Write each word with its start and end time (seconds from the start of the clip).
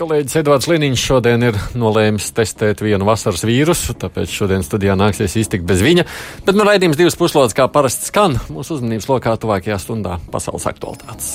Kolēģis 0.00 0.38
Edvards 0.40 0.64
Liniņš 0.70 1.00
šodien 1.04 1.42
ir 1.44 1.56
nolēmis 1.76 2.30
testēt 2.32 2.78
vienu 2.80 3.04
vasaras 3.04 3.42
vīrusu, 3.44 3.92
tāpēc 4.00 4.32
šodien 4.32 4.62
studijā 4.64 4.94
nāksies 4.96 5.34
iztikt 5.42 5.66
bez 5.68 5.82
viņa. 5.84 6.06
Bet 6.46 6.56
nu 6.56 6.64
raidījums 6.64 6.96
divas 6.96 7.18
puslodes, 7.20 7.52
kā 7.52 7.66
parasti 7.68 8.08
skan, 8.08 8.38
mūsu 8.48 8.78
uzmanības 8.78 9.10
lokā 9.10 9.34
tuvākajā 9.42 9.76
stundā 9.82 10.16
pasaules 10.32 10.64
aktualitātes. 10.70 11.34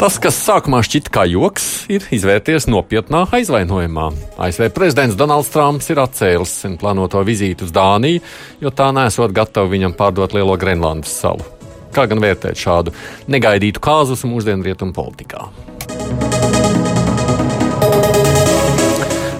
Tas, 0.00 0.16
kas 0.24 0.38
sākumā 0.40 0.80
šķita 0.88 1.12
kā 1.12 1.26
joks, 1.28 1.66
ir 1.92 2.06
izvērties 2.16 2.68
nopietnā 2.72 3.26
aizvainojumā. 3.36 4.06
ASV 4.40 4.70
prezidents 4.76 5.18
Donalds 5.20 5.52
Trumps 5.52 5.92
ir 5.92 6.00
atcēlis 6.00 6.56
sen 6.62 6.78
plānoto 6.80 7.20
vizīti 7.28 7.68
uz 7.68 7.76
Dāniju, 7.76 8.24
jo 8.64 8.72
tā 8.72 8.88
nesot 8.96 9.36
gatava 9.36 9.68
viņam 9.72 9.98
pārdot 10.00 10.36
lielo 10.36 10.56
Grenlandes 10.60 11.12
salu. 11.20 11.55
Kā 11.96 12.04
gan 12.10 12.20
vērtēt 12.20 12.60
šādu 12.60 12.92
negaidītu 13.32 13.80
kāzusu 13.80 14.28
mūsdienu 14.28 14.66
rietumu 14.66 14.92
politikā? 14.92 15.46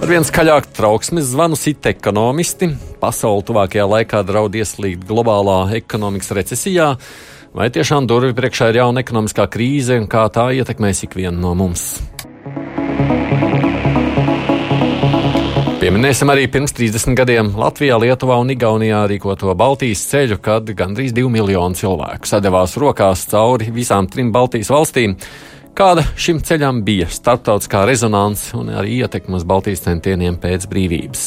Ar 0.00 0.08
vien 0.08 0.24
skaļāk 0.24 0.70
trauksmes 0.76 1.28
zvanu 1.32 1.58
sit 1.58 1.84
ekonomisti. 1.90 2.70
Pasauli 3.02 3.44
tuvākajā 3.48 3.84
laikā 3.90 4.22
draud 4.24 4.56
ieslīgt 4.56 5.04
globālā 5.08 5.64
ekonomikas 5.82 6.32
recesijā. 6.38 6.92
Vai 7.56 7.68
tiešām 7.74 8.08
durvju 8.08 8.36
priekšā 8.38 8.70
ir 8.70 8.80
jauna 8.80 9.04
ekonomiskā 9.04 9.48
krīze 9.52 9.98
un 10.00 10.08
kā 10.08 10.24
tā 10.32 10.48
ietekmēs 10.56 11.04
ikvienu 11.08 11.36
no 11.42 11.52
mums? 11.58 11.90
Pieminēsim 15.86 16.26
arī 16.32 16.48
pirms 16.50 16.72
30 16.74 17.14
gadiem 17.14 17.52
Latvijā, 17.54 17.94
Lietuvā 18.02 18.40
un 18.42 18.48
Igaunijā 18.50 19.04
rīkoto 19.06 19.52
Baltijas 19.54 20.00
ceļu, 20.10 20.40
kad 20.42 20.72
gandrīz 20.74 21.12
2 21.14 21.30
miljoni 21.30 21.78
cilvēku 21.78 22.26
sadevās 22.26 22.74
rokās 22.82 23.22
cauri 23.30 23.68
visām 23.70 24.08
trim 24.10 24.32
Baltijas 24.34 24.72
valstīm. 24.74 25.14
Kāda 25.78 26.02
šim 26.18 26.40
ceļam 26.42 26.80
bija 26.82 27.06
starptautiskā 27.06 27.84
rezonance 27.86 28.50
un 28.58 28.74
arī 28.74 28.96
ietekme 29.04 29.38
uz 29.38 29.46
Baltijas 29.46 29.86
centieniem 29.86 30.40
pēc 30.42 30.66
brīvības? 30.74 31.24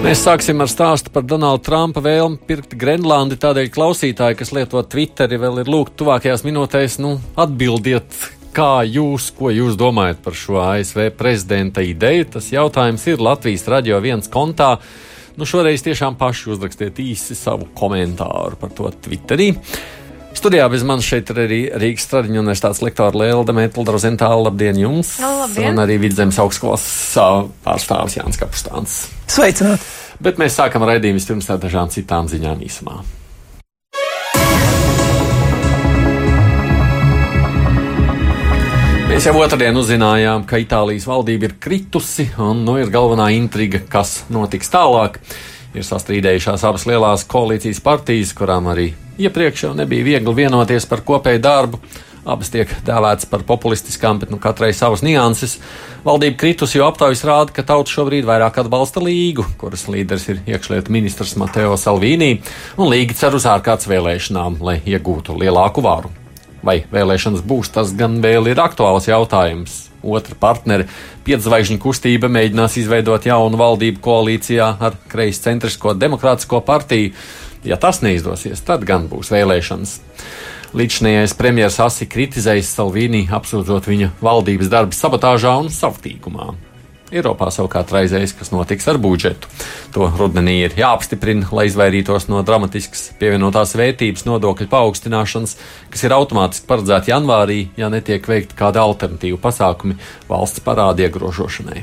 Mēs 0.00 0.24
sāksim 0.24 0.64
ar 0.64 0.72
stāstu 0.72 1.12
par 1.12 1.28
Donalda 1.28 1.66
Trumpa 1.68 2.00
vēlmi 2.08 2.40
pirkt 2.48 2.72
Grenlandi. 2.72 3.36
Tādēļ 3.36 3.68
klausītāji, 3.76 4.40
kas 4.40 4.56
lieto 4.56 4.80
Twitteri, 4.80 5.36
vēl 5.44 5.60
ir 5.60 5.76
lūgti 5.76 6.00
tuvākajās 6.00 6.48
minūtēs, 6.48 7.02
nu, 7.04 7.18
atbildiet, 7.36 8.39
Kā 8.50 8.82
jūs, 8.82 9.28
ko 9.38 9.52
jūs 9.54 9.76
domājat 9.78 10.24
par 10.24 10.34
šo 10.34 10.58
ASV 10.58 11.12
prezidenta 11.14 11.84
ideju? 11.86 12.26
Tas 12.34 12.48
jautājums 12.50 13.04
ir 13.06 13.22
Latvijas 13.22 13.68
radio 13.70 14.00
viens 14.02 14.26
kontā. 14.30 14.72
Nu, 15.38 15.46
šoreiz 15.46 15.84
tiešām 15.86 16.16
paši 16.18 16.50
uzrakstiet 16.56 16.98
īsi 16.98 17.36
savu 17.38 17.68
komentāru 17.78 18.58
par 18.58 18.72
to 18.74 18.90
Twitterī. 19.06 19.52
Studijā 20.34 20.66
bez 20.72 20.82
manis 20.86 21.06
šeit 21.06 21.30
ir 21.30 21.40
arī 21.44 21.60
Rīgas 21.78 22.08
Stradiņu 22.08 22.42
universitātes 22.42 22.82
lektora 22.82 23.22
Lēlda 23.22 23.54
Mētla 23.54 23.86
Rozentāla. 23.86 24.48
Labdien 24.48 24.82
jums! 24.82 25.14
Labdien. 25.22 25.70
Un 25.70 25.84
arī 25.84 26.00
Vidzemes 26.02 26.38
augstskolas 26.42 26.84
pārstāvis 27.62 28.18
Jānis 28.18 28.40
Kapustāns. 28.40 28.98
Sveicināt! 29.30 29.86
Bet 30.20 30.42
mēs 30.42 30.58
sākam 30.58 30.82
raidījumu 30.90 31.22
vispirms 31.22 31.50
ar 31.54 31.62
dažām 31.62 31.90
citām 31.94 32.26
ziņām 32.30 32.66
īsumā. 32.66 32.98
Mēs 39.10 39.24
jau 39.26 39.32
otrdien 39.42 39.74
uzzinājām, 39.74 40.44
ka 40.46 40.60
Itālijas 40.62 41.02
valdība 41.10 41.48
ir 41.48 41.54
kritusi, 41.58 42.28
un 42.38 42.60
nu 42.62 42.76
ir 42.78 42.92
galvenā 42.94 43.26
intriga, 43.34 43.80
kas 43.90 44.20
notiks 44.30 44.70
tālāk. 44.70 45.18
Ir 45.74 45.82
sastrīdējušās 45.82 46.62
abas 46.68 46.86
lielās 46.86 47.24
koalīcijas 47.26 47.82
partijas, 47.82 48.30
kurām 48.38 48.68
arī 48.70 48.92
iepriekš 49.18 49.64
jau 49.64 49.72
nebija 49.74 50.06
viegli 50.06 50.34
vienoties 50.38 50.86
par 50.86 51.02
kopēju 51.02 51.42
darbu. 51.42 51.82
Abas 52.22 52.52
tiek 52.54 52.70
dēvētas 52.86 53.26
par 53.32 53.42
populistiskām, 53.50 54.22
bet 54.22 54.30
nu, 54.30 54.38
katrai 54.38 54.70
savas 54.78 55.02
nianses. 55.02 55.58
Valdība 56.06 56.38
kritusi, 56.44 56.78
jo 56.78 56.86
aptaujas 56.86 57.26
rāda, 57.26 57.50
ka 57.56 57.66
tauta 57.66 57.90
šobrīd 57.90 58.30
vairāk 58.30 58.62
atbalsta 58.62 59.02
līgu, 59.02 59.48
kuras 59.58 59.88
līderis 59.90 60.30
ir 60.30 60.42
iekšlietu 60.54 60.94
ministrs 60.94 61.34
Mateo 61.40 61.74
Salvīnī, 61.74 62.36
un 62.78 62.94
līga 62.94 63.18
cer 63.24 63.34
uz 63.34 63.50
ārkārtas 63.50 63.90
vēlēšanām, 63.90 64.62
lai 64.62 64.78
iegūtu 64.86 65.34
lielāku 65.42 65.82
varu. 65.82 66.14
Vai 66.66 66.82
vēlēšanas 66.92 67.44
būs, 67.46 67.72
tas 67.72 67.94
gan 67.96 68.18
vēl 68.24 68.50
ir 68.52 68.60
aktuāls 68.60 69.08
jautājums. 69.08 69.86
Otra 70.00 70.36
partneri, 70.40 70.86
piedzvaigžņu 71.26 71.80
kustība, 71.80 72.28
mēģinās 72.32 72.78
izveidot 72.80 73.26
jaunu 73.28 73.60
valdību 73.60 74.00
koalīcijā 74.04 74.70
ar 74.80 74.96
kreis 75.08 75.40
centrisko 75.44 75.94
demokrātisko 75.96 76.62
partiju. 76.64 77.12
Ja 77.64 77.76
tas 77.80 78.00
neizdosies, 78.04 78.62
tad 78.64 78.86
gan 78.88 79.08
būs 79.10 79.32
vēlēšanas. 79.32 79.98
Līdzinājais 80.76 81.34
premjerministrs 81.36 81.82
asi 81.88 82.08
kritizējis 82.08 82.72
Salvīnī, 82.76 83.24
apsūdzot 83.34 83.88
viņa 83.90 84.12
valdības 84.22 84.70
darbu 84.72 84.96
sabotāžā 84.96 85.56
un 85.60 85.72
savtīgumā. 85.74 86.52
Eiropā 87.10 87.48
savukārt 87.50 87.90
raizējas, 87.90 88.36
kas 88.38 88.52
notiks 88.54 88.86
ar 88.90 88.98
budžetu. 89.02 89.50
To 89.96 90.06
rudenī 90.14 90.60
ir 90.62 90.76
jāapstiprina, 90.78 91.48
lai 91.50 91.66
izvairītos 91.66 92.28
no 92.30 92.44
dramatiskas 92.46 93.08
pievienotās 93.18 93.74
vērtības 93.78 94.28
nodokļu 94.28 94.68
paaugstināšanas, 94.70 95.56
kas 95.90 96.06
ir 96.06 96.14
automātiski 96.14 96.70
paredzēta 96.70 97.10
janvārī, 97.10 97.64
ja 97.80 97.90
netiek 97.90 98.30
veikti 98.30 98.58
kādi 98.58 98.78
alternatīvi 98.78 99.42
pasākumi 99.42 99.98
valsts 100.30 100.62
parāda 100.62 101.08
iegrožošanai. 101.08 101.82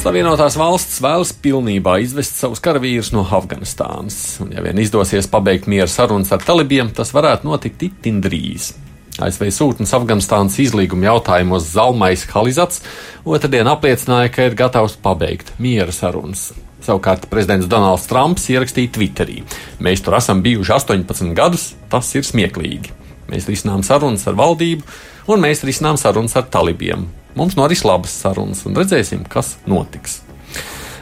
Savienotās 0.00 0.54
valsts 0.56 1.02
vēlas 1.04 1.34
pilnībā 1.44 1.98
izvest 2.00 2.40
savus 2.40 2.62
karavīrus 2.64 3.12
no 3.12 3.20
Afganistānas, 3.36 4.38
un 4.40 4.54
ja 4.56 4.64
vien 4.64 4.80
izdosies 4.80 5.28
pabeigt 5.28 5.68
miera 5.68 5.92
sarunas 5.92 6.32
ar 6.32 6.40
talibiem, 6.40 6.88
tas 6.96 7.12
varētu 7.12 7.44
notikt 7.52 7.84
itin 7.84 8.24
drīz. 8.24 8.72
ASV 9.20 9.50
sūtnis 9.52 9.92
Afganistānas 9.96 10.56
izlīguma 10.62 11.10
jautājumos 11.10 11.68
Zalmais 11.74 12.24
Halizats 12.32 12.80
otrdien 13.28 13.68
apliecināja, 13.68 14.30
ka 14.32 14.48
ir 14.48 14.56
gatavs 14.56 14.96
pabeigt 15.02 15.52
miera 15.60 15.92
sarunas. 15.92 16.50
Savukārt 16.80 17.26
prezidents 17.28 17.68
Donalds 17.68 18.08
Trumps 18.08 18.48
ierakstīja 18.48 18.94
Twitterī: 18.94 19.42
Mēs 19.84 20.00
tur 20.04 20.16
esam 20.16 20.40
bijuši 20.44 20.72
18 20.78 21.34
gadus, 21.36 21.74
tas 21.92 22.08
ir 22.16 22.24
smieklīgi. 22.24 22.96
Mēs 23.30 23.46
risinām 23.50 23.84
sarunas 23.86 24.24
ar 24.26 24.38
valdību, 24.40 24.86
un 25.30 25.44
mēs 25.44 25.62
risinām 25.68 26.00
sarunas 26.00 26.34
ar 26.40 26.48
talibiem. 26.50 27.04
Mums 27.36 27.54
noris 27.60 27.84
labas 27.86 28.16
sarunas, 28.24 28.64
un 28.66 28.74
redzēsim, 28.80 29.28
kas 29.28 29.58
notiks. 29.70 30.22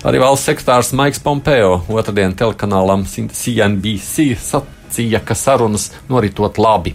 Arī 0.07 0.21
valsts 0.23 0.47
sekretārs 0.51 0.93
Maiks 0.95 1.23
Pompeo 1.23 1.81
otrdien 1.91 2.35
telekanālam 2.39 3.07
CNBC 3.07 4.35
sacīja, 4.89 5.21
ka 5.25 5.35
sarunas 5.35 5.93
noritot 6.09 6.59
labi. 6.59 6.95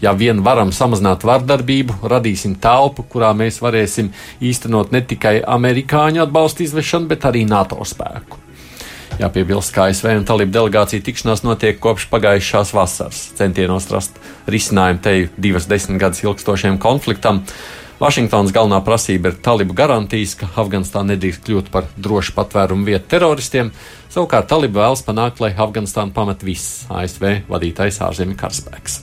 Ja 0.00 0.12
vien 0.12 0.44
varam 0.44 0.70
samazināt 0.70 1.24
vardarbību, 1.24 2.04
radīsim 2.06 2.58
telpu, 2.60 3.02
kurā 3.02 3.32
mēs 3.34 3.60
varēsim 3.60 4.12
īstenot 4.40 4.92
ne 4.92 5.02
tikai 5.02 5.42
amerikāņu 5.42 6.22
atbalstu 6.22 6.62
izvešanu, 6.62 7.08
bet 7.08 7.24
arī 7.24 7.44
NATO 7.44 7.82
spēku. 7.84 8.38
Jāpiebilst, 9.18 9.72
ka 9.74 9.88
ASV 9.88 10.12
un 10.14 10.24
Talību 10.24 10.52
delegācija 10.54 11.02
tikšanās 11.02 11.42
notiek 11.42 11.80
kopš 11.82 12.06
pagājušās 12.12 12.70
vasaras, 12.70 13.32
centienos 13.34 13.88
rast 13.90 14.14
risinājumu 14.46 15.02
te 15.02 15.14
divas 15.36 15.66
desmit 15.66 15.98
gadus 15.98 16.22
ilgstošiem 16.22 16.78
konfliktam. 16.78 17.42
Vašingtonas 17.98 18.52
galvenā 18.54 18.78
prasība 18.86 19.32
ir 19.32 19.40
talibu 19.42 19.74
garantijas, 19.74 20.36
ka 20.38 20.46
Afganistāna 20.62 21.16
nedrīkst 21.16 21.42
kļūt 21.42 21.70
par 21.74 21.88
drošu 21.98 22.30
patvērumu 22.36 22.86
vietu 22.86 23.10
teroristiem. 23.10 23.72
Savukārt 24.06 24.46
talibu 24.52 24.78
vēlas 24.78 25.02
panākt, 25.02 25.42
lai 25.42 25.50
Afganistānu 25.50 26.14
pamet 26.14 26.44
viss 26.46 26.84
ASV 26.94 27.48
vadītais 27.50 27.98
ārzemju 28.06 28.38
karaspēks. 28.38 29.00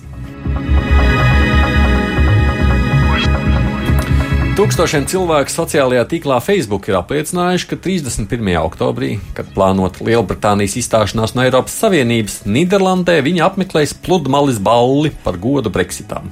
Tūkstošiem 4.56 5.04
cilvēku 5.12 5.52
sociālajā 5.52 6.06
tīklā 6.14 6.40
Facebook 6.40 6.88
ir 6.88 6.96
apliecinājuši, 7.02 7.68
ka 7.74 7.80
31. 7.84 8.54
oktobrī, 8.62 9.18
kad 9.36 9.52
plānota 9.52 10.08
Lielbritānijas 10.08 10.78
izstāšanās 10.80 11.36
no 11.36 11.44
Eiropas 11.44 11.76
Savienības, 11.84 12.46
Nīderlandē 12.48 13.20
viņi 13.28 13.44
apmeklēs 13.44 13.98
pludmales 14.08 14.64
balli 14.64 15.12
par 15.28 15.36
godu 15.44 15.76
Brexitam. 15.76 16.32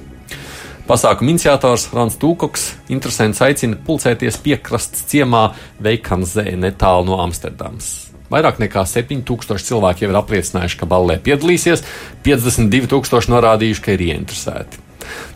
Pasākuma 0.84 1.32
iniciators 1.32 1.86
Rans 1.96 2.18
Tūkoks 2.20 2.64
interesants 2.92 3.38
aicina 3.40 3.78
pulcēties 3.86 4.36
piekrastes 4.44 5.06
ciemā 5.08 5.46
Veikanzē 5.80 6.50
netālu 6.60 7.06
no 7.08 7.22
Amsterdamas. 7.24 8.10
Vairāk 8.28 8.60
nekā 8.60 8.82
7000 8.84 9.64
cilvēki 9.64 10.04
jau 10.04 10.10
ir 10.12 10.18
apliecinājuši, 10.20 10.78
ka 10.82 10.88
ballē 10.90 11.16
piedalīsies, 11.24 11.86
52,000 12.26 13.32
norādījuši, 13.32 13.84
ka 13.84 13.96
ir 13.96 14.04
ieinteresēti. 14.10 14.82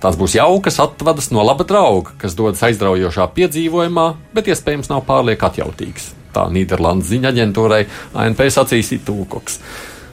Tās 0.04 0.20
būs 0.20 0.36
jaukas 0.36 0.76
atvadas 0.84 1.30
no 1.32 1.40
laba 1.46 1.64
drauga, 1.68 2.12
kas 2.20 2.36
dodas 2.36 2.60
aizraujošā 2.68 3.30
piedzīvojumā, 3.32 4.08
bet 4.36 4.52
iespējams 4.52 4.92
nav 4.92 5.06
pārlieku 5.08 5.48
atjautīgs. 5.48 6.12
Tā 6.36 6.44
Nīderlandes 6.52 7.08
ziņa 7.08 7.32
aģentūrai 7.32 7.84
ANP 8.20 8.44
sacīs 8.52 8.92
Itūkoks. 8.98 9.62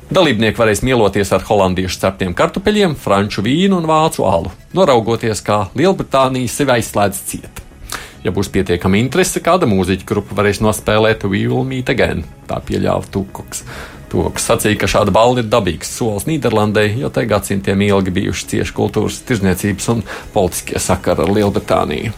Dalībnieki 0.06 0.60
varēs 0.62 0.84
mieloties 0.86 1.31
ar 1.34 1.42
holandiešu 1.48 1.98
ceptiem 2.04 2.34
kartupeļiem, 2.38 2.94
franču 3.02 3.42
vīnu 3.42 3.80
un 3.80 3.88
vācu 3.90 4.28
alu, 4.30 4.52
noraugoties, 4.78 5.42
kā 5.42 5.63
Lielbritānija 5.74 6.52
sevi 6.52 6.75
aizslēdz 6.75 7.22
ciet. 7.25 7.62
Ja 8.22 8.34
būs 8.34 8.52
pietiekama 8.54 9.00
interese, 9.02 9.42
kāda 9.42 9.66
mūziķa 9.69 10.06
grupa 10.06 10.38
varēs 10.38 10.62
nospēlēt 10.62 11.25
We 11.25 11.48
Will 11.50 11.66
Meet 11.66 11.90
Again, 11.94 12.22
tā 12.46 12.62
pieļāva 12.68 13.10
Tūkoks. 13.13 13.66
Tūkoks 14.13 14.46
sacīja, 14.46 14.78
ka 14.84 14.92
šāda 14.94 15.13
balva 15.13 15.42
ir 15.42 15.50
dabīgs 15.50 15.90
solis 15.98 16.30
Nīderlandē, 16.30 16.86
jo 17.02 17.10
te 17.10 17.25
gadsimtiem 17.25 17.81
ilgi 17.90 18.13
bijuši 18.13 18.50
cieši 18.54 18.78
kultūras, 18.78 19.24
tirzniecības 19.25 19.90
un 19.96 20.06
politiskie 20.38 20.81
sakari 20.81 21.25
ar 21.25 21.34
Lielbritāniju. 21.34 22.13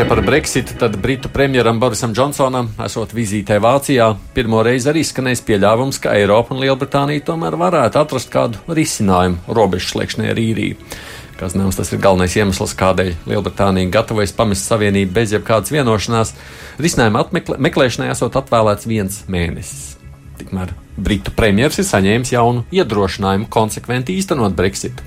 Ja 0.00 0.08
par 0.08 0.22
Brexit, 0.22 0.74
tad 0.78 0.96
Britu 0.96 1.28
premjeram 1.28 1.80
Borisam 1.80 2.14
Džonsonam, 2.14 2.70
esot 2.84 3.10
vizītē 3.12 3.58
Vācijā, 3.60 4.06
pirmo 4.32 4.62
reizi 4.64 4.88
arī 4.88 5.02
skanēs 5.04 5.42
pieļāvums, 5.44 5.98
ka 6.00 6.14
Eiropa 6.16 6.54
un 6.54 6.62
Lielbritānija 6.62 7.24
tomēr 7.26 7.58
varētu 7.60 8.00
atrast 8.00 8.30
kādu 8.32 8.62
risinājumu 8.72 9.52
robežu 9.52 9.90
slēgšanai 9.92 10.30
ar 10.32 10.40
īriju. 10.40 10.78
Kas 11.36 11.56
nav 11.58 11.74
tas 11.76 11.92
ir 11.92 12.00
galvenais 12.00 12.36
iemesls, 12.38 12.72
kādēļ 12.80 13.12
Lielbritānija 13.28 13.92
gatavojas 13.98 14.32
pamest 14.36 14.70
savienību 14.72 15.12
bez 15.20 15.34
jebkādas 15.36 15.74
vienošanās. 15.74 16.32
Risinājuma 16.80 17.26
meklēšanai 17.60 18.08
esot 18.14 18.40
atvēlēts 18.40 18.88
viens 18.88 19.24
mēnesis. 19.28 19.98
Tikmēr 20.40 20.72
Britu 21.00 21.32
premjerministrs 21.36 21.86
ir 21.86 21.90
saņēmis 21.90 22.34
jaunu 22.34 22.64
iedrošinājumu 22.74 23.48
konsekventi 23.52 24.16
īstenot 24.20 24.54
Brexit. 24.58 25.02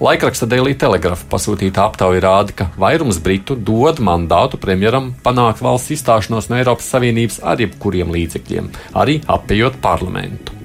Laikraksta 0.00 0.48
Daily 0.48 0.72
Telegraph 0.80 1.26
pasūtīta 1.28 1.84
aptauja 1.84 2.22
rāda, 2.24 2.54
ka 2.56 2.68
vairums 2.80 3.18
britu 3.20 3.52
dod 3.52 4.00
mandātu 4.00 4.60
premjeram 4.60 5.10
panākt 5.24 5.60
valsts 5.64 5.92
izstāšanos 5.98 6.48
no 6.48 6.56
Eiropas 6.56 6.88
Savienības 6.94 7.42
ar 7.44 7.60
jebkuriem 7.60 8.14
līdzekļiem, 8.14 8.72
arī 8.96 9.20
apējot 9.28 9.76
parlamentu. 9.84 10.59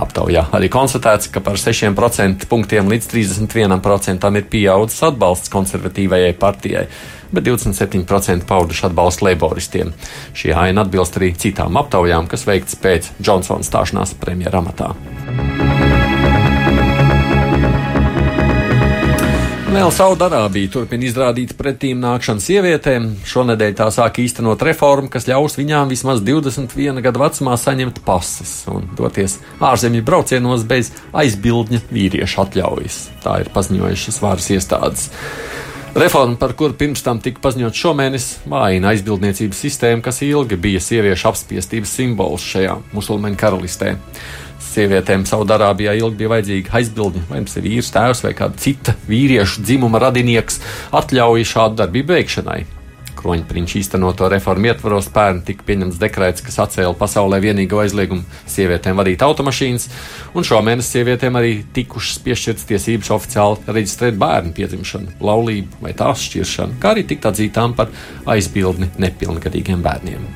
Aptaujā 0.00 0.46
arī 0.56 0.70
konstatēts, 0.72 1.30
ka 1.32 1.42
par 1.44 1.60
6% 1.60 2.48
punktiem 2.50 2.90
līdz 2.90 3.10
31% 3.12 4.28
ir 4.40 4.50
pieaudzis 4.50 5.06
atbalsts 5.10 5.52
konservatīvajai 5.52 6.34
partijai, 6.40 6.86
bet 7.30 7.46
27% 7.46 8.46
pauduši 8.48 8.86
atbalstu 8.90 9.28
laboristiem. 9.28 9.94
Šī 10.34 10.54
aina 10.56 10.86
atbilst 10.86 11.20
arī 11.20 11.32
citām 11.38 11.78
aptaujām, 11.80 12.30
kas 12.30 12.46
veikts 12.48 12.78
pēc 12.80 13.14
Džonsona 13.22 13.66
stāšanās 13.66 14.16
premjeramatā. 14.22 14.94
Vēl 19.70 19.92
Saudārābija 19.94 20.66
turpina 20.74 21.06
izrādīt 21.06 21.52
pretīm 21.54 22.00
nākšanu 22.02 22.42
sievietēm. 22.42 23.04
Šonadēļ 23.30 23.76
tā 23.78 23.86
sāk 23.94 24.16
īstenot 24.18 24.64
reformu, 24.66 25.06
kas 25.12 25.28
ļaus 25.30 25.54
viņām 25.60 25.92
vismaz 25.92 26.24
21 26.26 26.98
gadu 27.04 27.22
vecumā 27.22 27.54
saņemt 27.54 28.00
pases 28.02 28.56
un 28.72 28.88
doties 28.98 29.38
ārzemju 29.62 30.02
braucienos 30.08 30.66
bez 30.66 30.90
aizbildņa 31.14 31.84
vīriešu 31.86 32.42
atļaujas. 32.42 32.98
Tā 33.22 33.36
ir 33.44 33.54
paziņojušas 33.54 34.20
varas 34.24 34.50
iestādes. 34.56 35.06
Reforma, 35.94 36.34
par 36.38 36.56
kuru 36.58 36.74
pirms 36.74 37.06
tam 37.06 37.22
tika 37.22 37.38
paziņot 37.46 37.78
šomēnes, 37.78 38.28
vājina 38.50 38.90
aizbildniecības 38.90 39.64
sistēmu, 39.68 40.02
kas 40.02 40.22
ilgi 40.26 40.58
bija 40.58 40.82
sieviešu 40.82 41.30
apspiestības 41.30 41.94
simbols 41.94 42.50
šajā 42.56 42.76
musulmaņu 42.90 43.38
karalistē 43.38 43.94
sievietēm 44.70 45.26
Saudārābijā 45.28 45.96
ilgi 46.00 46.22
bija 46.22 46.34
vajadzīga 46.34 46.76
aizbildņa, 46.80 47.24
vai 47.30 47.44
tas 47.46 47.60
ir 47.60 47.66
vīrs, 47.68 47.94
tēvs 47.94 48.24
vai 48.26 48.34
kāda 48.38 48.60
cita 48.60 48.96
vīriešu 49.08 49.64
dzimuma 49.66 50.02
radinieks, 50.06 50.60
atļauj 51.00 51.48
šādu 51.54 51.82
darbību 51.82 52.16
veikšanai. 52.16 52.60
Kroņprinča 53.20 53.76
īstenoto 53.80 54.28
reformu 54.32 54.70
ietvaros 54.70 55.10
pērn 55.12 55.42
tika 55.44 55.66
pieņemts 55.68 55.98
dekrets, 56.00 56.44
kas 56.44 56.56
atcēla 56.64 56.96
pasaulē 56.96 57.40
vienīgo 57.44 57.82
aizliegumu 57.82 58.24
sievietēm 58.48 58.96
vadīt 59.00 59.24
automašīnas, 59.26 59.88
un 60.32 60.46
šomēnes 60.46 60.88
sievietēm 60.94 61.36
arī 61.40 61.52
tikušas 61.76 62.22
piešķirtas 62.24 62.70
tiesības 62.70 63.12
oficiāli 63.18 63.76
reģistrēt 63.76 64.16
bērnu 64.20 64.54
piedzimšanu, 64.56 65.18
laulību 65.20 65.84
vai 65.84 65.92
tās 65.98 66.24
šķiršanu, 66.30 66.80
kā 66.80 66.94
arī 66.94 67.04
tikt 67.12 67.28
atzītām 67.32 67.76
par 67.76 67.92
aizbildni 68.36 68.92
nepilngadīgiem 69.04 69.84
bērniem. 69.84 70.26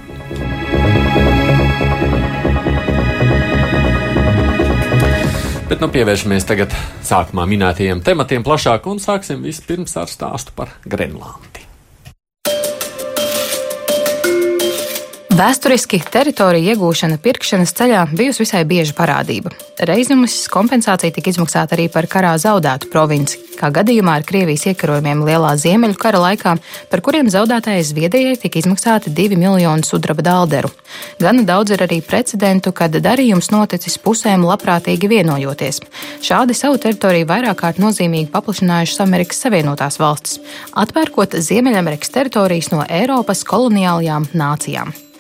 Bet 5.75 5.81
nu 5.83 5.89
pievēršamies 5.91 6.45
tagad 6.47 6.75
sākumā 7.03 7.49
minētajiem 7.51 7.99
tematiem 8.07 8.45
plašāk 8.47 8.87
un 8.87 9.03
sāksim 9.03 9.43
vispirms 9.43 9.97
ar 9.99 10.07
stāstu 10.07 10.55
par 10.55 10.71
Grenlandi. 10.87 11.54
Vēsturiski 15.35 15.99
teritorija 16.15 16.77
iegūšana 16.77 17.17
pirkšanas 17.19 17.73
ceļā 17.75 18.05
bijusi 18.15 18.45
visai 18.45 18.61
bieža 18.71 18.93
parādība. 18.95 19.51
Reizes 19.83 20.45
kompensācija 20.47 21.11
tika 21.11 21.33
izmaksāta 21.33 21.75
arī 21.75 21.89
par 21.91 22.07
karā 22.07 22.37
zaudētu 22.39 22.87
provinci, 22.93 23.41
kā 23.59 23.73
gadījumā 23.75 24.15
ar 24.21 24.27
Krievijas 24.29 24.69
iekarojumiem 24.71 25.25
Lielā 25.27 25.57
Ziemeļu 25.59 25.99
kara 25.99 26.21
laikā, 26.23 26.53
par 26.93 27.03
kuriem 27.03 27.33
zaudētājai 27.35 27.83
Zviedrijai 27.89 28.37
tika 28.45 28.61
izmaksāti 28.61 29.11
2 29.11 29.35
miljoni 29.41 29.83
sudraba 29.83 30.23
dalderu. 30.23 30.71
Gana 31.19 31.43
daudz 31.49 31.75
ir 31.75 31.83
arī 31.83 31.99
precedentu, 31.99 32.71
kad 32.71 32.95
darījums 32.95 33.51
noticis 33.51 33.99
pusēm 33.99 34.47
labprātīgi 34.47 35.11
vienojoties. 35.11 35.83
Šādi 36.23 36.55
savu 36.55 36.79
teritoriju 36.79 37.27
vairāk 37.33 37.59
kārt 37.65 37.83
nozīmīgi 37.83 38.31
paplašinājušas 38.31 39.03
Amerikas 39.03 39.43
Savienotās 39.43 39.99
valstis, 39.99 40.39
atpērkot 40.79 41.35
Ziemeļamerikas 41.43 42.15
teritorijas 42.15 42.71
no 42.71 42.87
Eiropas 42.87 43.43
koloniālajām 43.51 44.31
nācijām. 44.31 44.95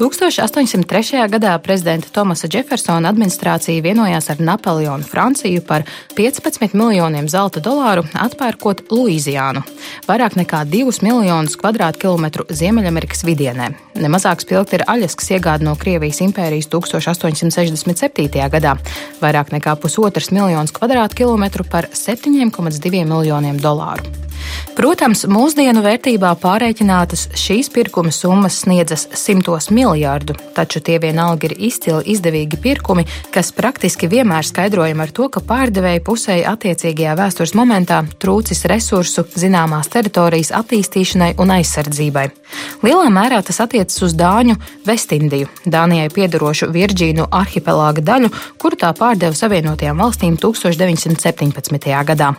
1803. 0.00 1.28
gadā 1.28 1.58
prezidenta 1.60 2.08
Tomasa 2.12 2.48
Jeffersona 2.48 3.10
administrācija 3.12 3.82
vienojās 3.84 4.30
ar 4.32 4.38
Napoleonu 4.40 5.04
Franciju 5.04 5.60
par 5.66 5.84
15 6.16 6.72
miljoniem 6.72 7.28
zelta 7.28 7.60
dolāru 7.60 8.06
atpērkot 8.16 8.86
Luīziānu, 8.88 9.60
vairāk 10.08 10.38
nekā 10.40 10.62
2 10.72 11.04
miljonus 11.04 11.58
kvadrātkilometru 11.60 12.46
Ziemeļamerikas 12.48 13.26
vidienē. 13.28 13.68
Nemazāk 14.00 14.40
spilgti 14.40 14.78
ir 14.78 14.86
Aļaskas 14.88 15.34
iegāde 15.36 15.68
no 15.68 15.76
Krievijas 15.76 16.22
impērijas 16.24 16.70
1867. 16.72 18.48
gadā, 18.56 18.78
vairāk 19.20 19.52
nekā 19.52 19.76
pusotrs 19.84 20.32
miljonus 20.32 20.72
kvadrātkilometru 20.80 21.68
par 21.68 21.92
7,2 21.92 23.04
miljoniem 23.04 23.60
dolāru. 23.60 24.08
Protams, 24.76 25.24
mūsdienu 25.28 25.82
vērtībā 25.84 26.30
pārreikinātas 26.40 27.26
šīs 27.38 27.70
pirkuma 27.74 28.12
summas 28.14 28.60
sniedzas 28.62 29.06
simtos 29.18 29.70
miljārdu, 29.90 30.34
taču 30.54 30.80
tie 30.80 30.98
vienalga 31.02 31.48
ir 31.48 31.56
izcili 31.58 32.04
izdevīgi 32.14 32.60
pirkumi, 32.62 33.06
kas 33.34 33.52
praktiski 33.56 34.08
vienmēr 34.10 34.46
skaidrojami 34.46 35.04
ar 35.04 35.12
to, 35.14 35.28
ka 35.32 35.42
pārdevēja 35.44 36.02
pusē 36.06 36.40
attiecīgajā 36.50 37.16
vēstures 37.18 37.54
momentā 37.58 38.02
trūcis 38.22 38.64
resursu 38.70 39.26
zināmās 39.34 39.90
teritorijas 39.90 40.52
attīstīšanai 40.60 41.34
un 41.40 41.54
aizsardzībai. 41.58 42.28
Lielā 42.82 43.08
mērā 43.12 43.40
tas 43.46 43.60
attiecas 43.62 44.00
uz 44.02 44.14
Dāņu 44.18 44.56
Vestindiju, 44.86 45.48
Dānijai 45.66 46.10
piedarošu 46.14 46.70
Virģīnu 46.74 47.28
arhipelāga 47.30 48.02
daļu, 48.04 48.30
kuru 48.60 48.78
tā 48.80 48.90
pārdeva 48.96 49.36
Savienotajām 49.36 50.00
valstīm 50.00 50.38
1917. 50.40 51.90
gadā. 52.10 52.32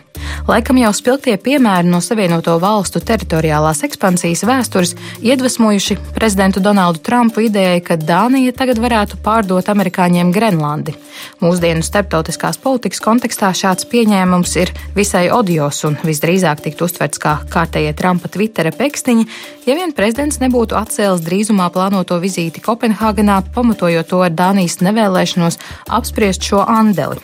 Laikam 0.48 0.78
jau 0.80 0.92
spilgtie 0.96 1.36
piemēri 1.40 1.88
no 1.88 2.02
Savienoto 2.04 2.58
valstu 2.62 3.00
teritoriālās 3.00 3.82
ekspansijas 3.86 4.44
vēstures 4.48 4.94
iedvesmojuši 5.22 5.98
prezidentu 6.14 6.60
Donaldu 6.60 7.00
Trumpu 7.02 7.31
idejai, 7.40 7.78
ka 7.80 7.96
Dānija 7.96 8.52
tagad 8.52 8.76
varētu 8.82 9.16
pārdot 9.24 9.68
amerikāņiem 9.72 10.32
Grenlandi. 10.34 10.92
Mūsdienu 11.40 11.80
starptautiskās 11.86 12.58
politikas 12.60 13.00
kontekstā 13.00 13.52
šāds 13.56 13.86
pieņēmums 13.88 14.52
ir 14.60 14.72
visai 14.96 15.28
odios 15.32 15.80
un 15.88 15.96
visdrīzāk 16.04 16.60
tiktu 16.66 16.84
uztverts 16.84 17.22
kā 17.22 17.38
kārtējie 17.52 17.94
Trumpa 17.96 18.28
Twittera 18.28 18.74
pekstiņi, 18.76 19.24
ja 19.64 19.78
vien 19.78 19.94
prezidents 19.96 20.42
nebūtu 20.42 20.76
atcēlis 20.76 21.24
drīzumā 21.24 21.70
plānoto 21.72 22.18
vizīti 22.20 22.60
Kopenhāgenā, 22.60 23.40
pamatojot 23.54 24.12
to 24.12 24.20
ar 24.26 24.36
Dānijas 24.36 24.82
nevēlēšanos 24.84 25.60
apspriest 25.88 26.44
šo 26.44 26.66
andeli. 26.66 27.22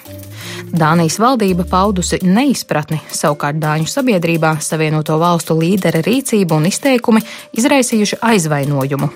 Dānijas 0.69 1.17
valdība 1.17 1.65
paudusi 1.65 2.19
neizpratni, 2.23 2.99
savukārt 3.15 3.57
Dāņu 3.63 3.89
sabiedrībā 3.89 4.59
Savienoto 4.61 5.17
valstu 5.21 5.57
līdera 5.57 6.03
rīcība 6.05 6.59
un 6.59 6.69
izteikumi 6.69 7.23
izraisījuši 7.57 8.19
aizvainojumu. 8.29 9.09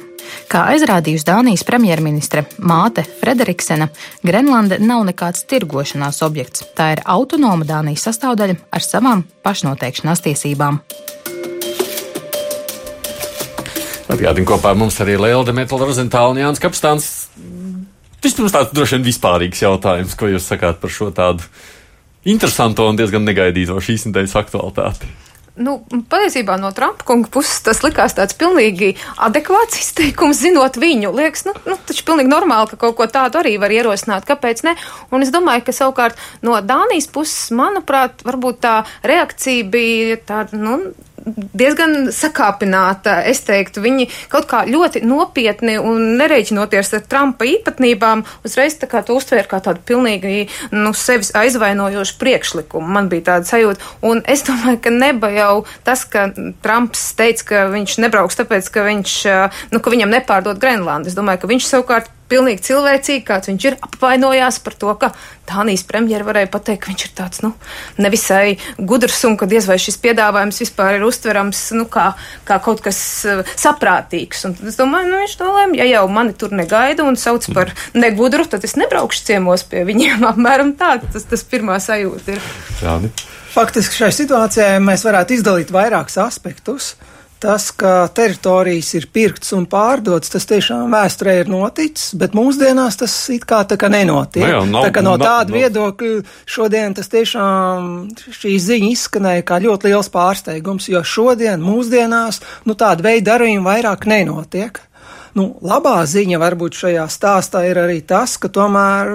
Kā 0.49 0.63
aizrādījusi 0.73 1.27
Dānijas 1.29 1.65
premjerministre 1.69 2.47
Māte 2.59 3.05
Frederiksena, 3.21 3.91
Grenlande 4.25 4.79
nav 4.81 5.05
nekāds 5.11 5.45
tirgošanās 5.51 6.23
objekts. 6.25 6.65
Tā 6.79 6.93
ir 6.97 7.03
autonoma 7.05 7.69
Dānijas 7.69 8.07
sastāvdaļa 8.09 8.57
ar 8.73 8.87
savām 8.87 9.27
pašnoteikšanās 9.45 10.25
tiesībām. 10.25 10.81
Atgādini 14.13 14.49
kopā 14.49 14.73
ar 14.73 14.81
mums 14.81 14.97
arī 15.05 15.19
Lielda 15.21 15.53
Metāla 15.57 15.89
Rozentāla 15.89 16.33
un 16.33 16.41
Jānis 16.41 16.61
Kapstāns. 16.63 17.22
Vispirms 18.23 18.55
tāds 18.55 18.71
droši 18.75 18.99
vien 18.99 19.07
vispārīgs 19.09 19.64
jautājums, 19.64 20.14
ko 20.19 20.31
jūs 20.31 20.47
sakāt 20.47 20.79
par 20.83 20.93
šo 20.95 21.11
tādu 21.14 21.47
interesantu 22.29 22.87
un 22.87 22.99
diezgan 22.99 23.26
negaidīto 23.26 23.81
šīs 23.83 24.07
nedēļas 24.09 24.38
aktualitāti. 24.38 25.11
Nu, 25.52 25.83
patiesībā 26.09 26.55
no 26.57 26.71
Trumpa 26.73 27.05
kunga 27.05 27.29
puses 27.33 27.59
tas 27.61 27.83
likās 27.85 28.14
tāds 28.17 28.33
pilnīgi 28.41 28.95
adekvāts 29.21 29.83
izteikums, 29.83 30.41
zinot 30.41 30.79
viņu. 30.81 31.11
Liekas, 31.12 31.45
nu, 31.45 31.52
nu 31.69 31.76
taču 31.88 32.07
pilnīgi 32.09 32.33
normāli, 32.33 32.71
ka 32.71 32.79
kaut 32.81 32.97
ko 32.97 33.07
tādu 33.11 33.43
arī 33.43 33.59
var 33.61 33.75
ierosināt. 33.75 34.25
Kāpēc 34.29 34.64
ne? 34.64 34.73
Un 35.12 35.26
es 35.26 35.33
domāju, 35.35 35.67
ka 35.67 35.76
savukārt 35.76 36.17
no 36.47 36.57
Dānijas 36.64 37.11
puses, 37.12 37.50
manuprāt, 37.52 38.25
varbūt 38.25 38.62
tā 38.64 38.79
reakcija 39.05 39.69
bija 39.69 40.17
tāda, 40.25 40.57
nu, 40.57 40.79
diezgan 41.26 42.11
sakāpināta. 42.14 43.19
Es 43.29 43.43
teiktu, 43.47 43.83
viņi 43.85 44.09
kaut 44.33 44.49
kā 44.50 44.62
ļoti 44.69 45.02
nopietni 45.07 45.79
un 45.81 46.17
nereiķinoties 46.21 46.93
ar 46.99 47.05
Trumpa 47.09 47.47
īpatnībām, 47.49 48.25
uzreiz 48.47 48.79
tā 48.81 48.88
kā 48.91 49.02
to 49.07 49.17
uztvēra 49.19 49.49
kā 49.50 49.62
tādu 49.64 49.85
pilnīgi, 49.88 50.47
nu, 50.75 50.95
sevis 50.97 51.33
aizvainojošu 51.38 52.19
priekšlikumu. 52.23 52.88
Man 52.97 53.11
bija 53.12 53.33
tāda 53.33 53.50
sajūta. 53.50 53.93
Un 54.09 54.23
es 54.31 54.45
domāju, 54.47 54.81
ka 54.85 54.95
neba 54.95 55.33
jau 55.35 55.52
tas, 55.87 56.05
ka 56.09 56.29
Trumps 56.64 57.11
teica, 57.19 57.49
ka 57.49 57.67
viņš 57.73 57.99
nebrauks 58.05 58.41
tāpēc, 58.41 58.73
ka 58.73 58.88
viņš, 58.88 59.19
nu, 59.75 59.83
ka 59.83 59.95
viņam 59.95 60.17
nepārdod 60.19 60.62
Grenlandu. 60.62 61.12
Es 61.12 61.19
domāju, 61.19 61.45
ka 61.45 61.55
viņš 61.55 61.69
savukārt 61.69 62.11
pilnīgi 62.33 62.65
cilvēcīgi, 62.71 63.25
kāds 63.29 63.51
viņš 63.51 63.69
ir, 63.69 63.79
apvainojās 63.85 64.59
par 64.65 64.77
to, 64.81 64.93
ka 65.01 65.12
Dānijas 65.49 65.83
premjera 65.85 66.25
varēja 66.25 66.49
pateikt, 66.53 66.85
ka 66.85 66.93
viņš 66.93 67.05
ir 67.05 67.12
tāds, 67.19 67.43
nu, 67.45 67.51
nevisai 68.01 68.57
gudrs 68.79 69.19
un 69.29 69.37
ka 69.41 69.49
diez 69.51 69.67
vai 69.69 69.77
šis 69.83 69.99
piedāvājums 70.01 70.62
vispār 70.62 70.97
ir 70.97 71.07
uztverams, 71.07 71.61
nu, 71.77 71.85
kā, 71.93 72.12
kā 72.49 72.59
kaut 72.62 72.81
kas 72.85 73.01
uh, 73.29 73.43
saprātīgs. 73.59 74.47
Un 74.49 74.57
tad 74.59 74.71
es 74.71 74.79
domāju, 74.81 75.11
nu, 75.11 75.21
viņš 75.25 75.37
nolēma, 75.43 75.79
ja 75.83 75.89
jau 75.91 76.07
mani 76.15 76.37
tur 76.39 76.55
negaida 76.57 77.05
un 77.05 77.19
sauc 77.21 77.51
par 77.53 77.75
negudru, 77.99 78.47
tad 78.49 78.65
es 78.69 78.79
nebraukšu 78.81 79.27
ciemos 79.29 79.67
pie 79.69 79.85
viņiem. 79.89 80.25
Apmēram 80.33 80.77
tā, 80.79 80.97
tas, 81.05 81.27
tas 81.29 81.45
pirmā 81.45 81.81
sajūta 81.83 82.39
ir. 82.39 82.53
Jāni. 82.81 83.12
Faktiski 83.53 83.99
šai 83.99 84.12
situācijai 84.17 84.79
mēs 84.81 85.03
varētu 85.05 85.37
izdalīt 85.37 85.75
vairākus 85.75 86.17
aspektus. 86.23 86.95
Uh, 86.95 87.12
tas, 87.43 87.71
ka 87.75 88.07
teritorijas 88.15 88.93
ir 88.99 89.09
pirktas 89.13 89.53
un 89.57 89.67
pārdotas, 89.71 90.31
tas 90.33 90.47
tiešām 90.51 90.93
vēsturē 90.95 91.39
ir 91.41 91.51
noticis, 91.51 92.13
bet 92.19 92.37
mūsdienās 92.39 93.01
tas 93.01 93.17
it 93.35 93.47
kā 93.49 93.63
tā 93.69 93.79
kā 93.81 93.91
nenotiek. 93.93 94.47
No 94.47 94.49
nu 94.49 94.55
jā, 94.55 94.63
nav, 94.71 94.87
tā 94.87 94.95
kā 94.95 95.05
no 95.05 95.17
tāda 95.21 95.51
nav, 95.51 95.59
viedokļa 95.59 96.13
šodien 96.57 96.95
tas 96.99 97.11
tiešām 97.13 97.91
šī 98.39 98.55
ziņa 98.69 98.93
izskanēja 98.93 99.47
kā 99.49 99.59
ļoti 99.65 99.91
liels 99.91 100.13
pārsteigums, 100.15 100.89
jo 100.93 101.03
šodien 101.03 101.63
mūsdienās 101.65 102.43
nu 102.69 102.79
tāda 102.79 103.09
veida 103.11 103.33
darījumi 103.33 103.67
vairāk 103.67 104.07
nenotiek. 104.11 104.83
Nu, 105.33 105.47
labā 105.65 106.03
ziņa 106.05 106.37
varbūt 106.43 106.77
šajā 106.77 107.07
stāstā 107.09 107.62
ir 107.65 107.79
arī 107.81 108.03
tas, 108.05 108.35
ka 108.37 108.51
tomēr 108.53 109.15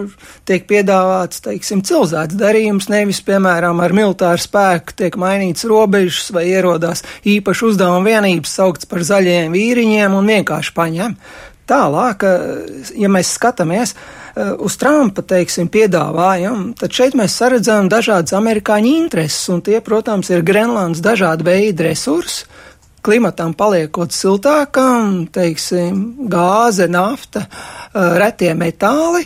tiek 0.49 0.63
piedāvāts, 0.65 1.43
teiksim, 1.45 1.83
cilvēks 1.85 2.39
darījums, 2.39 2.87
nevis, 2.89 3.19
piemēram, 3.27 3.77
ar 3.85 3.93
militāru 3.93 4.41
spēku 4.41 4.95
tiek 4.97 5.17
mainīts 5.21 5.67
robežas 5.69 6.31
vai 6.33 6.47
ierodās 6.49 7.05
īpaši 7.21 7.67
uzdevuma 7.69 8.01
vienības 8.09 8.55
saukts 8.57 8.89
par 8.89 9.05
zaļajiem 9.05 9.53
vīriņiem 9.53 10.17
un 10.17 10.33
vienkārši 10.33 10.73
paņem. 10.79 11.13
Tālāk, 11.67 12.23
ja 12.95 13.09
mēs 13.11 13.33
skatāmies 13.35 13.91
eh, 13.93 14.53
uz 14.63 14.77
Trumpa, 14.79 15.21
teiksim, 15.27 15.67
piedāvājumu, 15.69 16.71
tad 16.79 16.95
šeit 16.95 17.17
mēs 17.19 17.35
saredzam 17.37 17.91
dažādas 17.91 18.33
amerikāņu 18.39 18.93
intereses, 19.03 19.43
un 19.53 19.61
tie, 19.61 19.81
protams, 19.83 20.31
ir 20.31 20.47
Grenlandes 20.47 21.03
dažādi 21.03 21.45
veidi 21.45 21.91
resursi, 21.91 22.47
klimatam 23.07 23.53
paliekot 23.55 24.11
siltākam, 24.11 25.21
teiksim, 25.31 26.27
gāze, 26.27 26.89
nafta, 26.91 27.45
retie 27.95 28.51
metāli. 28.57 29.23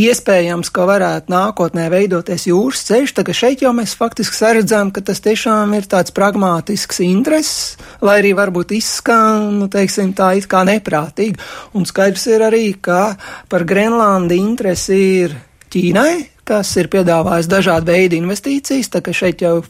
Iespējams, 0.00 0.70
ka 0.72 0.86
varētu 0.88 1.30
nākotnē 1.30 1.88
veidoties 1.92 2.46
jūras 2.48 2.82
ceļš, 2.88 3.12
ka 3.26 3.34
šeit 3.36 3.62
jau 3.62 3.72
mēs 3.76 3.92
faktiski 3.98 4.38
saredzam, 4.38 4.90
ka 4.94 5.02
tas 5.04 5.20
tiešām 5.22 5.74
ir 5.76 5.86
tāds 5.90 6.14
pragmātisks 6.16 7.02
intereses, 7.04 7.76
lai 8.02 8.20
arī 8.22 8.32
varbūt 8.38 8.74
izskan, 8.78 9.60
nu, 9.60 9.68
teiksim, 9.70 10.14
tā 10.16 10.32
it 10.40 10.48
kā 10.50 10.64
neprātīgi. 10.66 11.38
Un 11.76 11.86
skaidrs 11.86 12.26
ir 12.32 12.46
arī, 12.48 12.64
ka 12.82 13.12
par 13.50 13.66
Grenlandi 13.68 14.40
interesi 14.40 15.00
ir 15.26 15.36
Ķīnai, 15.70 16.39
kas 16.48 16.72
ir 16.80 16.90
piedāvājis 16.92 17.50
dažādu 17.50 17.92
veidu 17.92 18.18
investīcijas, 18.20 18.90
tā 18.92 19.02
ka 19.04 19.14
šeit 19.16 19.44
jau 19.44 19.60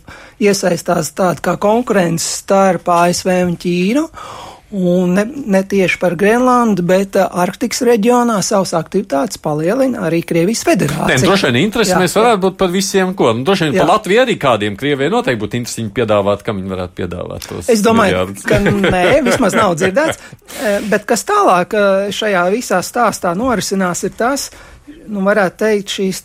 iesaistās 0.41 1.13
tāda 1.17 1.43
kā 1.45 1.57
konkurence 1.61 2.27
starp 2.41 2.89
ASV 2.93 3.35
un 3.49 3.59
Ķīnu. 3.61 4.07
Un 4.71 5.17
ne, 5.19 5.25
ne 5.51 5.61
tieši 5.67 5.99
par 5.99 6.15
Grenlandu, 6.15 6.85
bet 6.87 7.17
uh, 7.19 7.27
Arktikas 7.43 7.83
reģionā 7.83 8.37
savas 8.47 8.71
aktivitātes 8.79 9.41
palielina 9.43 10.05
arī 10.07 10.21
Krievijas 10.23 10.63
federācija. 10.69 11.09
Nē, 11.11 11.25
droši 11.25 11.49
vien 11.49 11.59
interesi 11.65 11.91
jā, 11.91 11.99
mēs 11.99 12.15
varētu 12.15 12.37
jā. 12.37 12.43
būt 12.45 12.59
par 12.61 12.71
visiem, 12.71 13.11
ko. 13.19 13.33
Nu, 13.35 13.43
droši 13.49 13.67
vien 13.67 13.75
jā. 13.75 13.83
par 13.83 13.97
Latviju 13.97 14.23
arī 14.23 14.37
kādiem 14.39 14.77
Krievijai 14.79 15.11
noteikti 15.11 15.43
būtu 15.43 15.59
interesanti 15.59 15.95
piedāvāt, 15.99 16.47
kam 16.47 16.63
viņi 16.63 16.71
varētu 16.77 16.99
piedāvāt 17.03 17.49
tos. 17.51 17.73
Es 17.75 17.83
domāju, 17.83 18.15
miljārdus. 18.15 18.47
ka 18.47 18.61
nē, 18.95 19.05
vismaz 19.27 19.59
nav 19.59 19.75
dzirdēts. 19.81 20.23
Eh, 20.61 20.79
bet 20.93 21.09
kas 21.11 21.27
tālāk 21.27 21.75
eh, 21.75 22.15
šajā 22.15 22.47
visā 22.55 22.79
stāstā 22.87 23.35
norisinās, 23.35 24.05
ir 24.07 24.15
tas, 24.23 24.53
nu, 25.11 25.23
varētu 25.27 25.61
teikt, 25.65 25.95
šīs 25.97 26.23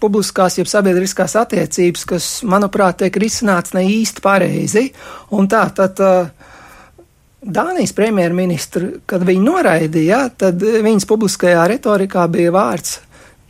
publiskās, 0.00 0.58
jeb 0.60 0.70
sabiedriskās 0.70 1.36
attiecības, 1.40 2.04
kas, 2.08 2.28
manuprāt, 2.48 3.00
tiek 3.02 3.16
risināts 3.20 3.74
ne 3.76 3.86
īsti 3.88 4.24
pareizi. 4.24 4.88
Un 5.36 5.50
tā 5.50 5.68
tad. 5.76 6.02
Dānijas 7.38 7.92
premjerministra, 7.94 8.88
kad 9.06 9.22
viņi 9.22 9.44
noraidīja, 9.46 10.24
tad 10.42 10.58
viņas 10.58 11.04
publiskajā 11.06 11.68
retorikā 11.70 12.24
bija 12.34 12.50
vārds 12.50 12.96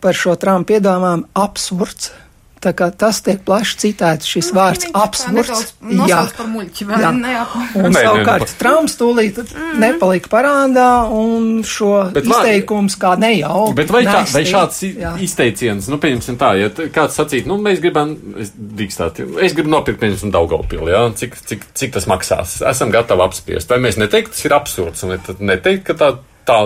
par 0.04 0.12
šo 0.12 0.34
Trumpa 0.36 0.74
piedāvājumu 0.74 1.24
absurds. 1.40 2.10
Tā 2.58 2.72
kā 2.74 2.88
tas 2.90 3.20
tiek 3.22 3.40
plaši 3.46 3.76
citēts, 3.84 4.26
šis 4.26 4.50
nu, 4.50 4.56
vārds 4.58 4.88
absurds. 4.96 5.74
Jā, 6.08 6.24
par 6.34 6.48
muļķi, 6.50 6.86
vai 6.88 7.00
jā. 7.04 7.12
ne? 7.14 7.34
Un 7.78 7.92
nē, 7.94 8.02
savukārt 8.02 8.54
Trumps 8.58 8.96
tūlīt 8.98 9.38
mm. 9.44 9.76
nepalika 9.82 10.32
parādā 10.32 10.88
un 11.14 11.62
šo 11.66 11.92
bet 12.14 12.26
izteikums 12.26 12.98
kā 12.98 13.14
nejauki. 13.20 13.76
Bet 13.78 13.92
vai, 13.94 14.02
tā, 14.08 14.24
vai 14.34 14.42
šāds 14.48 14.82
jā. 14.88 15.14
izteiciens, 15.22 15.90
nu, 15.92 16.00
pieņemsim 16.02 16.40
tā, 16.40 16.52
ja 16.58 16.72
kāds 16.94 17.18
sacīt, 17.20 17.46
nu, 17.50 17.60
mēs 17.62 17.82
gribam, 17.84 18.16
es 18.42 18.50
drīkstāt, 18.56 19.22
es 19.44 19.54
gribu 19.54 19.72
nopirkt, 19.76 20.02
pieņemsim, 20.02 20.34
Daugavpili, 20.34 20.90
jā, 20.94 21.04
cik, 21.22 21.38
cik, 21.52 21.70
cik 21.78 21.94
tas 21.94 22.10
maksās, 22.10 22.58
esam 22.66 22.90
gatavi 22.94 23.26
apspiest. 23.28 23.70
Vai 23.70 23.80
mēs 23.86 24.00
neteikt, 24.00 24.34
tas 24.34 24.48
ir 24.48 24.58
absurds, 24.58 25.06
un 25.06 25.14
neteikt, 25.38 25.86
ka 25.86 25.98
tā, 25.98 26.12
tā 26.48 26.60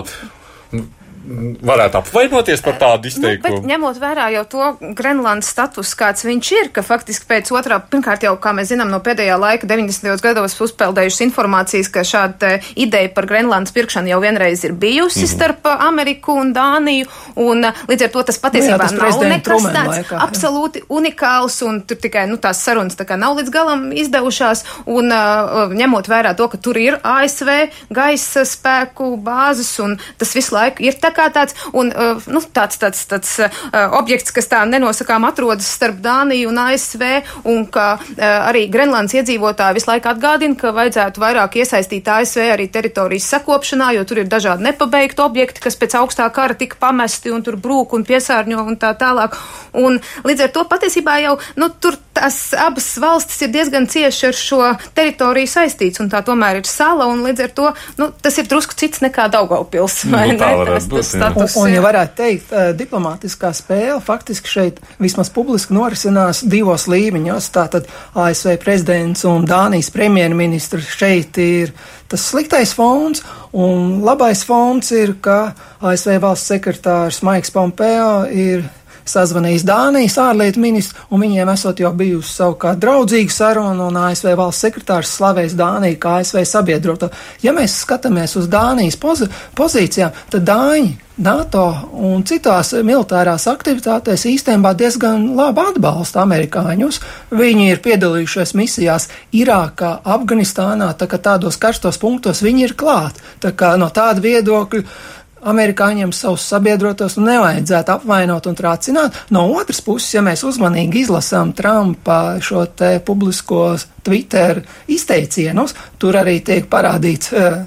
varētu 1.23 1.99
apvainoties 2.01 2.63
par 2.65 2.79
tādu 2.81 3.11
izteikumu. 3.11 3.61
Nu, 3.63 3.71
ņemot 3.71 3.99
vērā 4.03 4.27
jau 4.35 4.43
to 4.51 4.71
Grenlandes 4.99 5.51
status, 5.53 5.93
kāds 5.99 6.25
viņš 6.27 6.51
ir, 6.57 6.71
ka 6.75 6.83
faktiski 6.87 7.29
pēc 7.31 7.53
otrā, 7.55 7.79
pirmkārt 7.93 8.27
jau, 8.27 8.35
kā 8.43 8.51
mēs 8.57 8.73
zinām, 8.73 8.91
no 8.91 8.99
pēdējā 9.05 9.37
laika 9.39 9.69
90. 9.71 10.11
gados 10.25 10.57
uzpeldējušas 10.67 11.23
informācijas, 11.29 11.91
ka 11.95 12.03
šāda 12.07 12.57
ideja 12.75 13.13
par 13.15 13.29
Grenlandes 13.31 13.75
pirkšanu 13.77 14.11
jau 14.11 14.19
vienreiz 14.25 14.65
ir 14.67 14.73
bijusi 14.73 15.23
mm 15.23 15.25
-hmm. 15.25 15.35
starp 15.35 15.71
Ameriku 15.79 16.35
un 16.41 16.53
Dāniju, 16.55 17.07
un 17.37 17.65
līdz 17.89 18.05
ar 18.05 18.11
to 18.11 18.23
tas 18.23 18.41
patiesībā 18.43 18.91
nu, 18.91 18.99
jā, 18.99 18.99
tas 18.99 19.17
nav 19.17 19.29
nekas 19.29 19.63
tāds 19.63 19.97
laikā, 19.97 20.19
absolūti 20.27 20.83
jā. 20.83 20.87
unikāls, 20.89 21.63
un 21.63 21.81
tur 21.83 21.97
tikai, 21.97 22.27
nu, 22.27 22.37
tās 22.37 22.65
sarunas 22.65 22.97
tā 22.97 23.07
kā 23.07 23.17
nav 23.17 23.37
līdz 23.37 23.51
galam 23.51 23.93
izdevušās, 23.93 24.65
un 24.87 25.13
uh, 25.13 25.71
ņemot 25.71 26.09
vērā 26.09 26.35
to, 26.37 26.49
ka 26.49 26.59
tur 26.59 26.77
ir 26.79 26.99
ASV 27.03 27.49
gaisa 27.91 28.45
spēku 28.45 29.17
bāzes, 29.17 29.79
un 29.81 29.99
tas 30.19 30.35
visu 30.35 30.55
laiku 30.55 30.83
ir 30.83 30.99
tā 30.99 31.12
kā 31.17 31.29
tāds, 31.35 31.57
un, 31.73 31.93
uh, 31.93 32.23
nu, 32.33 32.43
tāds, 32.55 32.79
tāds, 32.81 33.05
tāds 33.11 33.35
uh, 33.43 33.63
objekts, 33.99 34.35
kas 34.35 34.51
tā 34.51 34.63
nenosakām 34.69 35.27
atrodas 35.29 35.69
starp 35.71 36.01
Dāniju 36.03 36.51
un 36.51 36.61
ASV, 36.65 37.05
un 37.49 37.67
ka 37.73 37.87
uh, 37.97 38.25
arī 38.49 38.67
Grenlandes 38.73 39.17
iedzīvotāji 39.21 39.79
visu 39.79 39.91
laiku 39.91 40.13
atgādina, 40.13 40.59
ka 40.59 40.75
vajadzētu 40.77 41.23
vairāk 41.23 41.59
iesaistīt 41.63 42.09
ASV 42.09 42.47
arī 42.55 42.69
teritorijas 42.73 43.31
sakopšanā, 43.35 43.93
jo 43.97 44.07
tur 44.09 44.23
ir 44.23 44.31
dažādi 44.31 44.69
nepabeigti 44.69 45.25
objekti, 45.25 45.63
kas 45.65 45.79
pēc 45.79 45.97
augstā 46.01 46.29
kara 46.35 46.57
tika 46.59 46.81
pamesti 46.81 47.33
un 47.33 47.45
tur 47.45 47.59
brūk 47.61 47.97
un 47.97 48.07
piesārņo 48.09 48.65
un 48.67 48.79
tā 48.81 48.95
tālāk. 48.99 49.37
Un 49.79 50.01
līdz 50.27 50.47
ar 50.49 50.55
to 50.55 50.65
patiesībā 50.69 51.19
jau, 51.23 51.37
nu, 51.61 51.69
tur 51.83 51.97
tās 52.13 52.39
abas 52.59 52.87
valstis 53.01 53.41
ir 53.47 53.53
diezgan 53.55 53.87
cieši 53.91 54.29
ar 54.29 54.37
šo 54.37 54.61
teritoriju 54.97 55.49
saistīts, 55.49 56.01
un 56.03 56.11
tā 56.13 56.23
tomēr 56.27 56.61
ir 56.61 56.69
sala, 56.69 57.09
un 57.11 57.25
līdz 57.27 57.45
ar 57.47 57.55
to, 57.57 57.71
nu, 58.01 58.11
tas 58.23 58.39
ir 58.41 58.49
drusku 58.51 58.77
cits 58.79 59.03
nekā 59.05 59.29
Daugaupils, 59.33 60.03
nu, 60.11 60.19
ne? 60.19 60.37
Tas, 60.39 60.89
tas, 60.91 61.02
status. 61.07 61.57
Un, 61.57 61.67
un, 61.67 61.75
ja 61.77 61.83
varētu 61.85 62.17
teikt, 62.19 62.53
diplomātiskā 62.79 63.53
spēle 63.57 64.01
faktiski 64.05 64.51
šeit 64.51 64.81
vismaz 65.03 65.31
publiski 65.35 65.77
norisinās 65.77 66.43
divos 66.49 66.89
līmeņos. 66.91 67.51
Tātad 67.55 67.89
ASV 68.19 68.57
prezidents 68.63 69.27
un 69.29 69.47
Dānijas 69.49 69.91
premjerministrs 69.95 70.91
šeit 70.97 71.39
ir 71.43 71.75
tas 72.13 72.27
sliktais 72.29 72.75
fons, 72.77 73.23
un 73.57 74.03
labais 74.05 74.45
fons 74.45 74.93
ir, 74.93 75.17
ka 75.25 75.55
ASV 75.81 76.19
valsts 76.23 76.53
sekretārs 76.53 77.23
Maiks 77.25 77.53
Pompeo 77.55 78.25
ir 78.29 78.67
sazvanījis 79.09 79.67
Dānijas 79.67 80.19
ārlietu 80.23 80.63
ministru, 80.63 81.07
un 81.11 81.25
viņiem 81.25 81.53
esot 81.53 81.81
jau 81.83 81.93
bijusi 81.97 82.37
savukārt 82.39 82.81
draudzīga 82.83 83.33
saruna, 83.33 83.89
un 83.89 84.01
ASV 84.07 84.35
valsts 84.39 84.67
sekretārs 84.67 85.15
slavējis 85.19 85.57
Dāniju 85.59 86.01
kā 86.03 86.19
ASV 86.21 86.43
sabiedroto. 86.49 87.11
Ja 87.43 87.55
mēs 87.57 87.81
skatāmies 87.85 88.37
uz 88.41 88.51
Dānijas 88.53 88.99
pozi 89.01 89.31
pozīcijām, 89.59 90.13
tad 90.33 90.47
Dāņi 90.49 90.93
NATO 91.23 91.65
un 92.01 92.23
citās 92.25 92.73
militārās 92.87 93.45
aktivitātēs 93.51 94.25
īstenībā 94.31 94.73
diezgan 94.79 95.27
labi 95.37 95.61
atbalsta 95.61 96.23
amerikāņus. 96.25 97.01
Viņi 97.37 97.69
ir 97.69 97.83
piedalījušies 97.85 98.55
misijās 98.57 99.09
Irākā, 99.37 99.99
Afganistānā, 100.09 100.93
tā 100.97 101.09
kā 101.11 101.21
tādos 101.21 101.61
karstos 101.61 102.01
punktos 102.01 102.41
viņi 102.43 102.65
ir 102.69 102.77
klāt. 102.79 103.21
Tā 103.45 103.53
kā 103.53 103.75
no 103.77 103.91
tāda 103.93 104.25
viedokļa 104.25 104.87
amerikāņiem 105.43 106.13
savus 106.15 106.45
sabiedrotos 106.53 107.17
nevajadzētu 107.21 107.95
apvainot 107.97 108.47
un 108.51 108.59
trācināt. 108.59 109.19
No 109.35 109.47
otras 109.57 109.83
puses, 109.85 110.13
ja 110.15 110.23
mēs 110.25 110.45
uzmanīgi 110.47 111.05
izlasām 111.05 111.53
Trumpa 111.57 112.39
šo 112.43 112.67
te 112.67 112.95
publisko 113.05 113.65
Twitter 114.07 114.63
izteicienus, 114.91 115.75
tur 115.99 116.19
arī 116.21 116.39
tiek 116.45 116.69
parādīts 116.71 117.35
uh, 117.35 117.63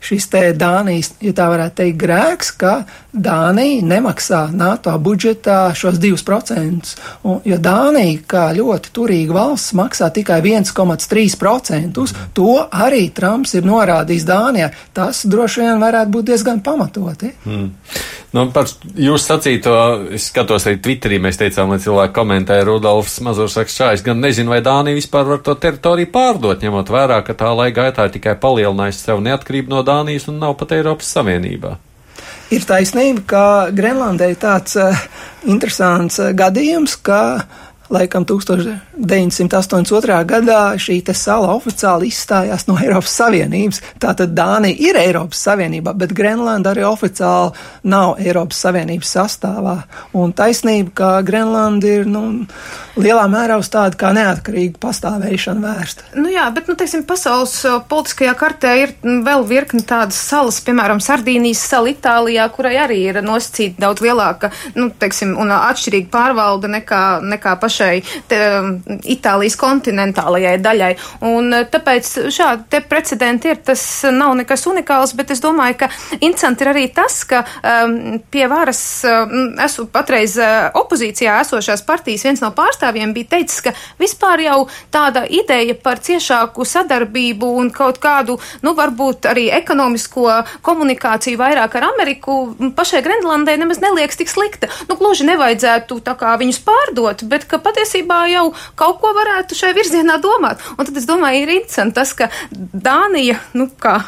šis 0.00 0.28
te 0.30 0.42
Dānijas, 0.56 1.12
ja 1.24 1.32
tā 1.36 1.48
varētu 1.50 1.80
teikt, 1.80 1.98
grēks, 2.00 2.50
ka 2.60 2.72
Dānija 3.12 3.82
nemaksā 3.88 4.44
NATO 4.54 4.92
budžetā 5.02 5.72
šos 5.76 5.98
2%. 6.02 6.92
Un, 7.28 7.40
jo 7.48 7.58
Dānija, 7.62 8.20
kā 8.30 8.44
ļoti 8.56 8.92
turīga 8.94 9.36
valsts, 9.36 9.74
maksā 9.78 10.10
tikai 10.14 10.40
1,3%. 10.44 12.06
To 12.38 12.52
arī 12.68 13.08
Trumps 13.14 13.56
ir 13.58 13.66
norādījis 13.68 14.28
Dānijai. 14.28 14.70
Tas 14.94 15.24
droši 15.26 15.64
vien 15.64 15.82
varētu 15.82 16.14
būt 16.14 16.30
diezgan 16.32 16.62
pamatoti. 16.64 17.34
Hmm. 17.44 17.72
Nu, 18.36 18.42
par 18.52 18.68
jūsu 18.68 19.22
sacīto, 19.24 19.74
es 20.12 20.26
skatos 20.28 20.66
arī 20.68 20.76
Twitterī, 20.84 21.16
mēs 21.22 21.38
teicām, 21.40 21.70
lai 21.72 21.78
cilvēki 21.80 22.12
komentē 22.18 22.58
Rudolfs 22.66 23.22
Mazurs 23.24 23.56
saka, 23.56 23.72
šā, 23.72 23.88
es 23.96 24.04
gan 24.04 24.20
nezinu, 24.20 24.52
vai 24.52 24.60
Dānija 24.64 24.98
vispār 24.98 25.30
var 25.30 25.40
to 25.44 25.54
teritoriju 25.56 26.10
pārdot, 26.12 26.60
ņemot 26.60 26.92
vērā, 26.92 27.22
ka 27.24 27.36
tā 27.38 27.54
laika 27.56 27.86
gaitā 27.86 28.04
ir 28.04 28.12
tikai 28.18 28.36
palielinājusi 28.42 29.00
sev 29.06 29.22
neatkarību 29.24 29.72
no 29.72 29.80
Dānijas 29.86 30.28
un 30.28 30.42
nav 30.42 30.58
pat 30.60 30.76
Eiropas 30.76 31.08
Savienībā. 31.16 31.78
Ir 32.52 32.64
taisnība, 32.68 33.24
ka 33.28 33.44
Grenlandē 33.76 34.30
ir 34.32 34.38
tāds 34.40 34.76
uh, 34.80 35.00
interesants 35.48 36.20
uh, 36.20 36.34
gadījums, 36.36 36.98
ka 37.04 37.20
laikam 37.90 38.24
1982. 38.28 40.24
gadā 40.28 40.76
šī 40.80 40.98
sala 41.16 41.48
oficiāli 41.54 42.06
izstājās 42.12 42.66
no 42.68 42.76
Eiropas 42.80 43.14
Savienības. 43.16 43.80
Tātad 44.02 44.34
Dānija 44.36 44.76
ir 44.90 44.96
Eiropas 45.00 45.40
Savienībā, 45.46 45.94
bet 45.96 46.12
Grenlanda 46.16 46.70
arī 46.74 46.84
oficiāli 46.88 47.50
nav 47.88 48.16
Eiropas 48.20 48.58
Savienības 48.66 49.08
sastāvā. 49.16 49.76
Un 50.18 50.32
taisnība, 50.36 50.90
ka 51.00 51.22
Grenlanda 51.24 51.86
ir 51.88 52.04
nu, 52.10 52.44
lielā 52.98 53.24
mērā 53.30 53.56
uz 53.60 53.68
tādu 53.72 53.96
kā 54.00 54.12
neatkarīgu 54.16 54.78
pastāvēšanu 54.82 55.60
vērsta. 55.64 56.02
Nu 56.20 56.28
jā, 56.32 56.44
bet, 56.54 56.68
nu, 56.68 56.74
teiksim, 56.78 57.02
pasaules 57.08 57.54
politiskajā 57.88 58.34
kartē 58.38 58.70
ir 58.82 58.90
vēl 59.02 59.42
virkni 59.48 59.82
tādas 59.86 60.18
salas, 60.20 60.60
piemēram, 60.66 61.00
Sardīnijas 61.02 61.62
sala 61.70 61.88
Itālijā, 61.94 62.44
kurai 62.52 62.76
arī 62.84 62.98
ir 63.08 63.22
nosacīta 63.24 63.80
daudz 63.86 64.04
lielāka, 64.04 64.52
nu, 64.76 64.90
teiksim, 65.00 65.36
un 65.40 65.48
atšķirīga 65.56 66.12
pārvalda 66.12 66.68
nekā, 66.78 67.02
nekā 67.24 67.56
paša 67.62 67.77
šai 67.78 68.02
te, 68.30 68.38
um, 68.58 68.74
Itālijas 69.08 69.56
kontinentālajai 69.60 70.56
daļai. 70.62 70.90
Un 71.28 71.52
uh, 71.54 71.64
tāpēc 71.70 72.10
šādi 72.34 72.68
te 72.72 72.82
precedenti 72.84 73.52
ir, 73.52 73.60
tas 73.64 73.82
nav 74.14 74.34
nekas 74.38 74.66
unikāls, 74.70 75.14
bet 75.18 75.32
es 75.34 75.42
domāju, 75.44 75.78
ka 75.84 75.90
interesanti 76.20 76.66
ir 76.66 76.72
arī 76.72 76.86
tas, 76.94 77.20
ka 77.28 77.44
um, 77.44 78.18
pie 78.30 78.46
varas 78.50 78.82
um, 79.08 79.54
esmu 79.64 79.88
patreiz 79.94 80.36
uh, 80.40 80.68
opozīcijā 80.78 81.38
esošās 81.44 81.84
partijas 81.86 82.26
viens 82.26 82.42
no 82.44 82.50
pārstāvjiem 82.56 83.14
bija 83.16 83.32
teicis, 83.36 83.62
ka 83.64 83.74
vispār 84.00 84.44
jau 84.46 84.58
tāda 84.94 85.24
ideja 85.28 85.76
par 85.82 86.02
ciešāku 86.04 86.66
sadarbību 86.68 87.50
un 87.62 87.70
kaut 87.74 88.00
kādu, 88.02 88.38
nu, 88.64 88.74
varbūt 88.78 89.28
arī 89.30 89.48
ekonomisko 89.58 90.42
komunikāciju 90.66 91.40
vairāk 91.40 91.78
ar 91.78 91.88
Ameriku 91.92 92.38
pašai 92.76 93.02
Grenlandē 93.06 93.56
nemaz 93.60 93.82
neliekas 93.82 94.18
tik 94.20 94.30
slikta. 94.32 94.70
Nu, 94.88 94.98
gluži 95.00 95.26
nevajadzētu 95.28 96.00
tā 96.04 96.14
kā 96.18 96.34
viņus 96.40 96.60
pārdot, 96.66 97.24
bet 97.30 97.46
ka 97.50 97.60
patiesībā 97.68 98.24
jau 98.32 98.48
kaut 98.78 99.00
ko 99.02 99.12
varētu 99.16 99.56
šai 99.58 99.74
virzienā 99.76 100.18
domāt. 100.22 100.64
Un 100.76 100.88
tad 100.88 100.96
es 100.98 101.06
domāju, 101.08 101.44
ir 101.44 101.54
interesanti 101.58 101.98
tas, 101.98 102.14
ka 102.16 102.30
Dānija, 102.52 103.38
nu, 103.58 103.68
kā 103.80 103.98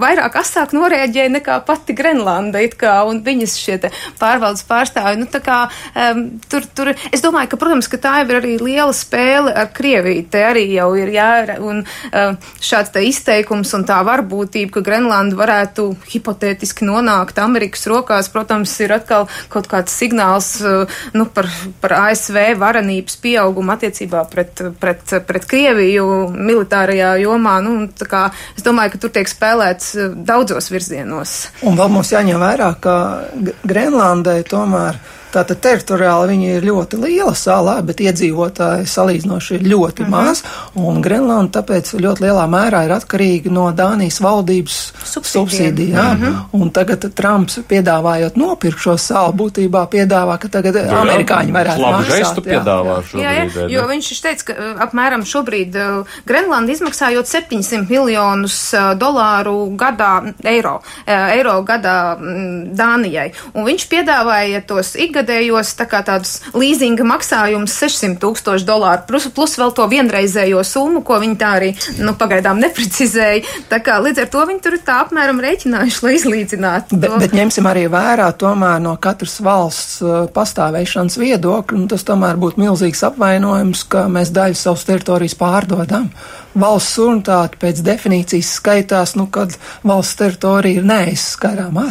vairāk 0.00 0.38
asāk 0.40 0.74
norēģēja 0.76 1.32
nekā 1.38 1.58
pati 1.66 1.96
Grenlanda, 1.96 2.62
kā, 2.78 2.96
un 3.08 3.20
viņas 3.24 3.56
šie 3.60 3.78
pārvaldes 4.20 4.64
pārstāvi, 4.68 5.20
nu, 5.20 5.28
kā 5.44 5.64
um, 5.68 6.24
tur, 6.50 6.66
tur, 6.76 6.92
es 7.12 7.22
domāju, 7.24 7.52
ka, 7.52 7.60
protams, 7.60 7.88
ka 7.90 8.00
tā 8.00 8.14
ir 8.24 8.38
arī 8.38 8.56
liela 8.60 8.94
spēle 8.96 9.52
ar 9.54 9.70
Krieviju, 9.74 10.26
te 10.30 10.44
arī 10.46 10.66
jau 10.72 10.90
ir 10.98 11.12
jā, 11.14 11.30
un 11.60 11.82
um, 11.84 12.38
šāds 12.64 12.94
te 12.94 13.02
izteikums 13.06 13.74
un 13.76 13.86
tā 13.88 14.00
varbūtība, 14.06 14.76
ka 14.76 14.84
Grenlanda 14.86 15.38
varētu 15.38 15.90
hipotētiski 16.12 16.86
nonākt 16.88 17.40
Amerikas 17.42 17.86
rokās, 17.90 18.30
protams, 18.32 18.74
ir 18.84 18.96
atkal 18.96 19.28
kaut 19.52 19.68
kāds 19.70 19.94
signāls, 19.94 20.54
uh, 20.64 21.00
nu, 21.16 21.28
par, 21.34 21.50
par 21.82 21.96
ASV 22.04 22.54
varenību 22.60 23.03
uzmanības 23.04 23.20
pieauguma 23.20 23.76
attiecībā 23.76 24.24
pret, 24.30 24.62
pret, 24.80 25.02
pret 25.26 25.44
Krieviju 25.46 26.30
militārajā 26.32 27.20
jomā. 27.22 27.60
Nu, 27.62 27.88
kā, 28.08 28.32
es 28.56 28.64
domāju, 28.64 28.92
ka 28.92 28.98
tur 28.98 29.10
tiek 29.12 29.28
spēlēts 29.28 29.94
eh, 29.96 30.14
daudzos 30.14 30.70
virzienos. 30.70 31.50
Un 31.62 31.76
vēl 31.76 31.88
mums 31.90 32.12
jāņem 32.12 32.40
vērā, 32.40 32.74
ka 32.80 33.28
Grenlandē 33.64 34.42
tomēr 34.48 34.98
Tātad 35.34 35.58
teritoriāli 35.64 36.30
viņi 36.30 36.50
ir 36.58 36.66
ļoti 36.68 36.98
liela 37.02 37.32
salā, 37.34 37.80
bet 37.82 37.98
iedzīvotāji 38.04 38.86
salīdzinoši 38.86 39.56
ir 39.56 39.64
ļoti 39.72 40.04
mm 40.04 40.06
-hmm. 40.06 40.26
maz, 40.28 40.42
un 40.78 41.00
Grenlanda 41.02 41.58
tāpēc 41.58 41.90
ļoti 41.98 42.22
lielā 42.22 42.44
mērā 42.50 42.84
ir 42.86 42.94
atkarīga 42.94 43.50
no 43.50 43.64
Dānijas 43.74 44.20
valdības 44.22 44.76
subsīdijām. 45.10 46.18
Mm 46.18 46.24
-hmm. 46.24 46.60
Un 46.60 46.70
tagad 46.70 47.06
Trumps 47.14 47.58
piedāvājot 47.68 48.36
nopirkt 48.36 48.78
šo 48.78 48.96
salu, 48.96 49.32
būtībā 49.32 49.86
piedāvā, 49.90 50.38
ka 50.38 50.48
tagad 50.48 50.74
jā, 50.74 51.00
amerikāņi 51.00 51.52
varētu 51.52 51.82
labu 51.82 52.02
žestu 52.04 52.40
piedāvā 52.40 53.02
šobrīd. 53.02 53.24
Jā, 53.24 53.32
jā, 53.32 53.68
jo 53.68 53.88
viņš 53.88 54.22
teica, 54.22 54.44
ka 54.44 54.52
uh, 54.52 54.80
apmēram 54.86 55.24
šobrīd 55.24 55.76
uh, 55.76 56.06
Grenlanda 56.26 56.72
izmaksājot 56.72 57.26
700 57.26 57.90
miljonus 57.90 58.74
uh, 58.74 58.94
dolāru 58.98 59.76
gadā, 59.76 60.32
eiro, 60.44 60.80
eiro 61.06 61.62
gadā 61.62 62.16
mm, 62.18 62.74
Dānijai. 62.76 63.32
Un 63.54 63.64
viņš 63.64 63.88
piedāvāja 63.88 64.62
tos 64.66 64.94
ikgadējos 64.94 65.23
ikgadējos 65.24 65.72
tā 65.78 65.86
tādus 66.04 66.34
līzinga 66.54 67.04
maksājumus 67.06 67.74
600 67.80 68.20
tūkstoši 68.20 68.66
dolāru, 68.68 69.04
plus, 69.08 69.28
plus 69.34 69.56
vēl 69.58 69.72
to 69.74 69.86
vienreizējo 69.88 70.62
summu, 70.64 71.02
ko 71.06 71.18
viņi 71.22 71.38
tā 71.40 71.52
arī 71.58 71.72
nu, 71.98 72.14
pagaidām 72.18 72.60
neprecizēja. 72.62 73.44
Tā 73.70 73.80
kā 73.84 73.98
līdz 74.04 74.24
ar 74.24 74.30
to 74.32 74.44
viņi 74.50 74.62
tur 74.64 74.78
tā 74.84 75.00
apmēram 75.04 75.40
rēķinājuši, 75.44 76.04
lai 76.04 76.14
izlīdzinātu. 76.18 77.00
Bet, 77.00 77.16
bet 77.22 77.36
ņemsim 77.36 77.68
arī 77.70 77.86
vērā 77.92 78.30
tomēr 78.38 78.82
no 78.84 78.96
katras 79.00 79.38
valsts 79.44 80.00
uh, 80.04 80.24
pastāvēšanas 80.34 81.18
viedokļa, 81.20 81.80
un 81.80 81.90
tas 81.90 82.06
tomēr 82.06 82.40
būtu 82.40 82.62
milzīgs 82.62 83.04
apvainojums, 83.08 83.86
ka 83.90 84.06
mēs 84.12 84.32
daļu 84.34 84.58
savas 84.60 84.88
teritorijas 84.88 85.38
pārdodam 85.40 86.10
valsts 86.54 86.94
suverenitāte 86.94 87.58
pēc 87.58 87.80
definīcijas 87.82 88.52
skaitās, 88.60 89.16
nu, 89.18 89.26
kad 89.26 89.56
valsts 89.86 90.20
teritorija 90.20 90.80
ir 90.80 90.86
neaizskarama. 90.86 91.88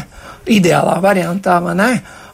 Ideālā 0.54 0.98
variantā, 1.04 1.58
vai 1.64 1.76
ne? 1.80 1.92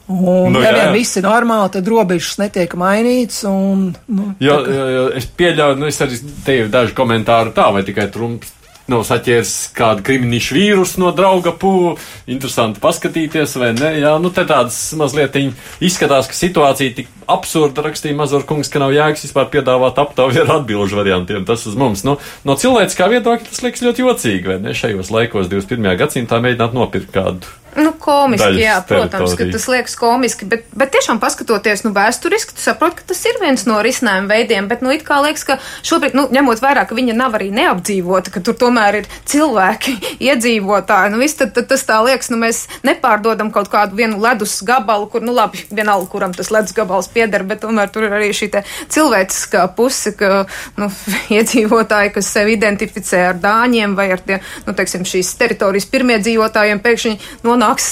Un, 0.09 0.55
nu, 0.55 0.61
ja 0.63 0.71
vien 0.73 0.93
viss 0.95 1.19
ir 1.19 1.27
normāli, 1.27 1.69
tad 1.75 1.89
robežas 1.89 2.39
netiek 2.41 2.71
mainītas. 2.81 3.43
Un, 3.45 3.91
nu, 4.09 4.31
jo, 4.41 4.55
jo, 4.65 4.85
jo 4.95 5.03
es 5.19 5.27
pieļauju, 5.37 5.77
nu, 5.77 5.89
es 5.91 6.01
arī 6.01 6.17
te 6.45 6.55
ir 6.63 6.71
daži 6.73 6.97
komentāri 6.97 7.53
tā, 7.53 7.67
vai 7.75 7.85
tikai 7.85 8.07
Trumps 8.13 8.55
nav 8.89 9.03
saķēris 9.05 9.53
kādu 9.77 10.03
kriminālu 10.05 10.55
vīrusu 10.55 11.01
no 11.03 11.11
drauga 11.15 11.53
pūļa. 11.61 11.93
Interesanti 12.33 12.81
paskatīties, 12.83 13.55
vai 13.61 13.71
ne? 13.77 13.91
Jā, 14.01 14.15
nu 14.21 14.31
te 14.33 14.45
tādas 14.49 14.77
mazliet 14.97 15.37
izskatās, 15.37 16.29
ka 16.29 16.37
situācija 16.37 16.95
tik 16.97 17.13
absurda 17.29 17.85
rakstīja 17.85 18.17
Mazurkungs, 18.17 18.71
ka 18.73 18.81
nav 18.81 18.95
jēgas 18.95 19.27
vispār 19.27 19.49
piedāvāt 19.53 20.01
aptauju 20.01 20.43
ar 20.43 20.55
atbilžu 20.59 20.99
variantiem. 20.99 21.45
Tas 21.45 21.67
uz 21.69 21.77
mums, 21.79 22.01
nu, 22.07 22.17
no 22.49 22.57
cilvēciskā 22.59 23.09
viedokļa 23.13 23.49
tas 23.51 23.63
liekas 23.65 23.85
ļoti 23.85 24.05
jocīgi, 24.05 24.53
vai 24.53 24.59
ne? 24.65 24.73
Šajos 24.77 25.13
laikos 25.13 25.53
21. 25.53 25.93
gadsimtā 26.01 26.41
mēģināt 26.41 26.77
nopirkt 26.77 27.13
kādu 27.13 27.58
Nu, 27.77 27.91
komiski, 27.93 28.63
jā, 28.63 28.79
protams, 28.87 29.35
teritoriju. 29.35 29.51
ka 29.51 29.57
tas 29.57 29.65
liekas 29.69 29.95
komiski, 29.99 30.47
bet, 30.49 30.65
bet 30.73 30.91
tiešām 30.95 31.19
paskatoties, 31.21 31.83
nu, 31.85 31.91
vēsturiski, 31.93 32.55
tu 32.57 32.63
saproti, 32.63 32.97
ka 32.99 33.09
tas 33.11 33.21
ir 33.29 33.37
viens 33.41 33.65
no 33.69 33.77
risinājuma 33.85 34.31
veidiem, 34.31 34.65
bet, 34.71 34.81
nu, 34.81 34.89
it 34.95 35.03
kā 35.05 35.19
liekas, 35.21 35.45
ka 35.45 35.59
šobrīd, 35.85 36.15
nu, 36.17 36.25
ņemot 36.33 36.63
vērā, 36.63 36.85
ka 36.89 36.97
viņa 36.97 37.15
nav 37.19 37.37
arī 37.37 37.51
neapdzīvota, 37.53 38.33
ka 38.33 38.41
tur 38.45 38.57
tomēr 38.57 39.01
ir 39.01 39.09
cilvēki, 39.29 39.95
iedzīvotāji, 40.29 41.13
nu, 41.13 41.21
viss 41.21 41.37
tad, 41.37 41.53
tad 41.57 41.69
tas 41.69 41.85
tā 41.85 41.99
liekas, 42.07 42.31
nu, 42.33 42.39
mēs 42.41 42.63
nepārdodam 42.87 43.53
kaut 43.53 43.69
kādu 43.69 43.99
vienu 43.99 44.17
ledus 44.23 44.57
gabalu, 44.65 45.05
kur, 45.13 45.25
nu, 45.25 45.35
labi, 45.37 45.61
vienalga, 45.69 46.09
kuram 46.09 46.33
tas 46.33 46.49
ledus 46.55 46.73
gabals 46.77 47.11
pieder, 47.13 47.45
bet 47.45 47.61
tomēr 47.67 47.93
tur 47.93 48.07
ir 48.09 48.17
arī 48.17 48.31
šī 48.33 48.49
te 48.55 48.63
cilvēciskā 48.89 49.67
puse, 49.77 50.15
ka, 50.17 50.43
nu, 50.81 50.89
iedzīvotāji, 51.37 52.15
kas 52.17 52.33
sevi 52.33 52.57
identificē 52.57 53.27
ar 53.29 53.39
dāņiem 53.45 53.93
vai 53.99 54.09
ar 54.17 54.25
tie, 54.25 54.41
nu, 54.65 54.73
teiksim, 54.73 55.05
šīs 55.05 55.35
teritorijas 55.37 55.89
pirmie 55.91 56.17
dzīvotājiem, 56.23 56.81
pēkšņi 56.81 57.15
no 57.45 57.58
nonāks 57.59 57.89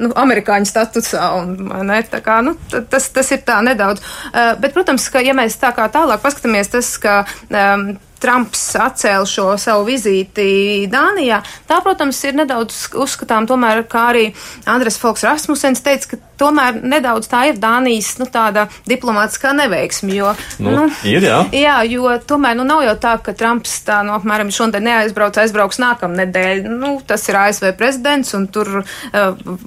nu, 0.00 0.12
amerikāņu 0.18 0.68
statusā. 0.68 1.26
Un, 1.40 1.72
ne, 1.88 2.00
kā, 2.24 2.40
nu, 2.44 2.56
tas, 2.90 3.10
tas 3.14 3.32
ir 3.34 3.44
tā 3.46 3.60
nedaudz. 3.64 4.02
Bet, 4.32 4.72
protams, 4.74 5.08
ka, 5.12 5.22
ja 5.24 5.36
mēs 5.36 5.60
tā 5.60 5.72
kā 5.76 5.88
tālāk 5.92 6.22
paskatāmies, 6.24 6.72
tas, 6.72 6.94
ka 7.02 7.22
um, 7.50 7.92
Trumps 8.22 8.64
atcēla 8.78 9.28
šo 9.28 9.48
savu 9.60 9.86
vizīti 9.88 10.88
Dānijā. 10.92 11.42
Tā, 11.68 11.80
protams, 11.84 12.20
ir 12.28 12.36
nedaudz 12.38 12.84
uzskatām 13.02 13.48
tomēr, 13.50 13.84
kā 13.90 14.08
arī 14.12 14.28
Andres 14.70 15.00
Folks 15.02 15.26
Rasmusens 15.26 15.82
teica, 15.84 16.14
ka 16.14 16.20
tomēr 16.42 16.78
nedaudz 16.82 17.28
tā 17.30 17.44
ir 17.50 17.58
Dānijas 17.62 18.16
nu, 18.20 18.26
tāda 18.30 18.66
diplomātiskā 18.88 19.52
neveiksme. 19.56 20.12
Jo, 20.16 20.32
nu, 20.62 20.74
nu, 20.74 20.86
ir, 21.08 21.24
jā. 21.26 21.40
jā, 21.54 21.76
jo 21.90 22.10
tomēr 22.28 22.56
nu, 22.58 22.66
nav 22.68 22.84
jau 22.86 22.94
tā, 23.02 23.14
ka 23.24 23.34
Trumps 23.38 23.78
tā, 23.86 24.00
nu, 24.06 24.14
apmēram 24.16 24.50
šodien 24.54 24.84
neaizbrauc, 24.86 25.38
aizbrauks 25.42 25.80
nākamnedēļ. 25.82 26.64
Nu, 26.68 26.94
tas 27.06 27.26
ir 27.30 27.38
ASV 27.38 27.72
prezidents, 27.78 28.34
un 28.38 28.48
tur 28.52 28.82
uh, 28.82 28.86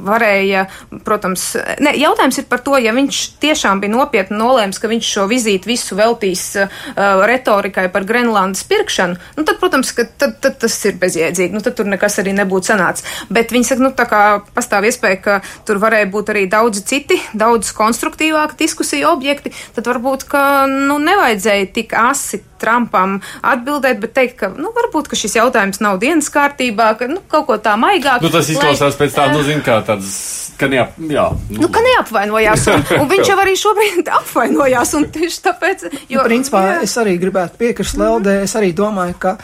varēja, 0.10 0.66
protams, 1.08 1.48
ne, 1.84 1.96
jautājums 2.00 2.42
ir 2.42 2.50
par 2.52 2.64
to, 2.66 2.78
ja 2.82 2.96
viņš 2.96 3.22
tiešām 3.44 3.84
bija 3.84 3.96
nopietni 3.96 4.40
nolēms, 4.40 4.82
ka 4.82 4.92
viņš 4.92 5.14
šo 5.18 5.28
vizīti 5.32 5.72
visu 5.72 5.98
veltīs 5.98 6.48
uh, 6.60 6.80
retorikai 7.26 7.88
par 7.94 8.08
Grenlandes 8.46 8.64
pirkšanu, 8.70 9.18
nu, 9.38 9.44
tad, 9.48 9.58
protams, 9.60 9.94
tad, 9.96 10.38
tad 10.42 10.60
tas 10.62 10.78
ir 10.86 11.00
bezjēdzīgi. 11.02 11.54
Nu, 11.56 11.64
tad 11.66 11.78
tur 11.80 11.90
nekas 11.90 12.20
arī 12.22 12.36
nebūtu 12.38 12.70
sanācis. 12.70 13.06
Bet 13.34 13.54
viņi 13.54 13.72
saka, 13.72 13.82
nu, 13.82 13.92
tā 13.98 14.06
kā 14.10 14.22
pastāv 14.54 14.86
iespēja, 14.86 15.20
ka 15.24 15.40
tur 15.66 15.82
varēja 15.82 16.12
būt 16.14 16.30
arī 16.34 16.46
daudz 16.52 16.76
daudzi 16.76 16.84
citi, 16.90 17.20
daudz 17.34 17.72
konstruktīvāki 17.76 18.58
diskusiju 18.60 19.08
objekti, 19.14 19.54
tad 19.76 19.88
varbūt, 19.88 20.28
ka 20.28 20.66
nu, 20.68 20.98
nevajadzēja 21.00 21.72
tik 21.76 21.94
asi 21.94 22.42
Trumpam 22.62 23.20
atbildēt, 23.46 24.00
bet 24.04 24.16
teikt, 24.16 24.38
ka 24.40 24.50
nu, 24.54 24.72
varbūt 24.76 25.10
ka 25.12 25.20
šis 25.20 25.38
jautājums 25.40 25.82
nav 25.84 26.00
dienas 26.04 26.32
kārtībā, 26.34 26.94
ka 27.00 27.10
nu, 27.12 27.22
kaut 27.32 27.50
ko 27.50 27.60
tā 27.62 27.76
maigāk. 27.80 28.24
Nu, 28.24 28.32
tas 28.34 28.50
izklausās 28.52 28.96
lai, 28.96 29.02
pēc 29.04 29.18
tā, 29.18 29.28
nu, 29.34 29.44
zin, 29.48 29.62
kā 29.66 29.82
tāds. 29.86 30.16
Ka, 30.56 30.70
neap, 30.72 30.94
jā, 31.12 31.26
nu. 31.52 31.66
Nu, 31.66 31.68
ka 31.68 31.82
neapvainojās, 31.84 32.70
un, 32.72 32.86
un 33.02 33.10
viņš 33.12 33.32
jau 33.34 33.36
arī 33.44 33.58
šobrīd 33.60 34.08
apvainojās, 34.22 34.96
un 34.96 35.10
tieši 35.12 35.44
tāpēc, 35.50 35.86
jo. 36.08 36.22
Nu, 36.22 36.24
principā, 36.30 36.64
jā. 36.70 36.80
es 36.88 36.96
arī 37.02 37.18
gribētu 37.20 37.60
piekrist 37.60 38.00
Leldē, 38.00 38.40
es 38.46 38.56
arī 38.56 38.72
domāju, 38.78 39.20
ka 39.20 39.36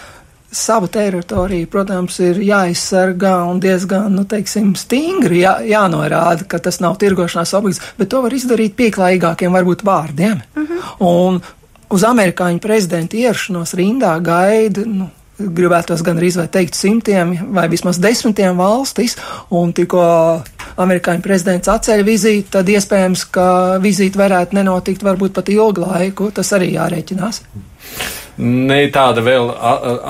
savu 0.51 0.87
teritoriju, 0.91 1.67
protams, 1.71 2.17
ir 2.19 2.41
jāizsargā 2.43 3.37
un 3.47 3.61
diezgan, 3.63 4.11
nu, 4.11 4.25
teiksim, 4.27 4.73
stingri 4.79 5.45
jā, 5.45 5.55
jānorāda, 5.67 6.45
ka 6.47 6.59
tas 6.59 6.81
nav 6.83 6.97
tirgošanās 7.01 7.55
objekts, 7.57 7.93
bet 7.97 8.11
to 8.11 8.19
var 8.25 8.35
izdarīt 8.35 8.75
pieklājīgākiem, 8.79 9.55
varbūt 9.55 9.85
vārdiem. 9.87 10.43
Uh 10.55 10.61
mhm. 10.61 10.77
-huh. 10.77 10.95
Un 11.07 11.41
uz 11.91 12.05
amerikāņu 12.07 12.61
prezidenta 12.63 13.17
ierašanos 13.19 13.75
rindā 13.77 14.13
gaida, 14.23 14.85
nu, 14.87 15.09
gribētos 15.41 16.03
gan 16.05 16.19
arī 16.21 16.31
teikt 16.53 16.77
simtiem 16.77 17.33
vai 17.55 17.67
vismaz 17.71 17.99
desmitiem 18.01 18.57
valstis, 18.59 19.17
un 19.49 19.73
tikko 19.73 20.03
amerikāņu 20.81 21.25
prezidents 21.25 21.71
atceļ 21.71 22.03
vizīti, 22.07 22.49
tad 22.53 22.69
iespējams, 22.69 23.25
ka 23.33 23.47
vizīte 23.83 24.21
varētu 24.21 24.57
nenotikt 24.59 25.03
varbūt 25.03 25.35
pat 25.37 25.51
ilgu 25.53 25.85
laiku, 25.85 26.31
tas 26.35 26.53
arī 26.57 26.73
jārēķinās. 26.75 27.41
Ne 28.41 28.87
tāda 28.89 29.21
vēl 29.21 29.51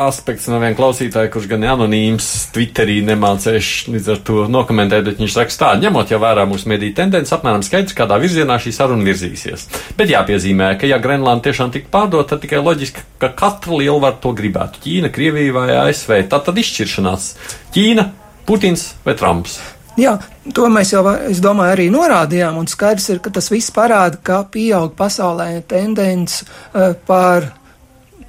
aspekts 0.05 0.45
no 0.47 0.55
viena 0.61 0.75
klausītāja, 0.77 1.27
kurš 1.33 1.49
gan 1.51 1.65
anonīms 1.73 2.27
Twitterī 2.55 3.01
nemācējuši 3.09 3.91
līdz 3.91 4.07
ar 4.13 4.21
to 4.29 4.45
nokomentēt, 4.47 5.03
bet 5.09 5.19
viņš 5.19 5.35
saka 5.35 5.57
tā, 5.59 5.71
ņemot 5.81 6.13
jau 6.13 6.19
vērā 6.21 6.45
mūsu 6.47 6.71
mediju 6.71 6.95
tendenci, 6.95 7.33
apmēram 7.35 7.65
skaidrs, 7.67 7.97
kādā 7.97 8.15
virzienā 8.23 8.55
šī 8.63 8.71
saruna 8.77 9.03
virzīsies. 9.09 9.67
Bet 9.99 10.13
jāpiezīmē, 10.13 10.71
ka 10.79 10.87
ja 10.87 11.01
Grenlanda 11.03 11.49
tiešām 11.49 11.75
tika 11.75 11.91
pārdota, 11.91 12.37
tad 12.37 12.45
tikai 12.45 12.63
loģiski, 12.63 13.03
ka 13.19 13.33
katra 13.35 13.83
lielvara 13.83 14.15
to 14.23 14.31
gribētu. 14.37 14.79
Ķīna, 14.85 15.11
Krievija 15.11 15.59
vai 15.59 15.67
ASV. 15.83 16.21
Tā 16.31 16.39
tad 16.47 16.63
izšķiršanās 16.63 17.29
Ķīna, 17.75 18.09
Putins 18.47 18.93
vai 19.03 19.19
Trumps. 19.19 19.59
Jā, 19.99 20.15
to 20.55 20.71
mēs 20.71 20.93
jau, 20.93 21.03
es 21.27 21.43
domāju, 21.43 21.75
arī 21.75 21.91
norādījām, 21.91 22.63
un 22.63 22.69
skaidrs 22.71 23.11
ir, 23.11 23.19
ka 23.19 23.33
tas 23.35 23.51
viss 23.51 23.75
parāda, 23.75 24.23
ka 24.23 24.45
pieaug 24.47 24.95
pasaulē 24.95 25.57
tendence 25.67 26.45
uh, 26.47 26.93
par 26.95 27.57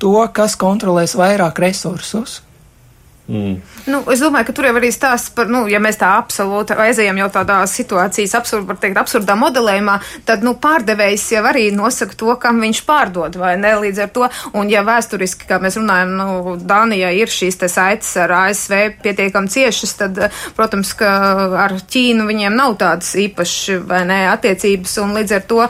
to, 0.03 0.17
kas 0.35 0.57
kontrolēs 0.59 1.15
vairāk 1.19 1.61
resursus. 1.63 2.41
Mm. 3.29 3.61
Nu, 3.87 4.01
es 4.11 4.19
domāju, 4.19 4.49
ka 4.49 4.53
tur 4.57 4.67
jau 4.67 4.75
arī 4.81 4.89
stāsts 4.91 5.31
par, 5.37 5.47
nu, 5.51 5.63
ja 5.71 5.79
mēs 5.83 6.01
tā 6.01 6.09
absolūti 6.19 6.75
aizējam 6.75 7.21
jau 7.21 7.29
tādā 7.37 7.61
situācijas 7.71 8.35
absurd, 8.35 8.67
var 8.67 8.81
teikt, 8.83 8.99
absurdā 8.99 9.37
modelējumā, 9.39 9.95
tad, 10.27 10.43
nu, 10.43 10.57
pārdevējs 10.59 11.29
jau 11.37 11.45
arī 11.47 11.69
nosaka 11.75 12.19
to, 12.19 12.35
kam 12.43 12.59
viņš 12.65 12.81
pārdod, 12.89 13.39
vai 13.39 13.55
ne, 13.63 13.73
līdz 13.85 14.01
ar 14.03 14.11
to, 14.17 14.29
un 14.59 14.73
ja 14.73 14.83
vēsturiski, 14.87 15.47
kā 15.47 15.61
mēs 15.63 15.79
runājam, 15.79 16.17
nu, 16.19 16.57
Dānijā 16.67 17.13
ir 17.15 17.31
šīs 17.31 17.61
te 17.63 17.69
saites 17.71 18.11
ar 18.21 18.35
ASV 18.41 18.75
pietiekam 19.05 19.47
ciešas, 19.51 19.95
tad, 20.03 20.19
protams, 20.59 20.91
ka 20.99 21.13
ar 21.63 21.77
Ķīnu 21.79 22.27
viņiem 22.27 22.59
nav 22.59 22.75
tādas 22.83 23.15
īpaši, 23.23 23.79
vai 23.87 24.03
ne, 24.09 24.19
attiecības, 24.33 24.97
un 25.05 25.15
līdz 25.21 25.37
ar 25.39 25.47
to, 25.47 25.61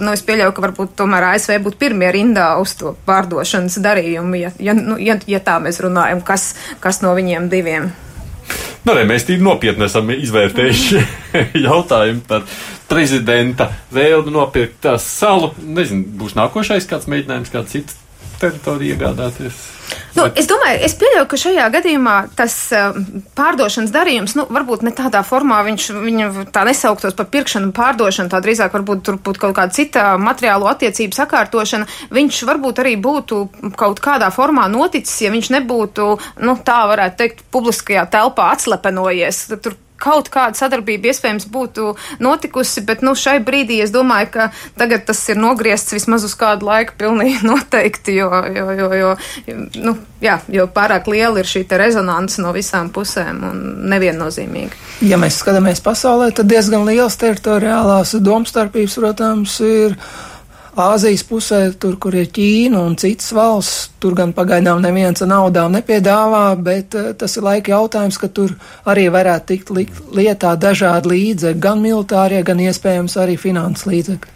nu, 0.00 0.16
es 0.16 0.24
pieļauju, 0.24 0.56
ka 0.56 0.64
varbūt 0.64 0.96
tomēr 0.96 1.28
ASV 1.34 1.60
būtu 1.68 1.80
pirmie 1.84 2.08
rindā 2.16 2.48
uz 2.62 2.72
to 2.80 2.96
pārdošanas 3.06 3.78
darījumu, 3.84 4.40
ja, 4.40 4.52
ja, 4.64 4.76
nu, 4.76 4.96
ja, 5.02 5.20
ja 5.28 5.44
tā 5.44 5.60
mēs 5.62 5.82
runājam, 5.84 6.24
kas, 6.26 6.50
kas 6.86 7.02
no 7.02 7.16
viņiem 7.18 7.50
diviem? 7.50 7.90
Nu, 8.86 8.94
ne, 8.94 9.02
mēs 9.08 9.26
tīri 9.26 9.42
nopietni 9.42 9.88
esam 9.88 10.12
izvērtējuši 10.14 11.00
jautājumu 11.66 12.22
par 12.28 12.44
prezidenta 12.86 13.72
vēlmi 13.94 14.30
nopirkt 14.30 14.86
salu. 15.02 15.50
Nezinu, 15.58 16.06
būs 16.20 16.36
nākošais 16.38 16.86
kāds 16.86 17.10
mēģinājums, 17.10 17.50
kāds 17.50 17.74
cits 17.74 17.98
teritoriju 18.40 18.96
iegādāties. 18.96 19.64
Nu, 20.16 20.24
es 20.32 20.48
domāju, 20.48 20.80
es 20.86 20.94
pieļauju, 20.98 21.26
ka 21.28 21.38
šajā 21.38 21.66
gadījumā 21.74 22.14
tas 22.38 22.54
uh, 22.74 22.96
pārdošanas 23.36 23.92
darījums, 23.92 24.34
nu, 24.38 24.46
varbūt 24.56 24.82
ne 24.86 24.92
tādā 24.96 25.20
formā 25.26 25.60
viņš 25.66 25.88
viņu 25.92 26.46
tā 26.54 26.64
nesauktos 26.66 27.14
par 27.18 27.28
pirkšanu 27.32 27.68
un 27.68 27.74
pārdošanu, 27.76 28.32
tā 28.32 28.40
drīzāk 28.44 28.74
varbūt 28.74 29.04
tur 29.06 29.20
būtu 29.20 29.44
kaut 29.44 29.56
kāda 29.58 29.76
cita 29.76 30.06
materiālo 30.18 30.70
attiecību 30.72 31.18
sakārtošana. 31.20 31.88
Viņš 32.16 32.42
varbūt 32.48 32.82
arī 32.82 32.96
būtu 32.96 33.42
kaut 33.78 34.00
kādā 34.04 34.32
formā 34.34 34.66
noticis, 34.72 35.20
ja 35.26 35.32
viņš 35.34 35.52
nebūtu, 35.58 36.12
nu, 36.48 36.58
tā 36.64 36.80
varētu 36.90 37.20
teikt, 37.22 37.44
publiskajā 37.52 38.08
telpā 38.16 38.50
atslepenojies. 38.56 39.44
Tur 39.60 39.76
kaut 40.00 40.28
kāda 40.32 40.58
sadarbība 40.58 41.10
iespējams 41.10 41.48
būtu 41.52 41.94
notikusi, 42.22 42.82
bet 42.86 43.02
nu, 43.06 43.14
šai 43.16 43.38
brīdī 43.44 43.80
es 43.84 43.92
domāju, 43.94 44.30
ka 44.34 44.48
tagad 44.78 45.06
tas 45.08 45.22
ir 45.32 45.40
nogriezts 45.40 45.94
vismaz 45.96 46.26
uz 46.28 46.36
kādu 46.38 46.68
laiku 46.68 46.96
pilnīgi 47.00 47.46
noteikti, 47.50 48.18
jo, 48.20 48.30
jo, 48.56 48.68
jo, 48.80 48.90
jo, 49.00 49.14
nu, 49.80 49.96
jā, 50.22 50.38
jo 50.52 50.68
pārāk 50.72 51.10
liela 51.12 51.42
ir 51.42 51.50
šī 51.50 51.64
rezonance 51.76 52.42
no 52.42 52.52
visām 52.56 52.92
pusēm 52.94 53.42
un 53.50 53.64
neviennozīmīga. 53.92 54.84
Ja 55.06 55.18
mēs 55.20 55.40
skatāmies 55.42 55.82
pasaulē, 55.84 56.30
tad 56.36 56.48
diezgan 56.50 56.86
liels 56.88 57.18
teritoriālās 57.20 58.16
domstarpības, 58.24 58.96
protams, 59.00 59.60
ir 59.64 59.96
Āzijas 60.76 61.22
pusē, 61.24 61.60
tur, 61.80 61.94
kur 61.96 62.12
ir 62.12 62.26
Ķīna 62.28 62.82
un 62.84 62.98
citas 63.00 63.30
valsts, 63.32 63.86
tur 63.96 64.12
gan 64.18 64.34
pagaidām 64.36 64.82
neviens 64.84 65.22
naudām 65.24 65.72
nepiedāvā, 65.72 66.50
bet 66.60 66.92
uh, 66.92 67.14
tas 67.16 67.38
ir 67.38 67.46
laika 67.46 67.72
jautājums, 67.72 68.18
ka 68.20 68.28
tur 68.28 68.52
arī 68.84 69.06
varētu 69.12 69.46
tikt 69.54 69.72
lietā 70.12 70.52
dažādi 70.60 71.14
līdzekļi, 71.14 71.62
gan 71.64 71.80
militārie, 71.80 72.42
gan 72.44 72.60
iespējams 72.60 73.16
arī 73.22 73.38
finanses 73.40 73.88
līdzekļi. 73.88 74.34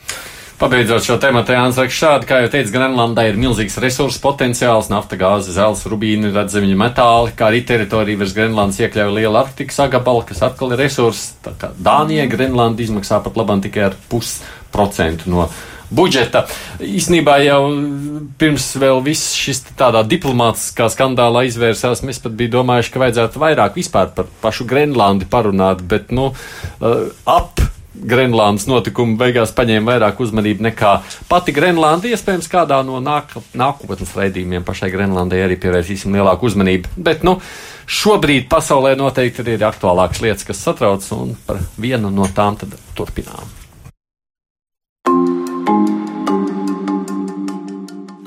Pabeidzot 0.60 1.04
šo 1.04 1.14
tēmu, 1.20 1.40
Jānis 1.48 1.76
saka 1.76 1.94
šādi, 1.96 2.26
kā 2.28 2.38
jau 2.42 2.48
teicu, 2.52 2.72
Grenlandai 2.74 3.30
ir 3.30 3.38
milzīgs 3.40 3.78
resursu 3.80 4.20
potenciāls, 4.20 4.90
nafta, 4.92 5.16
gāze, 5.20 5.54
zelts, 5.56 5.86
rubīni, 5.88 6.28
redzamie 6.34 6.76
metāli, 6.76 7.32
kā 7.36 7.48
arī 7.48 7.62
teritorija 7.68 8.20
virs 8.20 8.34
Grenlandes 8.36 8.80
iekļauj 8.80 9.12
lielu 9.16 9.40
Arktikas 9.40 9.80
agabalu, 9.86 10.26
kas 10.28 10.40
atkal 10.48 10.72
ir 10.72 10.82
resurss. 10.84 11.34
Tā 11.44 11.54
kā 11.56 11.72
Dānija 11.80 12.28
Grenlanda 12.32 12.84
izmaksā 12.84 13.22
pat 13.24 13.40
labam 13.40 13.64
tikai 13.64 13.86
ar 13.88 13.96
pusprocentu 14.12 15.32
no 15.32 15.48
budžeta. 15.90 16.44
Īsnībā 16.80 17.38
jau 17.44 17.60
pirms 18.40 18.68
vēl 18.80 19.02
viss 19.04 19.34
šis 19.38 19.64
tādā 19.78 20.02
diplomātiskā 20.06 20.88
skandālā 20.92 21.44
izvērsās, 21.50 22.04
mēs 22.06 22.22
pat 22.22 22.36
bija 22.38 22.56
domājuši, 22.58 22.94
ka 22.94 23.04
vajadzētu 23.04 23.42
vairāk 23.42 23.76
vispār 23.80 24.14
par 24.16 24.30
pašu 24.42 24.68
Grenlandi 24.70 25.28
parunāt, 25.30 25.82
bet, 25.86 26.14
nu, 26.14 26.30
uh, 26.30 27.04
ap 27.28 27.60
Grenlandes 27.90 28.68
notikumu 28.70 29.18
beigās 29.18 29.50
paņēma 29.56 29.92
vairāk 29.92 30.20
uzmanību 30.22 30.64
nekā 30.68 30.92
pati 31.28 31.52
Grenlanda. 31.52 32.08
Iespējams, 32.08 32.48
kādā 32.50 32.78
no 32.86 33.00
nāk, 33.02 33.34
nākotnes 33.58 34.14
raidījumiem 34.16 34.64
pašai 34.66 34.92
Grenlandai 34.94 35.42
arī 35.44 35.58
pievērsīsim 35.60 36.14
lielāku 36.16 36.48
uzmanību. 36.48 36.94
Bet, 36.96 37.26
nu, 37.26 37.36
šobrīd 37.90 38.48
pasaulē 38.52 38.94
noteikti 38.98 39.44
ir 39.52 39.66
aktuālākas 39.68 40.22
lietas, 40.24 40.46
kas 40.48 40.62
satrauc, 40.64 41.06
un 41.18 41.34
par 41.46 41.60
vienu 41.80 42.12
no 42.14 42.30
tām 42.34 42.60
tad 42.62 42.78
turpinām. 42.96 43.59
Thank 45.66 45.90
you. 45.90 45.99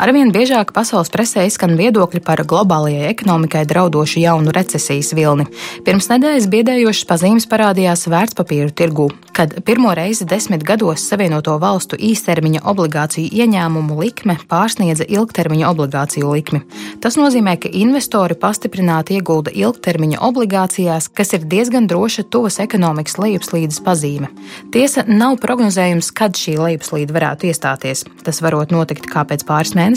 Arvien 0.03 0.33
biežāk 0.35 0.73
pasaules 0.75 1.07
presē 1.07 1.45
izskan 1.47 1.77
viedokļi 1.79 2.19
par 2.27 2.41
globālajai 2.43 3.05
ekonomikai 3.07 3.61
draudošu 3.63 4.19
jaunu 4.19 4.51
recesijas 4.51 5.13
vilni. 5.15 5.45
Pirms 5.87 6.09
nedēļas 6.11 6.49
biedējošas 6.51 7.07
pazīmes 7.07 7.45
parādījās 7.47 8.03
vērtspapīru 8.11 8.73
tirgū, 8.75 9.05
kad 9.31 9.53
pirmo 9.63 9.93
reizi 9.95 10.27
desmit 10.27 10.65
gados 10.67 11.05
Savienoto 11.07 11.55
valstu 11.61 11.95
īstermiņa 11.95 12.65
obligāciju 12.67 13.31
ieņēmumu 13.31 13.95
likme 14.01 14.35
pārsniedza 14.51 15.07
ilgtermiņa 15.07 15.69
obligāciju 15.71 16.33
likmi. 16.35 16.59
Tas 16.99 17.15
nozīmē, 17.15 17.55
ka 17.63 17.71
investori 17.71 18.35
pastiprināti 18.35 19.21
iegulda 19.21 19.55
ilgtermiņa 19.55 20.19
obligācijās, 20.27 21.07
kas 21.15 21.31
ir 21.39 21.47
diezgan 21.47 21.87
droša 21.87 22.27
tuvas 22.27 22.59
ekonomikas 22.59 23.15
lejupslīdes 23.23 23.79
pazīme. 23.87 24.33
Tiesa, 24.75 25.07
nav 25.07 25.39
prognozējums, 25.39 26.11
kad 26.11 26.35
šī 26.35 26.59
lejupslīde 26.59 27.15
varētu 27.15 27.53
iestāties. 27.53 28.03
Tas 28.27 28.43
varot 28.43 28.75
notikt 28.75 29.07
kā 29.07 29.23
pēc 29.31 29.47
pāris 29.47 29.71
mēnešiem, 29.71 29.92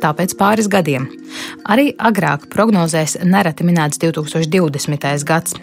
tā 0.00 0.12
pēc 0.16 0.36
pāris 0.38 0.68
gadiem. 0.70 1.08
Arī 1.70 1.90
agrāk 1.98 2.48
prognozēs 2.50 3.18
nereti 3.24 3.64
minēts 3.66 4.00
2020. 4.02 5.24
gads. 5.26 5.54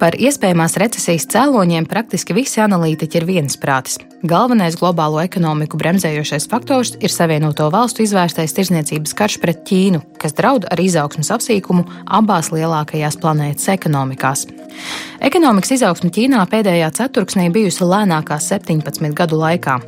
Par 0.00 0.16
iespējamās 0.18 0.76
recesijas 0.80 1.26
cēloņiem 1.32 1.86
praktiski 1.88 2.36
visi 2.36 2.60
analītiķi 2.60 3.20
ir 3.20 3.28
viensprātis. 3.28 3.98
Galvenais 4.26 4.76
globālo 4.76 5.20
ekonomiku 5.22 5.78
bremzējošais 5.80 6.48
faktors 6.50 6.94
ir 7.00 7.12
Savienoto 7.12 7.68
valstu 7.72 8.02
izvērstais 8.04 8.54
tirzniecības 8.56 9.14
karš 9.16 9.38
pret 9.42 9.64
Ķīnu, 9.68 10.02
kas 10.20 10.36
draud 10.36 10.66
ar 10.70 10.82
izaugsmas 10.82 11.32
apsīkumu 11.36 11.86
abās 12.18 12.52
lielākajās 12.52 13.20
planētas 13.22 13.68
ekonomikās. 13.76 14.46
Ekonomikas 15.24 15.70
izaugsme 15.78 16.10
Ķīnā 16.12 16.42
pēdējā 16.50 16.90
ceturksnī 16.98 17.46
bijusi 17.52 17.86
lēnākā 17.88 18.36
17 18.42 19.14
gadu 19.16 19.38
laikā. 19.40 19.78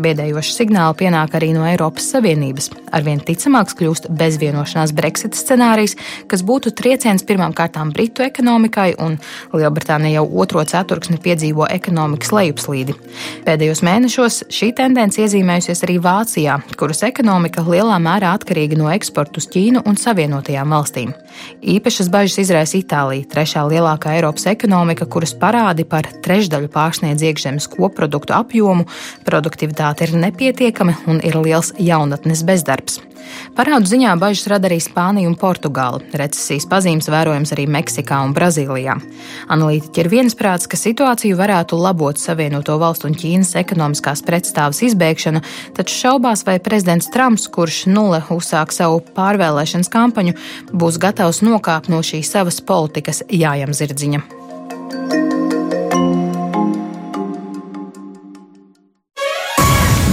Biedējoši 0.00 0.54
signāli 0.54 0.96
pienāk 1.02 1.34
arī 1.36 1.50
no 1.52 1.66
Eiropas 1.68 2.06
Savienības. 2.14 2.70
Arvien 2.96 3.20
ticamāks 3.20 3.76
kļūst 3.76 4.08
bezvienošanās 4.16 4.94
Brexit 4.96 5.36
scenārijs, 5.36 5.96
kas 6.30 6.44
būtu 6.46 6.72
trieciens 6.78 7.24
pirmām 7.28 7.52
kārtām 7.56 7.92
Britu 7.92 8.24
ekonomikai, 8.24 8.94
un 9.04 9.18
Lielbritānija 9.52 10.22
jau 10.22 10.24
otro 10.40 10.64
ceturksni 10.64 11.20
piedzīvo 11.20 11.68
ekonomikas 11.68 12.32
lejupslīdi. 12.32 12.96
Pēdējos 13.44 13.84
mēnešos 13.84 14.40
šī 14.48 14.70
tendence 14.80 15.20
iezīmējusies 15.20 15.84
arī 15.84 15.98
Vācijā, 16.00 16.56
kuras 16.80 17.04
ekonomika 17.04 17.64
lielā 17.66 18.00
mērā 18.00 18.32
atkarīga 18.38 18.80
no 18.80 18.88
eksporta 18.94 19.42
uz 19.42 19.50
Ķīnu 19.52 19.84
un 19.84 20.00
Savienotajām 20.00 20.72
valstīm. 20.72 21.12
Īpašas 21.60 22.08
bažas 22.12 22.40
izraisa 22.40 22.78
Itālija, 22.80 23.28
trešā 23.30 23.62
lielākā 23.68 24.16
Eiropas 24.16 24.48
ekonomika, 24.78 25.08
kuras 25.10 25.32
parādi 25.34 25.82
par 25.82 26.06
trešdaļu 26.22 26.68
pārsniedz 26.70 27.24
iekšzemes 27.26 27.66
koproduktu 27.72 28.36
apjomu, 28.36 28.86
produktivitāte 29.26 30.06
ir 30.06 30.14
nepietiekama 30.14 30.94
un 31.10 31.18
ir 31.26 31.34
liels 31.42 31.72
jaunatnes 31.78 32.44
bezdarbs. 32.46 33.00
Parādu 33.58 33.90
ziņā 33.90 34.14
bažas 34.16 34.46
rada 34.48 34.68
arī 34.70 34.78
Spānija 34.80 35.28
un 35.28 35.34
Portugāla. 35.36 36.00
Recesijas 36.16 36.64
pazīmes 36.70 37.10
vērojams 37.10 37.52
arī 37.52 37.66
Meksikā 37.68 38.20
un 38.24 38.32
Brazīlijā. 38.36 38.94
Analītiķi 39.52 40.00
ir 40.00 40.10
viensprāts, 40.12 40.70
ka 40.70 40.78
situāciju 40.78 41.36
varētu 41.36 41.76
labot 41.76 42.16
Savienoto 42.16 42.78
valstu 42.80 43.10
un 43.10 43.18
Ķīnas 43.18 43.52
ekonomiskās 43.60 44.24
pretstāvas 44.24 44.80
izbēgšana, 44.86 45.42
taču 45.76 45.98
šaubās, 45.98 46.46
vai 46.48 46.56
prezidents 46.62 47.10
Trumps, 47.12 47.50
kurš 47.52 47.84
nulle 47.90 48.22
uzsāk 48.32 48.72
savu 48.72 49.02
pārvēlēšanas 49.18 49.92
kampaņu, 49.92 50.38
būs 50.72 51.02
gatavs 51.02 51.42
nokāpt 51.44 51.92
no 51.92 52.00
šīs 52.00 52.32
savas 52.32 52.62
politikas 52.64 53.26
jājam 53.28 53.76
zirdziņa. 53.76 54.37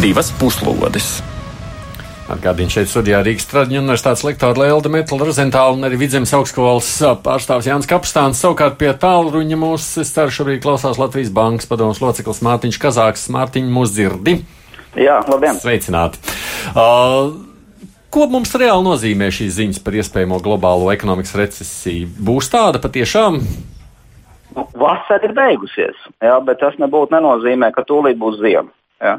Divas 0.02 0.30
puslodes. 0.40 1.16
Atgādījums 2.26 2.74
šeit 2.74 2.90
studijā 2.90 3.20
Rīgas 3.26 3.46
Tradiņu 3.52 3.84
universitātes 3.84 4.24
lektora 4.26 4.64
Lelda 4.64 4.90
Metla 4.90 5.18
Rozentāla 5.22 5.76
un 5.76 5.86
arī 5.86 6.00
Vidzemes 6.02 6.34
augstskolas 6.34 6.90
pārstāvs 7.26 7.70
Jānis 7.70 7.90
Kapstāns. 7.90 8.40
Savukārt 8.42 8.80
pie 8.82 8.92
tālruņa 9.02 9.60
mūs, 9.62 9.88
es 10.02 10.14
ceru, 10.16 10.34
šobrīd 10.34 10.64
klausās 10.64 10.98
Latvijas 11.02 11.34
Bankas 11.34 11.70
padomus 11.70 12.02
loceklis 12.02 12.42
Mārtiņš 12.46 12.80
Kazāks. 12.82 13.28
Mārtiņ, 13.34 13.70
mūs 13.76 13.94
dzirdi? 13.94 14.40
Jā, 14.98 15.20
labdien! 15.30 15.60
Sveicināti! 15.62 16.22
Uh, 16.74 17.36
Ko 18.16 18.30
mums 18.32 18.54
reāli 18.56 18.86
nozīmē 18.86 19.28
šīs 19.28 19.58
ziņas 19.58 19.82
par 19.84 19.98
iespējamo 20.00 20.38
globālo 20.40 20.88
ekonomikas 20.94 21.34
recesiju? 21.36 22.08
Būs 22.24 22.48
tāda 22.54 22.80
patiešām? 22.80 23.42
Nu, 24.56 24.65
vasara 24.80 25.28
ir 25.28 25.36
beigusies, 25.36 26.00
jā, 26.24 26.39
bet 26.48 26.62
tas 26.63 26.78
nebūtu 26.82 27.15
nenozīmē, 27.15 27.72
ka 27.76 27.84
tūlīt 27.88 28.20
būs 28.22 28.39
ziema. 28.39 28.72
Ja? 29.04 29.18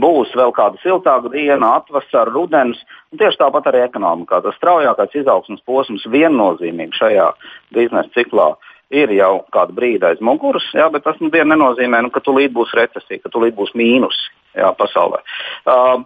Būs 0.00 0.34
vēl 0.36 0.52
kāda 0.52 0.76
siltāka 0.82 1.30
diena, 1.32 1.78
atvasara, 1.80 2.32
rudens, 2.34 2.80
tieši 3.16 3.40
tāpat 3.40 3.70
arī 3.70 3.84
ekonomikā. 3.86 4.42
Tas 4.44 4.58
straujākais 4.60 5.16
izaugsmas 5.22 5.64
posms 5.64 6.04
viennozīmīgi 6.12 7.00
šajā 7.00 7.30
biznesa 7.74 8.12
ciklā 8.16 8.52
ir 8.94 9.12
jau 9.16 9.38
kādu 9.54 9.74
brīdi 9.76 10.06
aiz 10.06 10.20
muguras, 10.20 10.66
ja? 10.76 10.90
bet 10.92 11.06
tas 11.06 11.16
nu, 11.22 11.30
nenozīmē, 11.32 12.02
nu, 12.04 12.12
ka 12.14 12.22
tūlīt 12.24 12.52
būs 12.54 12.74
recesija, 12.76 13.22
ka 13.22 13.32
tūlīt 13.32 13.56
būs 13.56 13.72
mīnus 13.78 14.18
ja, 14.52 14.74
pasaulē. 14.76 15.22
Uh, 15.64 16.04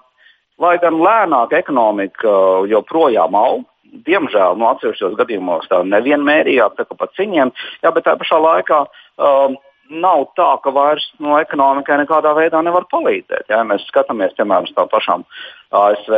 lai 0.62 0.76
gan 0.82 1.00
lēnāk 1.02 1.56
ekonomika 1.58 2.36
joprojām 2.70 3.36
aug, 3.38 3.66
diemžēl 4.08 4.56
no 4.56 4.64
nu, 4.64 4.68
atsevišķos 4.72 5.16
gadījumos 5.18 5.70
tā 5.70 5.80
nevienmērīgāk, 5.86 6.76
tā 6.78 6.86
kā 6.88 6.98
pa 6.98 7.08
ciņiem, 7.16 7.52
jā, 7.84 7.92
bet 7.94 8.06
tā 8.08 8.16
pašā 8.20 8.40
laikā. 8.44 8.84
Uh, 9.18 9.56
nav 9.88 10.26
tā, 10.36 10.48
ka 10.62 10.72
vairs 10.74 11.06
no 11.22 11.38
ekonomikai 11.40 11.96
nekādā 12.02 12.34
veidā 12.36 12.60
nevar 12.64 12.84
palīdzēt. 12.92 13.48
Ja 13.48 13.62
mēs 13.64 13.86
skatāmies, 13.88 14.34
piemēram, 14.36 14.68
uz 14.68 14.74
tām 14.76 14.90
pašām 14.92 15.24
ASV 15.72 16.16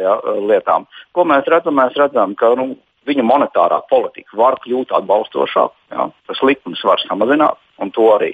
ja, 0.00 0.14
lietām, 0.48 0.86
ko 1.16 1.26
mēs 1.28 1.48
redzam, 1.52 1.76
mēs 1.76 1.96
redzam, 2.00 2.34
ka 2.38 2.54
nu, 2.58 2.72
viņa 3.08 3.24
monetārā 3.26 3.80
politika 3.90 4.36
var 4.40 4.58
kļūt 4.64 4.94
atbalstošāka, 4.96 5.76
ja, 5.92 6.08
tas 6.28 6.42
likums 6.46 6.82
var 6.84 7.00
samazināt, 7.04 7.60
un 7.80 7.92
to 7.96 8.08
arī 8.14 8.32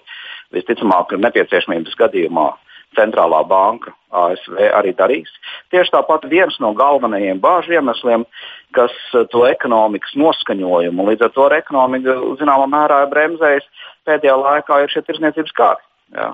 visticamāk 0.55 1.17
nepieciešamības 1.19 1.99
gadījumā 1.99 2.51
centrālā 2.97 3.43
banka 3.49 3.93
ASV 4.17 4.61
arī 4.79 4.93
darīs. 4.97 5.31
Tieši 5.75 5.93
tāpat 5.95 6.27
viens 6.31 6.57
no 6.63 6.73
galvenajiem 6.77 7.41
bāžu 7.43 7.77
iemesliem, 7.77 8.25
kas 8.77 8.95
to 9.33 9.45
ekonomikas 9.49 10.15
noskaņojumu, 10.19 11.09
līdz 11.11 11.27
ar 11.29 11.35
to 11.35 11.49
ekonomika 11.57 12.17
zināmā 12.41 12.69
mērā 12.73 13.03
ir 13.05 13.13
bremzējis, 13.13 13.69
pēdējā 14.09 14.39
laikā 14.43 14.81
ir 14.83 14.95
šie 14.95 15.05
tirsniecības 15.07 15.57
kāri. 15.57 15.87
Ja. 16.15 16.33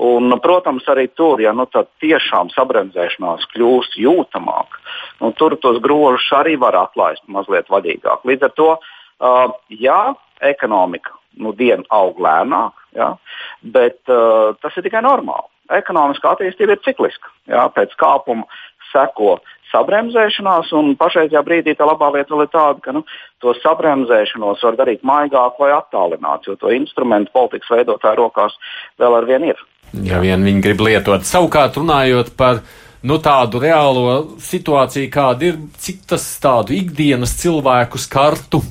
Un, 0.00 0.32
protams, 0.40 0.86
arī 0.88 1.10
tur, 1.12 1.42
ja 1.44 1.52
nu, 1.52 1.66
tiešām 2.00 2.48
sabremzēšanās 2.54 3.44
kļūst 3.52 3.98
jūtamāk, 4.00 4.78
nu, 5.20 5.32
tur 5.36 5.58
tos 5.60 5.80
grožus 5.84 6.30
arī 6.38 6.54
var 6.60 6.78
atlaist 6.86 7.26
mazliet 7.28 7.68
vaļīgāk. 7.68 8.24
Līdz 8.24 8.48
ar 8.48 8.54
to, 8.56 8.70
uh, 8.78 9.52
jā, 9.68 10.00
ekonomika 10.40 11.12
nu, 11.36 11.52
dienu 11.52 11.84
aug 11.92 12.16
lēnāk, 12.22 12.80
ja, 12.96 13.12
bet 13.60 14.00
uh, 14.08 14.56
tas 14.62 14.78
ir 14.78 14.88
tikai 14.88 15.04
normāli. 15.04 15.50
Ekonomiskā 15.78 16.34
attīstība 16.34 16.76
ir 16.76 16.84
cikliska. 16.84 17.32
Ja, 17.50 17.68
pēc 17.74 17.94
kāpuma 18.00 18.48
seko 18.90 19.38
sabremzēšanās, 19.70 20.72
un 20.74 20.94
pašreizajā 20.98 21.42
brīdī 21.46 21.76
tā 21.78 21.86
labā 21.86 22.10
lieta 22.14 22.34
ir 22.34 22.50
tāda, 22.50 22.80
ka 22.82 22.94
nu, 22.96 23.04
to 23.42 23.54
sabremzēšanos 23.62 24.64
var 24.66 24.78
darīt 24.80 25.04
maigāk 25.06 25.60
vai 25.62 25.70
attālināt, 25.76 26.48
jo 26.48 26.56
to 26.58 26.72
instrumentu 26.74 27.32
politikas 27.36 27.70
veidotāju 27.76 28.18
rokās 28.24 28.56
vēl 29.00 29.18
ar 29.20 29.28
vienu 29.28 29.52
ir. 29.52 29.62
Ja 30.06 30.20
vien 30.22 30.42
viņi 30.46 30.64
grib 30.64 30.82
lietot. 30.86 31.26
Savukārt, 31.26 31.78
runājot 31.78 32.34
par 32.38 32.62
nu, 33.06 33.18
tādu 33.22 33.62
reālo 33.62 34.16
situāciju, 34.42 35.10
kāda 35.12 35.50
ir, 35.50 35.62
cik 35.78 36.04
tas 36.12 36.26
tādu 36.42 36.74
ikdienas 36.76 37.34
cilvēku 37.40 37.98
skartu? 37.98 38.62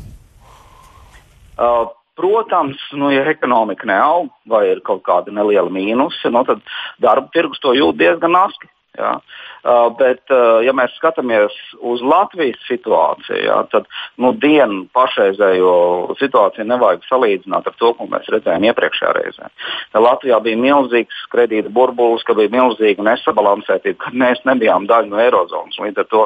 Uh, 1.59 1.89
Protams, 2.19 2.81
nu, 2.99 3.11
ja 3.13 3.23
ekonomika 3.31 3.87
neaug 3.87 4.27
vai 4.51 4.65
ir 4.73 4.81
kaut 4.83 5.05
kāda 5.07 5.31
neliela 5.31 5.71
mīnusa, 5.71 6.31
nu, 6.33 6.43
tad 6.47 6.59
darba 6.99 7.31
tirgus 7.31 7.61
to 7.63 7.71
jūt 7.77 7.99
diezgan 8.01 8.35
naski. 8.35 8.67
Ja? 8.99 9.19
Uh, 9.59 9.89
bet, 9.99 10.21
uh, 10.31 10.61
ja 10.63 10.71
mēs 10.71 10.93
skatāmies 10.95 11.55
uz 11.83 11.99
Latvijas 11.99 12.59
situāciju, 12.63 13.41
ja, 13.43 13.57
tad 13.67 13.89
nu, 14.21 14.31
dienu 14.39 14.85
pašreizējo 14.95 16.15
situāciju 16.19 16.63
nevajag 16.69 17.03
salīdzināt 17.09 17.67
ar 17.67 17.75
to, 17.81 17.89
ko 17.97 18.07
mēs 18.07 18.29
redzējām 18.31 18.69
iepriekšējā 18.69 19.11
reizē. 19.17 19.49
Ja 19.91 20.03
Latvijā 20.05 20.39
bija 20.45 20.61
milzīgs 20.61 21.25
kredīta 21.33 21.73
burbulis, 21.75 22.23
ka 22.23 22.37
bija 22.39 22.53
milzīga 22.53 23.03
nesabalansētība, 23.09 23.99
kad 24.05 24.15
mēs 24.23 24.39
nebijām 24.47 24.87
daļa 24.87 25.11
no 25.11 25.19
Eirozonas. 25.25 25.81
Līdz 25.83 26.05
ar 26.05 26.09
to 26.13 26.23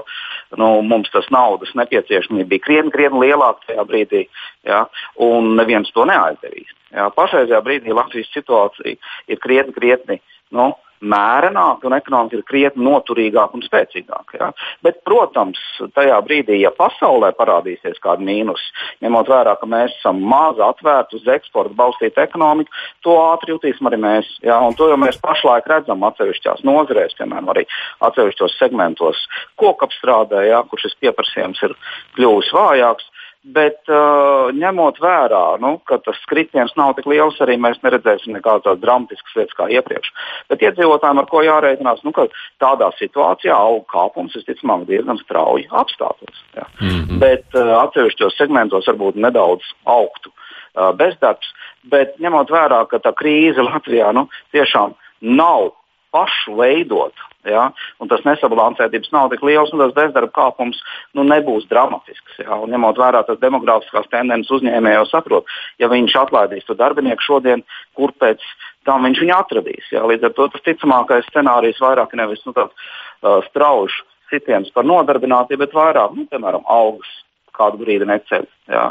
nu, 0.61 0.69
mums 0.85 1.09
tas 1.13 1.25
naudas 1.33 1.73
nepieciešamība 1.79 2.51
bija 2.53 2.65
krietni, 2.67 2.93
krietni 2.93 3.25
lielāka 3.25 3.65
tajā 3.71 3.87
brīdī, 3.89 4.27
ja, 4.69 4.85
un 5.17 5.55
neviens 5.57 5.89
to 5.97 6.05
neaizdarīs. 6.05 6.69
Ja. 6.93 7.09
Pašreizajā 7.17 7.65
brīdī 7.65 7.97
Latvijas 7.97 8.29
situācija 8.35 8.93
ir 9.27 9.41
krietni, 9.41 9.73
krietni 9.73 10.21
nu, 10.53 10.69
mērenāki 11.03 11.87
un 11.87 11.95
ekonomika 11.97 12.37
ir 12.37 12.45
krietni 12.47 12.85
noturīgāka 12.87 13.57
un 13.57 13.63
spēcīgāka. 13.65 14.39
Ja? 14.39 14.49
Bet, 14.85 15.01
protams, 15.07 15.59
tajā 15.95 16.19
brīdī, 16.25 16.59
ja 16.61 16.71
pasaulē 16.75 17.33
parādīsies 17.37 17.99
kāda 18.03 18.23
mīnus, 18.25 18.63
ņemot 19.03 19.31
vērā, 19.31 19.55
ka 19.59 19.69
mēs 19.69 19.95
esam 19.99 20.21
maza, 20.29 20.69
atvērta 20.71 21.17
uz 21.19 21.27
eksportu 21.35 21.75
balstīta 21.79 22.25
ekonomika, 22.27 22.71
to 23.05 23.17
ātri 23.21 23.55
jutīsim 23.55 23.89
arī 23.89 23.99
mēs. 24.03 24.29
Ja? 24.45 24.59
Un 24.63 24.77
to 24.79 24.89
jau 24.91 24.99
mēs 24.99 25.19
pašlaik 25.23 25.67
redzam 25.69 26.05
atsevišķās 26.09 26.63
nozarēs, 26.67 27.17
piemēram, 27.19 27.51
arī 27.53 27.65
atsevišķos 28.03 28.59
segmentos, 28.59 29.25
kokapstrādē, 29.61 30.47
ja? 30.49 30.63
kur 30.69 30.81
šis 30.81 30.95
pieprasījums 31.03 31.65
ir 31.67 31.75
kļuvis 32.17 32.53
vājāks. 32.55 33.09
Bet 33.43 33.89
uh, 33.91 34.53
ņemot 34.55 35.01
vērā, 35.03 35.41
nu, 35.59 35.73
ka 35.83 35.97
tas 35.99 36.19
kritiens 36.31 36.71
nav 36.79 36.93
tik 36.95 37.09
liels, 37.11 37.35
arī 37.43 37.57
mēs 37.59 37.81
neredzēsim 37.83 38.37
nekādas 38.37 38.63
tādas 38.63 38.79
dramatiskas 38.79 39.35
lietas 39.35 39.57
kā 39.57 39.67
iepriekš. 39.67 40.13
Bet 40.47 40.63
iedzīvotājiem 40.63 41.19
ar 41.19 41.27
ko 41.27 41.41
jārēķinās, 41.43 42.05
nu, 42.07 42.13
ka 42.15 42.29
tādā 42.63 42.87
situācijā 43.01 43.57
auga 43.57 43.83
kāpums 43.91 44.37
visticamāk 44.39 44.85
diezgan 44.87 45.19
strauji 45.25 45.67
apstātos. 45.75 46.39
Ja. 46.55 46.69
Mm 46.79 46.87
-hmm. 46.87 47.19
Bet 47.19 47.59
uh, 47.59 47.73
atsevišķos 47.81 48.39
segmentos 48.39 48.87
varbūt 48.87 49.19
nedaudz 49.19 49.75
augtu 49.83 50.31
uh, 50.31 50.95
bezdarbs. 50.95 51.51
Bet 51.83 52.15
ņemot 52.23 52.47
vērā, 52.47 52.87
ka 52.87 53.03
tā 53.03 53.11
krīze 53.11 53.59
Latvijā 53.59 54.13
nu, 54.15 54.29
tiešām 54.55 54.95
nav 55.19 55.73
pašu 56.15 56.55
veidota 56.55 57.32
Ja? 57.47 57.69
Tas 58.09 58.23
nesabalansētības 58.27 59.11
nav 59.15 59.31
tik 59.33 59.43
liels, 59.45 59.73
un 59.73 59.83
tas 59.83 59.95
bezdarba 59.95 60.31
kāpums 60.35 60.79
nu, 61.17 61.25
nebūs 61.27 61.67
dramatisks. 61.71 62.39
Ja? 62.43 62.59
Un, 62.59 62.71
ņemot 62.73 62.99
vērā 62.99 63.23
tas 63.27 63.41
demografiskās 63.41 64.09
tendences, 64.13 64.51
uzņēmēji 64.59 64.99
jau 64.99 65.09
saprot, 65.11 65.57
ja 65.81 65.91
viņš 65.91 66.15
atlaidīs 66.25 66.67
to 66.69 66.77
darbinieku 66.79 67.25
šodien, 67.25 67.65
kur 67.97 68.15
pēc 68.21 68.43
tam 68.87 69.07
viņš 69.07 69.23
viņu 69.23 69.35
atradīs. 69.37 69.91
Ja? 69.91 70.05
Līdz 70.09 70.29
ar 70.29 70.37
to 70.37 70.49
tas 70.53 70.65
ticamākais 70.67 71.27
scenārijs 71.31 71.81
vairāk 71.83 72.15
nevis 72.19 72.43
nu, 72.47 72.55
tāds 72.55 72.73
uh, 72.73 73.39
strauji 73.49 74.03
sitiens 74.31 74.71
par 74.73 74.87
nodarbinātību, 74.87 75.65
bet 75.65 75.77
vairāk, 75.77 76.15
nu, 76.17 76.25
piemēram, 76.31 76.65
algas 76.71 77.11
kādu 77.53 77.79
brīdi 77.83 78.07
neceļ. 78.09 78.47
Jā. 78.73 78.85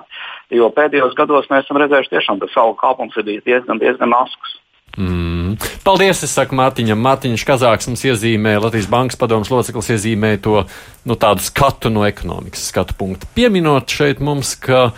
Jo 0.55 0.69
pēdējos 0.75 1.17
gados 1.19 1.49
mēs 1.51 1.67
esam 1.67 1.81
redzējuši, 1.83 2.12
tiešām 2.15 2.43
tas 2.43 2.59
algu 2.62 2.79
kāpums 2.83 3.17
ir 3.19 3.27
diezgan, 3.43 3.81
diezgan 3.83 4.15
asks. 4.17 4.59
Mm. 4.99 5.57
Paldies, 5.87 6.21
es 6.27 6.35
saku 6.37 6.57
Mārtiņam. 6.59 7.01
Mārtiņš 7.01 7.47
Kazāks 7.49 7.89
mums 7.89 8.03
iezīmē, 8.05 8.59
Latvijas 8.61 8.91
Bankas 8.93 9.17
padomus 9.21 9.49
loceklis 9.53 9.89
iezīmē 9.95 10.35
to 10.45 10.67
nu, 11.09 11.17
tādu 11.17 11.45
skatu 11.47 11.93
no 11.93 12.05
ekonomikas 12.05 12.67
skatu 12.69 12.97
punkta. 12.99 13.29
Pieminot 13.37 13.89
šeit 13.89 14.21
mums, 14.21 14.53
ka 14.61 14.91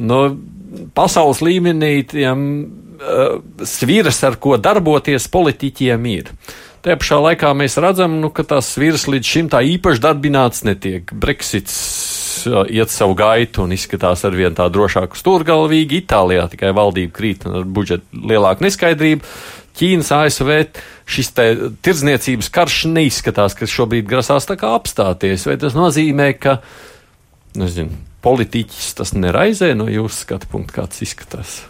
nu, 0.00 0.20
pasaules 0.96 1.42
līmenī 1.44 1.92
tiem 2.08 2.46
uh, 2.64 3.36
sviras, 3.68 4.22
ar 4.24 4.38
ko 4.40 4.56
darboties 4.56 5.28
politiķiem, 5.32 6.08
ir. 6.14 6.32
Tajā 6.84 6.98
pašā 7.00 7.16
laikā 7.24 7.50
mēs 7.56 7.78
redzam, 7.80 8.18
nu, 8.20 8.28
ka 8.28 8.44
tās 8.44 8.74
sviras 8.74 9.06
līdz 9.08 9.28
šim 9.28 9.46
tā 9.48 9.62
īpaši 9.64 10.02
darbināts 10.04 10.66
netiek. 10.68 11.14
Brexits 11.16 11.78
iet 12.68 12.92
savu 12.92 13.16
gaitu 13.16 13.64
un 13.64 13.72
izskatās 13.72 14.24
ar 14.28 14.36
vien 14.36 14.52
tā 14.52 14.66
drošāku 14.68 15.16
stūrgalvīgi. 15.16 16.02
Itālijā 16.04 16.44
tikai 16.52 16.74
valdība 16.76 17.16
krīt 17.16 17.48
ar 17.48 17.64
budžetu 17.64 18.24
lielāku 18.28 18.66
neskaidrību. 18.66 19.32
Ķīnas, 19.74 20.12
ASV 20.14 20.50
šis 21.10 21.32
tirdzniecības 21.34 22.52
karš 22.54 22.84
neizskatās, 22.92 23.56
ka 23.58 23.66
šobrīd 23.66 24.06
grasās 24.10 24.46
tā 24.46 24.60
kā 24.60 24.76
apstāties. 24.76 25.48
Vai 25.48 25.56
tas 25.64 25.74
nozīmē, 25.74 26.30
ka, 26.38 26.60
nezinu, 27.58 27.96
politiķis 28.24 28.92
tas 29.00 29.16
neraizē 29.16 29.72
no 29.78 29.88
jūsu 29.90 30.26
skatu 30.28 30.52
punkta, 30.52 30.82
kāds 30.82 31.02
izskatās? 31.08 31.62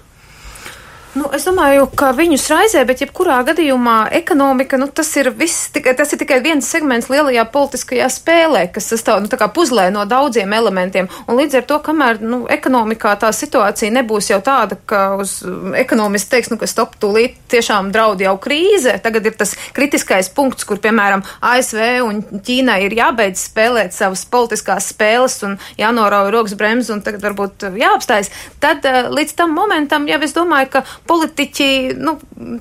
Nu, 1.15 1.29
es 1.31 1.45
domāju, 1.47 1.85
ka 1.95 2.09
viņus 2.11 2.45
raizē, 2.51 2.81
bet 2.89 3.05
jebkurā 3.05 3.37
gadījumā 3.47 4.09
ekonomika, 4.19 4.75
nu, 4.81 4.89
tas 4.91 5.13
ir 5.15 5.29
viss, 5.39 5.69
tikai, 5.71 5.93
tas 5.95 6.11
ir 6.11 6.19
tikai 6.19 6.41
viens 6.43 6.67
segments 6.67 7.07
lielajā 7.07 7.45
politiskajā 7.55 8.09
spēlē, 8.11 8.65
kas 8.75 8.89
sastāv, 8.91 9.21
nu, 9.23 9.31
puzlē 9.55 9.85
no 9.95 10.03
daudziem 10.11 10.51
elementiem. 10.57 11.07
Un 11.31 11.39
līdz 11.39 11.61
ar 11.61 11.69
to, 11.71 11.79
kamēr, 11.87 12.19
nu, 12.19 12.41
ekonomikā 12.51 13.13
tā 13.23 13.31
situācija 13.31 13.95
nebūs 13.95 14.33
jau 14.33 14.41
tāda, 14.43 14.75
ka 14.91 15.05
uz 15.23 15.37
ekonomisti 15.79 16.33
teiks, 16.33 16.51
nu, 16.51 16.59
ka 16.59 16.67
stop 16.67 16.97
tūlīt 16.99 17.39
tiešām 17.55 17.93
draud 17.95 18.19
jau 18.25 18.35
krīze, 18.43 18.97
tagad 19.05 19.31
ir 19.31 19.39
tas 19.39 19.55
kritiskais 19.77 20.33
punkts, 20.35 20.67
kur, 20.67 20.83
piemēram, 20.83 21.23
ASV 21.47 21.85
un 22.09 22.25
Ķīnai 22.45 22.81
ir 22.89 22.99
jābeidz 22.99 23.47
spēlēt 23.53 23.95
savas 23.95 24.27
politiskās 24.27 24.91
spēles 24.91 25.39
un 25.47 25.57
jānorauj 25.79 26.35
rokas 26.35 26.59
bremzes 26.59 26.91
un 26.91 27.07
tagad 27.07 27.23
varbūt 27.23 27.71
jāapstājas, 27.79 28.35
tad 28.59 28.83
eh, 28.91 29.05
līdz 29.15 29.39
tam 29.39 29.55
momentam 29.55 30.11
jau 30.11 30.19
es 30.27 30.35
domāju, 30.35 30.73
ka 30.75 30.85
politiķi 31.07 31.69
nu, 32.01 32.17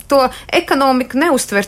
to 0.08 0.26
ekonomiku 0.48 1.20
neuztver 1.22 1.68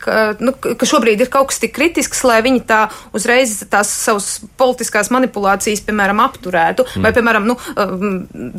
ka, 0.00 0.16
nu, 0.40 0.52
ka 0.54 0.86
šobrīd 0.86 1.22
ir 1.24 1.30
kaut 1.32 1.50
kas 1.50 1.60
tik 1.62 1.72
kritisks, 1.76 2.22
lai 2.26 2.40
viņi 2.44 2.62
tā 2.68 2.80
uzreiz 3.16 3.56
tās 3.70 3.90
savas 3.92 4.28
politiskās 4.60 5.10
manipulācijas, 5.14 5.82
piemēram, 5.86 6.20
apturētu. 6.24 6.86
Mm. 6.86 7.06
Vai, 7.06 7.12
piemēram, 7.16 7.48
nu, 7.48 7.56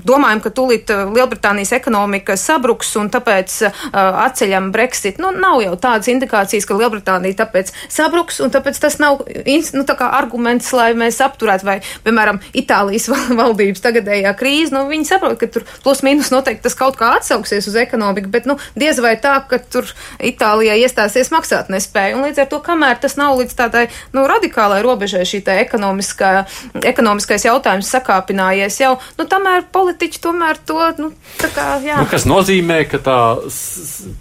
domājam, 0.07 0.41
ka 0.43 0.53
tūlīt 0.57 0.93
Lielbritānijas 1.12 1.73
ekonomika 1.77 2.38
sabruks 2.39 2.93
un 2.99 3.12
tāpēc 3.13 3.57
atceļam 3.93 4.71
Brexit. 4.73 5.21
Nu, 5.21 5.34
nav 5.36 5.62
jau 5.63 5.75
tādas 5.81 6.10
indikācijas, 6.12 6.67
ka 6.69 6.79
Lielbritānija 6.79 7.41
tāpēc 7.43 7.73
sabruks 7.91 8.41
un 8.43 8.53
tāpēc 8.53 8.81
tas 8.81 8.97
nav 9.01 9.21
nu, 9.27 9.86
tā 9.86 9.97
arguments, 10.10 10.71
lai 10.75 10.91
mēs 10.97 11.21
apturētu. 11.23 11.67
Vai, 11.67 11.77
piemēram, 12.05 12.41
Itālijas 12.57 13.07
valdības 13.41 13.84
tagadējā 13.84 14.34
krīze, 14.39 14.73
nu, 14.75 14.88
viņi 14.89 15.10
saprot, 15.13 15.38
ka 15.41 15.49
tur 15.51 15.67
plus 15.86 16.01
mīnus 16.05 16.34
noteikti 16.34 16.65
tas 16.65 16.77
kaut 16.77 16.97
kā 16.99 17.13
atsauksies 17.19 17.69
uz 17.69 17.77
ekonomiku, 17.79 18.31
bet 18.31 18.49
nu, 18.49 18.57
diez 18.79 18.99
vai 19.03 19.13
tā, 19.21 19.38
ka 19.47 19.62
tur 19.62 19.88
Itālijā 20.21 20.77
iestās 20.81 21.11
iestāsies 21.11 21.11
maksāt 21.34 21.71
nespēju. 21.74 22.17
Un 22.17 22.28
līdz 22.28 22.43
ar 22.43 22.50
to, 22.52 22.62
kamēr 22.63 23.00
tas 23.02 23.17
nav 23.19 23.38
līdz 23.39 23.56
tādai 23.58 23.86
nu, 24.15 24.26
radikālai 24.30 24.82
robežai 24.86 25.24
šī 25.28 25.41
ekonomiskais 25.52 27.45
jautājums 27.47 27.89
sakāpinājies 27.91 28.80
jau, 28.82 28.93
nu, 29.17 29.26
tomēr 29.30 29.65
politiķi 29.74 30.21
tomēr 30.24 30.60
to, 30.65 30.80
nu, 31.00 31.12
tā 31.41 31.50
kā, 31.54 31.67
jā. 31.84 31.97
Nu, 32.02 32.08
kas 32.10 32.28
nozīmē, 32.30 32.84
ka 32.91 33.02
tā 33.04 33.17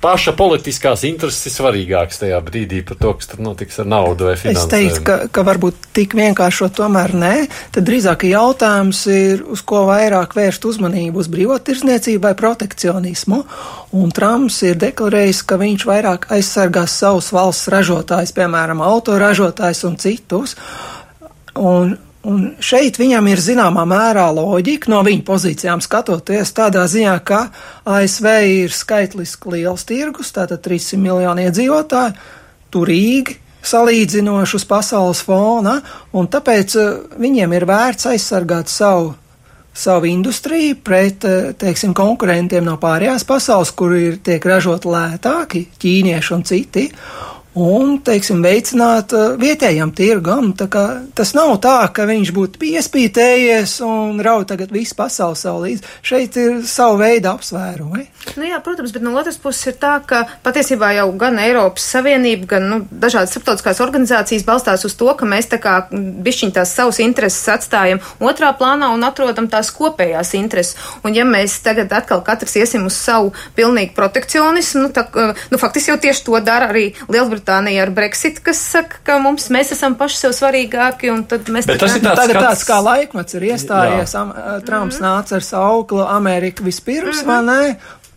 paša 0.02 0.34
politiskās 0.38 1.04
intereses 1.08 1.50
ir 1.50 1.56
svarīgākas 1.56 2.22
tajā 2.22 2.40
brīdī 2.44 2.82
par 2.86 2.98
to, 3.00 3.14
kas 3.18 3.30
tur 3.30 3.42
notiks 3.44 3.80
ar 3.82 3.90
naudu 3.90 4.30
vai 4.30 4.36
finansēm. 4.40 4.66
Es 4.66 4.72
teiktu, 4.72 5.04
ka, 5.06 5.18
ka 5.32 5.44
varbūt 5.46 5.90
tik 5.96 6.16
vienkāršo 6.18 6.70
tomēr 6.76 7.14
nē, 7.16 7.34
tad 7.74 7.88
drīzāk 7.88 8.26
jautājums 8.30 9.02
ir, 9.12 9.44
uz 9.50 9.62
ko 9.66 9.84
vairāk 9.90 10.34
vērst 10.38 10.66
uzmanību 10.68 11.22
uz 11.22 11.30
brīvotirzniecību 11.32 12.24
vai 12.28 12.34
protekcionismu. 12.38 13.42
Un 14.00 14.12
Trumps 14.14 14.60
ir 14.66 14.78
deklarējis, 14.80 15.42
ka 15.48 15.58
viņš 15.60 15.86
vairāk 15.88 16.28
aizsargās 16.80 16.98
savus 16.98 17.32
valsts 17.32 17.68
ražotājus, 17.68 18.32
piemēram, 18.32 18.80
autoražotājus 18.80 19.84
un 19.84 19.96
citus. 19.96 20.56
Un, 21.56 21.96
un 22.24 22.54
šeit 22.60 22.98
viņam 22.98 23.26
ir 23.28 23.40
zināmā 23.40 23.84
mērā 23.84 24.30
loģika 24.32 24.90
no 24.90 25.02
viņa 25.02 25.24
pozīcijām 25.24 25.80
skatoties 25.80 26.52
tādā 26.52 26.86
ziņā, 26.86 27.18
ka 27.24 27.50
ASV 27.84 28.26
ir 28.64 28.70
skaitliski 28.72 29.50
liels 29.56 29.84
tirgus, 29.84 30.32
tātad 30.32 30.62
300 30.62 31.00
miljoni 31.00 31.48
iedzīvotāji, 31.48 32.14
turīgi, 32.70 33.36
salīdzinoši 33.62 34.56
uz 34.56 34.64
pasaules 34.64 35.20
fona, 35.20 35.80
un 36.16 36.28
tāpēc 36.30 36.76
uh, 36.78 36.94
viņiem 37.20 37.52
ir 37.52 37.66
vērts 37.68 38.08
aizsargāt 38.14 38.70
savu 38.72 39.14
savu 39.80 40.08
industriju 40.10 40.76
pret, 40.84 41.24
eh, 41.24 41.50
teiksim, 41.58 41.94
konkurentiem 41.96 42.64
no 42.64 42.76
pārējās 42.80 43.24
pasaules, 43.28 43.72
kur 43.72 43.96
ir 43.96 44.20
tiek 44.24 44.44
ražot 44.44 44.84
lētāki, 44.88 45.66
ķīnieši 45.80 46.34
un 46.36 46.44
citi 46.44 46.86
un, 47.58 47.96
teiksim, 48.06 48.42
veicināt 48.44 49.14
uh, 49.16 49.34
vietējam 49.40 49.90
tirgam. 49.96 50.52
Tas 50.54 51.32
nav 51.34 51.56
tā, 51.64 51.76
ka 51.94 52.06
viņš 52.08 52.32
būtu 52.36 52.60
piespītējies 52.62 53.78
un 53.86 54.20
rauj 54.22 54.46
tagad 54.52 54.72
visu 54.74 54.94
pasauli 54.98 55.38
savu 55.38 55.64
līdzi. 55.64 55.94
Šeit 56.06 56.38
ir 56.40 56.60
savu 56.68 57.00
veidu 57.00 57.30
apsvērumi. 57.32 58.06
Nu 58.38 58.46
jā, 58.46 58.60
protams, 58.62 58.92
bet 58.94 59.02
no 59.04 59.14
otras 59.18 59.38
puses 59.40 59.72
ir 59.72 59.78
tā, 59.80 59.96
ka 60.06 60.22
patiesībā 60.44 60.92
jau 60.98 61.08
gan 61.18 61.38
Eiropas 61.42 61.86
Savienība, 61.94 62.46
gan 62.54 62.68
nu, 62.70 62.80
dažādas 62.90 63.34
starptautiskās 63.34 63.82
organizācijas 63.82 64.46
balstās 64.46 64.86
uz 64.86 64.94
to, 64.98 65.08
ka 65.18 65.28
mēs 65.28 65.50
tā 65.50 65.58
kā 65.62 65.76
bišķiņ 65.90 66.54
tās 66.54 66.74
savas 66.76 67.00
intereses 67.02 67.48
atstājam 67.50 68.02
otrā 68.22 68.52
plānā 68.56 68.92
un 68.94 69.04
atrodam 69.06 69.48
tās 69.50 69.72
kopējās 69.74 70.34
intereses. 70.38 70.76
Un 71.02 71.16
ja 71.16 71.26
mēs 71.26 71.58
tagad 71.64 71.92
atkal 71.96 72.22
katrs 72.26 72.58
iesim 72.60 72.86
uz 72.86 72.98
savu 73.00 73.32
pilnīgu 73.56 73.96
protekcionismu, 73.96 74.86
nu, 74.86 74.92
tā, 74.94 75.06
nu 75.50 75.60
faktiski 75.60 75.94
jau 75.94 75.98
tieši 76.00 76.26
to 76.28 76.38
dara 76.44 76.70
arī 76.70 76.90
Lielbritānija. 77.08 77.39
Lielbritānija 77.40 77.82
ar 77.82 77.90
Brexit, 77.90 78.40
kas 78.44 78.58
saka, 78.60 79.00
ka 79.04 79.18
mums, 79.18 79.48
mēs 79.50 79.72
esam 79.72 79.96
paši 79.96 80.16
sev 80.16 80.32
svarīgāki, 80.36 81.10
un 81.10 81.24
tad 81.24 81.48
mēs 81.48 81.66
Bet 81.66 81.80
tas 81.80 81.96
ir 81.96 82.02
tāds, 82.04 82.20
tagad 82.20 82.42
tāds 82.44 82.64
kā 82.68 82.80
laikmets 82.84 83.34
ir 83.34 83.42
iestājies, 83.50 84.14
am, 84.14 84.32
Trumps 84.66 85.00
mm 85.00 85.04
-hmm. 85.04 85.08
nāca 85.08 85.34
ar 85.36 85.42
sauklu 85.42 86.06
Amerika 86.06 86.64
vispirms, 86.64 87.22
mm 87.24 87.28
-hmm. 87.28 87.46
vai 87.46 87.68
ne? 87.68 87.76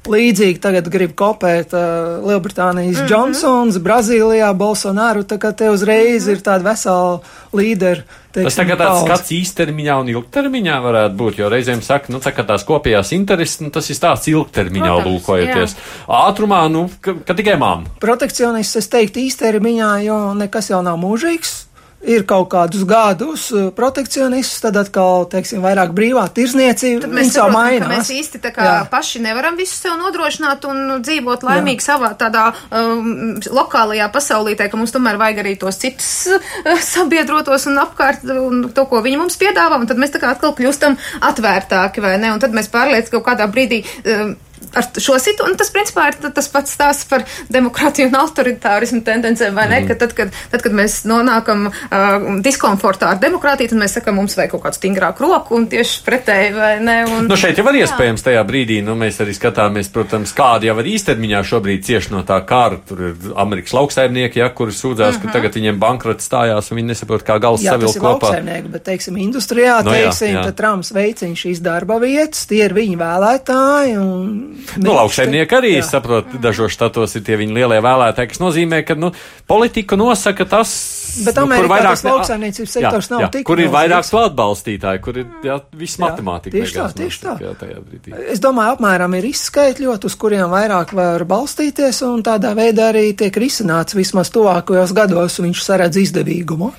Līdzīgi 0.10 0.60
tagad 0.64 0.90
grib 0.92 1.14
kopēt 1.16 1.74
uh, 1.76 2.20
Lielbritānijas 2.28 2.98
mm 2.98 3.06
-hmm. 3.06 3.12
Johnsons, 3.12 3.78
Brazīlijā 3.78 4.54
Bolsonaru, 4.54 5.24
tā 5.24 5.38
kā 5.38 5.54
te 5.56 5.70
uzreiz 5.70 6.26
mm 6.26 6.30
-hmm. 6.30 6.36
ir 6.36 6.42
tāda 6.44 6.64
vesela 6.64 7.20
līdera. 7.54 8.04
Teiksim, 8.34 8.44
Tas 8.44 8.56
tagad 8.56 8.80
tāds 8.80 9.06
skats 9.06 9.32
īstermiņā 9.32 10.00
un 10.02 10.08
ilgtermiņā 10.10 10.78
varētu 10.82 11.16
būt, 11.16 11.38
jo 11.38 11.50
reizēm 11.50 11.82
saka, 11.82 12.06
nu, 12.10 12.18
tā 12.18 12.32
kā 12.34 12.46
tās 12.46 12.66
kopējās 12.66 13.12
intereses, 13.14 13.60
nu, 13.62 13.70
tas 13.70 13.90
ir 13.90 13.96
tāds 13.96 14.28
ilgtermiņā 14.28 14.94
Protams, 14.94 15.08
lūkojoties. 15.08 15.76
Jā. 15.76 16.30
Ātrumā, 16.30 16.70
nu, 16.70 16.90
ka, 17.02 17.14
ka 17.26 17.34
tikai 17.34 17.58
māma. 17.58 17.84
Protekcionists, 18.00 18.76
es 18.76 18.88
teiktu, 18.88 19.20
īstermiņā, 19.20 20.04
jo 20.04 20.34
nekas 20.34 20.70
jau 20.70 20.82
nav 20.82 20.98
mūžīgs 20.98 21.73
ir 22.04 22.26
kaut 22.28 22.50
kādus 22.52 22.84
gadus 22.88 23.48
eh, 23.56 23.70
protekcionistus, 23.76 24.62
tad 24.64 24.78
atkal, 24.80 25.26
teiksim, 25.32 25.64
vairāk 25.64 25.94
brīvā 25.96 26.26
tirzniecība. 26.36 27.06
Tad 27.06 27.16
mēs 27.16 27.32
mainās. 27.54 27.88
ka 27.88 27.92
mēs 27.92 28.12
īsti 28.14 28.42
tā 28.44 28.54
kā 28.56 28.68
Jā. 28.68 28.78
paši 28.92 29.24
nevaram 29.24 29.58
visu 29.60 29.76
sev 29.78 29.98
nodrošināt 30.02 30.68
un 30.70 30.98
dzīvot 31.04 31.46
laimīgi 31.48 31.84
Jā. 31.84 31.88
savā 31.94 32.14
tādā 32.20 32.50
um, 32.70 33.40
lokālajā 33.44 34.10
pasaulītē, 34.14 34.70
ka 34.72 34.80
mums 34.80 34.96
tomēr 34.96 35.20
vajag 35.22 35.44
arī 35.44 35.56
tos 35.60 35.80
citus 35.82 36.14
uh, 36.34 36.72
sabiedrotos 36.94 37.68
un 37.72 37.82
apkārt 37.84 38.26
un 38.36 38.68
to, 38.76 38.88
ko 38.90 39.04
viņi 39.06 39.22
mums 39.24 39.40
piedāvā, 39.42 39.80
un 39.80 39.90
tad 39.90 40.02
mēs 40.02 40.16
tā 40.16 40.24
kā 40.24 40.34
atkal 40.36 40.56
kļūstam 40.58 41.00
atvērtāki, 41.32 42.04
vai 42.04 42.18
ne? 42.22 42.34
Un 42.36 42.44
tad 42.44 42.56
mēs 42.56 42.72
pārliec, 42.74 43.08
ka 43.10 43.20
kaut 43.20 43.32
kādā 43.34 43.48
brīdī. 43.52 43.84
Um, 44.04 44.36
ar 44.74 44.88
šo 44.98 45.18
situāciju. 45.22 45.58
Tas, 45.60 45.72
principā, 45.74 46.08
ir 46.12 46.32
tas 46.34 46.50
pats 46.52 46.74
stāsts 46.76 47.08
par 47.10 47.26
demokrātiju 47.54 48.10
un 48.10 48.18
autoritārismu 48.22 49.04
tendencēm, 49.06 49.56
vai 49.56 49.68
ne? 49.70 49.82
Mm. 49.84 49.90
Ka 49.90 49.98
tad, 50.04 50.16
kad, 50.18 50.34
tad, 50.52 50.64
kad 50.66 50.76
mēs 50.76 51.02
nonākam 51.10 51.68
uh, 51.70 52.28
diskomfortā 52.46 53.14
ar 53.14 53.22
demokrātiju, 53.22 53.74
tad 53.74 53.82
mēs 53.84 53.98
sakam, 54.00 54.18
mums 54.20 54.38
vajag 54.38 54.56
kaut 54.56 54.66
kādu 54.66 54.80
stingrāku 54.80 55.26
roku 55.26 55.58
un 55.60 55.68
tieši 55.72 56.02
pretēji, 56.06 56.54
vai 56.58 56.74
ne? 56.84 56.98
Un, 57.10 57.30
nu, 57.30 57.40
šeit 57.40 57.60
jau 57.60 57.68
var 57.68 57.78
iespējams 57.80 58.26
tajā 58.26 58.44
brīdī, 58.48 58.80
nu, 58.86 58.98
mēs 59.00 59.20
arī 59.24 59.36
skatāmies, 59.38 59.92
protams, 59.94 60.34
kādi 60.38 60.70
jau 60.70 60.78
var 60.80 60.90
īstermiņā 60.94 61.44
šobrīd 61.52 61.86
cieši 61.88 62.14
no 62.16 62.24
tā 62.28 62.40
kara. 62.48 62.80
Tur 62.88 63.06
ir 63.10 63.34
Amerikas 63.40 63.76
lauksaimnieki, 63.78 64.42
ja, 64.42 64.50
kuri 64.56 64.76
sūdzās, 64.76 65.16
mm 65.16 65.20
-hmm. 65.20 65.22
ka 65.22 65.28
mhm. 65.28 65.38
tagad 65.38 65.60
viņiem 65.60 65.80
bankrots 65.80 66.30
stājās 66.30 66.72
un 66.72 66.82
viņi 66.82 66.94
nesaprot, 66.94 67.26
kā 67.28 67.40
gals 67.42 67.64
savilkt 67.64 68.00
kopā. 68.02 68.34
Bet, 68.44 68.84
teiksim, 68.84 69.18
industrijā, 69.18 69.82
no, 69.84 69.92
teiksim, 69.92 70.34
jā, 70.34 70.46
jā. 70.48 70.56
Trumps 70.58 70.94
veicina 70.96 71.36
šīs 71.38 71.62
darba 71.64 72.00
vietas, 72.02 72.46
tie 72.50 72.64
ir 72.66 72.74
viņa 72.74 73.00
vēlētāji. 73.00 73.98
Un 74.00 74.53
Nu, 74.82 74.94
lauksaimnieki 74.98 75.58
arī, 75.58 75.76
jā. 75.78 75.86
saprot, 75.88 76.36
dažos 76.42 76.74
štatos 76.74 77.18
ir 77.18 77.26
tie 77.26 77.38
viņi 77.40 77.56
lielie 77.58 77.80
vēlētāji, 77.84 78.34
kas 78.34 78.42
nozīmē, 78.42 78.82
ka, 78.88 78.98
nu, 79.00 79.12
politika 79.50 79.98
nosaka 80.00 80.48
tas, 80.50 80.74
Bet 81.14 81.38
nu, 81.38 81.46
kur 81.46 81.68
vairāk 81.70 82.02
lauksaimniecības 82.08 82.72
sektors 82.74 83.08
jā, 83.08 83.14
nav 83.14 83.22
jā, 83.22 83.28
tik. 83.36 83.46
Kur 83.46 83.60
ir 83.62 83.70
vairāk 83.74 84.08
atbalstītāji, 84.24 85.02
kur 85.04 85.20
ir, 85.22 85.28
jā, 85.46 85.58
viss 85.78 86.00
matemātika. 86.02 86.56
Tieši 86.56 86.78
tā, 86.78 86.88
tieši 86.98 87.20
tā. 87.22 87.36
Jā, 87.44 88.22
es 88.34 88.42
domāju, 88.42 88.78
apmēram 88.78 89.14
ir 89.20 89.28
izskaitļot, 89.30 90.08
uz 90.10 90.16
kuriem 90.20 90.50
vairāk 90.54 90.96
var 90.98 91.26
balstīties, 91.30 92.02
un 92.08 92.24
tādā 92.26 92.56
veidā 92.58 92.90
arī 92.94 93.06
tiek 93.20 93.38
risināts 93.44 93.98
vismaz 93.98 94.34
tuvākajos 94.34 94.96
gados, 94.98 95.38
viņš 95.44 95.62
saredz 95.68 96.02
izdevīgumu. 96.02 96.72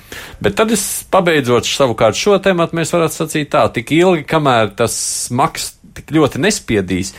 Bet 0.43 0.59
tad 0.59 0.75
es 0.75 0.83
pabeidzot 1.11 1.69
savukārt 1.69 2.19
šo 2.19 2.35
tematu, 2.43 2.75
mēs 2.75 2.91
varētu 2.95 3.21
sacīt 3.21 3.53
tā, 3.55 3.63
tik 3.75 3.95
ilgi, 3.95 4.27
kamēr 4.27 4.75
tas 4.83 4.97
maks 5.31 5.73
tik 5.95 6.11
ļoti 6.11 6.41
nespiedīs 6.43 7.13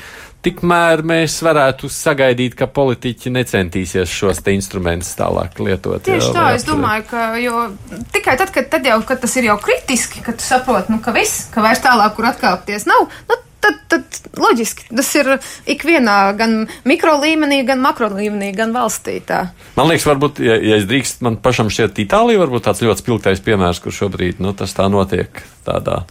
tikmēr 0.47 1.03
mēs 1.07 1.38
varētu 1.44 1.90
sagaidīt, 1.92 2.55
ka 2.59 2.68
politiķi 2.70 3.32
necentīsies 3.34 4.12
šos 4.12 4.42
te 4.47 4.55
instrumentus 4.57 5.16
tālāk 5.18 5.59
lietot. 5.62 6.05
Tieši 6.07 6.30
jā, 6.30 6.34
tā, 6.36 6.47
es 6.59 6.66
domāju, 6.68 7.07
ka 7.11 7.24
jo, 7.42 7.66
tikai 8.14 8.36
tad, 8.40 8.53
kad, 8.55 8.70
tad 8.72 8.86
jau, 8.86 9.01
kad 9.09 9.22
tas 9.24 9.34
ir 9.40 9.51
jau 9.51 9.59
kritiski, 9.62 10.22
kad 10.26 10.38
tu 10.38 10.47
saproti, 10.47 10.94
nu, 10.94 11.03
ka 11.03 11.14
viss, 11.16 11.49
ka 11.55 11.64
vairs 11.64 11.82
tālāk, 11.84 12.14
kur 12.16 12.30
atkāpties 12.30 12.86
nav, 12.88 13.09
nu, 13.30 13.40
tad, 13.66 13.78
tad 13.90 14.38
loģiski 14.38 14.90
tas 14.94 15.11
ir 15.18 15.32
ikvienā 15.74 16.18
gan 16.38 16.57
mikro 16.86 17.16
līmenī, 17.22 17.62
gan 17.66 17.82
makro 17.82 18.11
līmenī, 18.12 18.53
gan 18.57 18.74
valstī. 18.76 19.18
Tā. 19.26 19.49
Man 19.78 19.90
liekas, 19.90 20.07
varbūt, 20.09 20.42
ja, 20.44 20.59
ja 20.61 20.78
es 20.80 20.86
drīkst, 20.88 21.22
man 21.26 21.40
pašam 21.42 21.72
šķiet, 21.72 22.05
Itālija 22.07 22.44
varbūt 22.44 22.68
tāds 22.68 22.84
ļoti 22.86 23.03
spilgtais 23.03 23.42
piemērs, 23.47 23.82
kur 23.82 23.94
šobrīd 23.94 24.42
nu, 24.44 24.55
tas 24.57 24.76
tā 24.76 24.86
notiek 24.92 25.42
tādā 25.66 26.05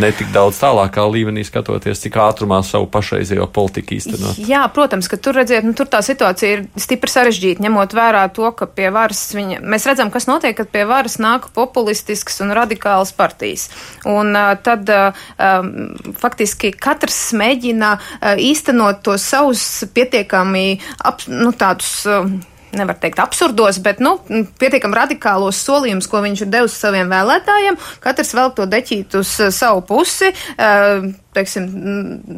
netik 0.00 0.30
daudz 0.34 0.58
tālākā 0.60 1.04
līmenī 1.10 1.42
skatoties, 1.46 2.00
cik 2.04 2.18
ātrumā 2.22 2.60
savu 2.66 2.88
pašreizējo 2.92 3.46
politiku 3.52 3.96
īstenot. 3.96 4.38
Jā, 4.48 4.62
protams, 4.74 5.08
ka 5.10 5.18
tur 5.20 5.38
redziet, 5.40 5.66
nu, 5.66 5.74
tur 5.76 5.90
tā 5.90 6.02
situācija 6.04 6.52
ir 6.56 6.64
stipri 6.80 7.12
sarežģīta, 7.12 7.64
ņemot 7.64 7.96
vērā 7.96 8.26
to, 8.36 8.46
ka 8.56 8.68
pie 8.70 8.90
varas 8.94 9.22
viņa, 9.36 9.60
mēs 9.62 9.88
redzam, 9.90 10.12
kas 10.14 10.28
notiek, 10.30 10.56
kad 10.58 10.70
pie 10.72 10.84
varas 10.88 11.18
nāk 11.22 11.50
populistisks 11.56 12.40
un 12.44 12.54
radikāls 12.56 13.14
partijas. 13.16 13.68
Un 14.08 14.34
uh, 14.36 14.52
tad 14.62 14.90
um, 14.90 15.72
faktiski 16.20 16.72
katrs 16.76 17.30
mēģina 17.36 17.96
uh, 17.96 18.34
īstenot 18.40 19.02
tos 19.06 19.26
savus 19.32 19.66
pietiekami 19.94 20.78
ap, 21.04 21.26
nu, 21.30 21.52
tādus. 21.56 22.00
Uh, 22.08 22.30
nevar 22.76 22.98
teikt 23.00 23.22
absurdos, 23.22 23.80
bet, 23.84 24.02
nu, 24.04 24.16
pietiekami 24.60 24.98
radikālos 24.98 25.60
solījumus, 25.66 26.08
ko 26.10 26.22
viņš 26.24 26.44
ir 26.44 26.52
devis 26.52 26.78
saviem 26.80 27.10
vēlētājiem. 27.10 27.78
Katrs 28.04 28.34
vēl 28.36 28.54
to 28.56 28.68
deķīt 28.70 29.18
uz 29.20 29.34
savu 29.56 29.84
pusi. 29.88 30.30
Uh, 30.56 31.10
teiksim, 31.34 31.66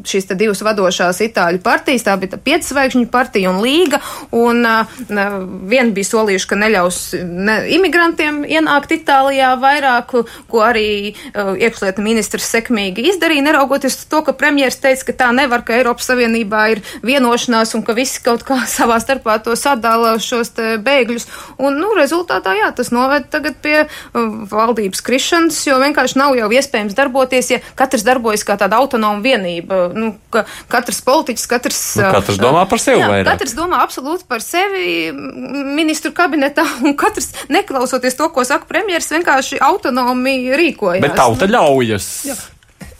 šīs 0.04 0.26
te 0.28 0.36
divas 0.38 0.60
vadošās 0.64 1.22
itāļu 1.24 1.62
partijas, 1.64 2.04
tā 2.04 2.16
bija 2.20 2.36
pieczvaigžņu 2.44 3.06
partija 3.12 3.52
un 3.52 3.62
līga, 3.64 4.02
un 4.36 4.66
uh, 4.68 4.98
viena 5.08 5.94
bija 5.96 6.10
solījuši, 6.10 6.48
ka 6.50 6.58
neļaus 6.60 6.98
ne, 7.22 7.56
imigrantiem 7.78 8.42
ienākt 8.44 8.92
Itālijā 8.92 9.54
vairāk, 9.60 10.12
ko 10.52 10.64
arī 10.64 11.12
uh, 11.12 11.54
iekšlieta 11.56 12.04
ministrs 12.04 12.50
sekmīgi 12.52 13.06
izdarīja, 13.14 13.46
neraugoties 13.48 13.96
to, 14.10 14.20
ka 14.26 14.36
premjeras 14.36 14.76
teica, 14.82 15.08
ka 15.08 15.16
tā 15.24 15.30
nevar, 15.36 15.64
ka 15.64 15.78
Eiropas 15.78 16.10
Savienībā 16.10 16.66
ir 16.74 16.84
vienošanās 17.06 17.72
un 17.78 17.86
ka 17.86 17.96
visi 17.96 18.20
kaut 18.24 18.44
kā 18.48 18.60
savā 18.76 19.00
starpā 19.00 19.38
to 19.44 19.56
sadala 19.56 20.18
šos 20.20 20.52
te 20.58 20.76
bēgļus, 20.84 21.28
un, 21.56 21.80
nu, 21.80 21.94
rezultātā, 21.96 22.58
jā, 22.60 22.68
tas 22.76 22.92
noved 22.92 23.30
tagad 23.32 23.56
pie 23.64 23.78
uh, 23.86 24.28
valdības 24.52 25.00
krišanas, 25.00 25.64
jo 25.70 25.80
vienkārši 25.80 26.20
nav 26.20 26.36
jau 26.36 26.52
iespējams 26.52 26.98
darboties, 26.98 27.54
ja 27.56 27.62
katrs 27.78 28.04
darbojas 28.04 28.44
kā 28.44 28.60
tāda 28.60 28.81
autonoma 28.82 29.22
vienība. 29.24 29.84
Nu, 29.96 30.12
ka 30.32 30.44
katrs 30.72 31.02
politiķis, 31.06 31.48
katrs. 31.50 31.82
Nu, 32.00 32.08
katrs 32.18 32.40
domā 32.42 32.64
par 32.70 32.82
sevi 32.82 33.02
jā, 33.02 33.10
vairāk. 33.10 33.32
Katrs 33.32 33.56
domā 33.58 33.82
absolūti 33.86 34.26
par 34.30 34.44
sevi 34.44 35.10
ministru 35.12 36.14
kabinetā, 36.16 36.66
un 36.86 36.96
katrs, 36.98 37.32
neklausoties 37.52 38.18
to, 38.18 38.30
ko 38.34 38.46
saka 38.48 38.68
premjeras, 38.70 39.10
vienkārši 39.14 39.62
autonomi 39.62 40.40
rīkojas. 40.58 41.04
Bet 41.04 41.16
tauta 41.18 41.50
ļaujas. 41.50 42.10
Jā. 42.30 42.40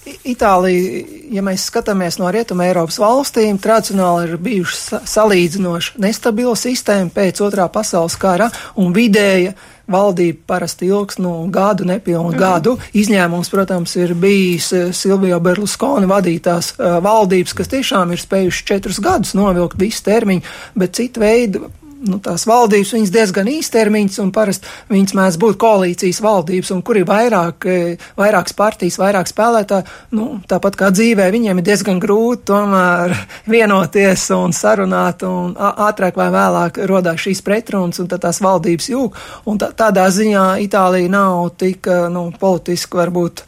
Itālija, 0.03 1.05
ja 1.31 1.43
mēs 1.47 1.69
skatāmies 1.71 2.17
no 2.19 2.27
Rietuma 2.35 2.67
Eiropas 2.67 2.97
valstīm, 2.99 3.61
tradicionāli 3.63 4.33
ir 4.33 4.41
bijuši 4.43 4.99
salīdzinoši 5.07 6.03
nestabila 6.03 6.57
sistēma 6.59 7.13
pēc 7.15 7.39
otrā 7.47 7.69
pasaules 7.71 8.17
kara 8.19 8.49
un 8.83 8.91
vidēja 8.97 9.55
valdība 9.91 10.47
parasti 10.47 10.89
ilgs 10.91 11.19
no 11.19 11.33
nu, 11.43 11.51
gadu, 11.53 11.87
nepilnu 11.89 12.33
mm. 12.33 12.39
gadu. 12.39 12.77
Izņēmums, 12.95 13.51
protams, 13.53 13.97
ir 14.01 14.15
bijis 14.19 14.73
eh, 14.77 14.91
Silvija 14.97 15.41
Berluskoni 15.43 16.09
vadītās 16.11 16.75
uh, 16.77 16.99
valdības, 17.05 17.57
kas 17.59 17.73
tiešām 17.73 18.13
ir 18.15 18.23
spējuši 18.23 18.67
četrus 18.69 19.01
gadus 19.03 19.37
novilkt 19.39 19.81
visu 19.81 20.05
termiņu, 20.07 20.45
bet 20.79 20.99
citu 20.99 21.25
veidu 21.25 21.71
nu, 22.07 22.19
tās 22.23 22.45
valdības, 22.49 22.93
viņas 22.97 23.13
diezgan 23.15 23.49
īstermiņas, 23.51 24.19
un 24.23 24.31
parasti 24.35 24.71
viņas 24.93 25.15
mēdz 25.19 25.39
būt 25.43 25.59
koalīcijas 25.63 26.21
valdības, 26.25 26.73
un 26.75 26.83
kur 26.87 26.99
ir 26.99 27.07
vairāk, 27.09 27.67
e, 27.67 27.97
vairākas 28.19 28.57
partijas, 28.59 28.99
vairāk 29.01 29.31
spēlētāji, 29.31 29.87
nu, 30.19 30.29
tāpat 30.51 30.79
kā 30.79 30.91
dzīvē, 30.95 31.29
viņiem 31.35 31.61
ir 31.61 31.69
diezgan 31.69 32.01
grūti 32.03 32.49
tomēr 32.53 33.15
vienoties 33.55 34.29
un 34.37 34.55
sarunāt, 34.57 35.23
un 35.27 35.55
ātrāk 35.57 36.19
vai 36.19 36.31
vēlāk 36.35 36.83
rodās 36.91 37.23
šīs 37.23 37.45
pretrunas, 37.47 38.03
un 38.03 38.11
tad 38.11 38.25
tās 38.27 38.43
valdības 38.43 38.91
jūg, 38.93 39.23
un 39.47 39.63
tā, 39.63 39.71
tādā 39.77 40.09
ziņā 40.13 40.49
Itālija 40.67 41.13
nav 41.13 41.55
tik, 41.61 41.87
e, 41.87 42.03
nu, 42.13 42.29
politiski 42.41 42.99
varbūt, 42.99 43.47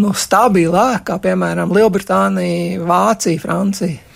nu, 0.00 0.14
stabilā, 0.16 0.88
kā, 1.06 1.20
piemēram, 1.22 1.72
Lielbritānija, 1.74 2.80
Vācija, 2.88 3.44
Francija. 3.44 4.13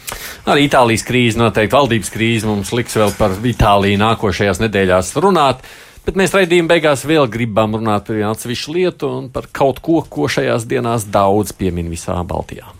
Arī 0.48 0.64
Itālijas 0.64 1.04
krīze, 1.04 1.36
noteikti 1.36 1.76
valdības 1.76 2.08
krīze 2.14 2.48
mums 2.48 2.70
liks 2.72 2.96
vēl 2.96 3.12
par 3.18 3.34
Itāliju 3.50 4.00
nākošajās 4.00 4.62
nedēļās 4.62 5.12
runāt. 5.20 5.60
Bet 6.08 6.16
mēs 6.16 6.32
raidījuma 6.32 6.72
beigās 6.72 7.04
vēl 7.04 7.28
gribam 7.28 7.76
runāt 7.76 8.06
par 8.08 8.16
vienu 8.16 8.30
atsevišķu 8.32 8.76
lietu 8.78 9.12
un 9.12 9.28
par 9.34 9.50
kaut 9.52 9.82
ko, 9.84 10.00
ko 10.08 10.30
šajās 10.32 10.64
dienās 10.70 11.04
daudz 11.12 11.52
piemin 11.52 11.92
visā 11.92 12.16
Baltijā. 12.24 12.77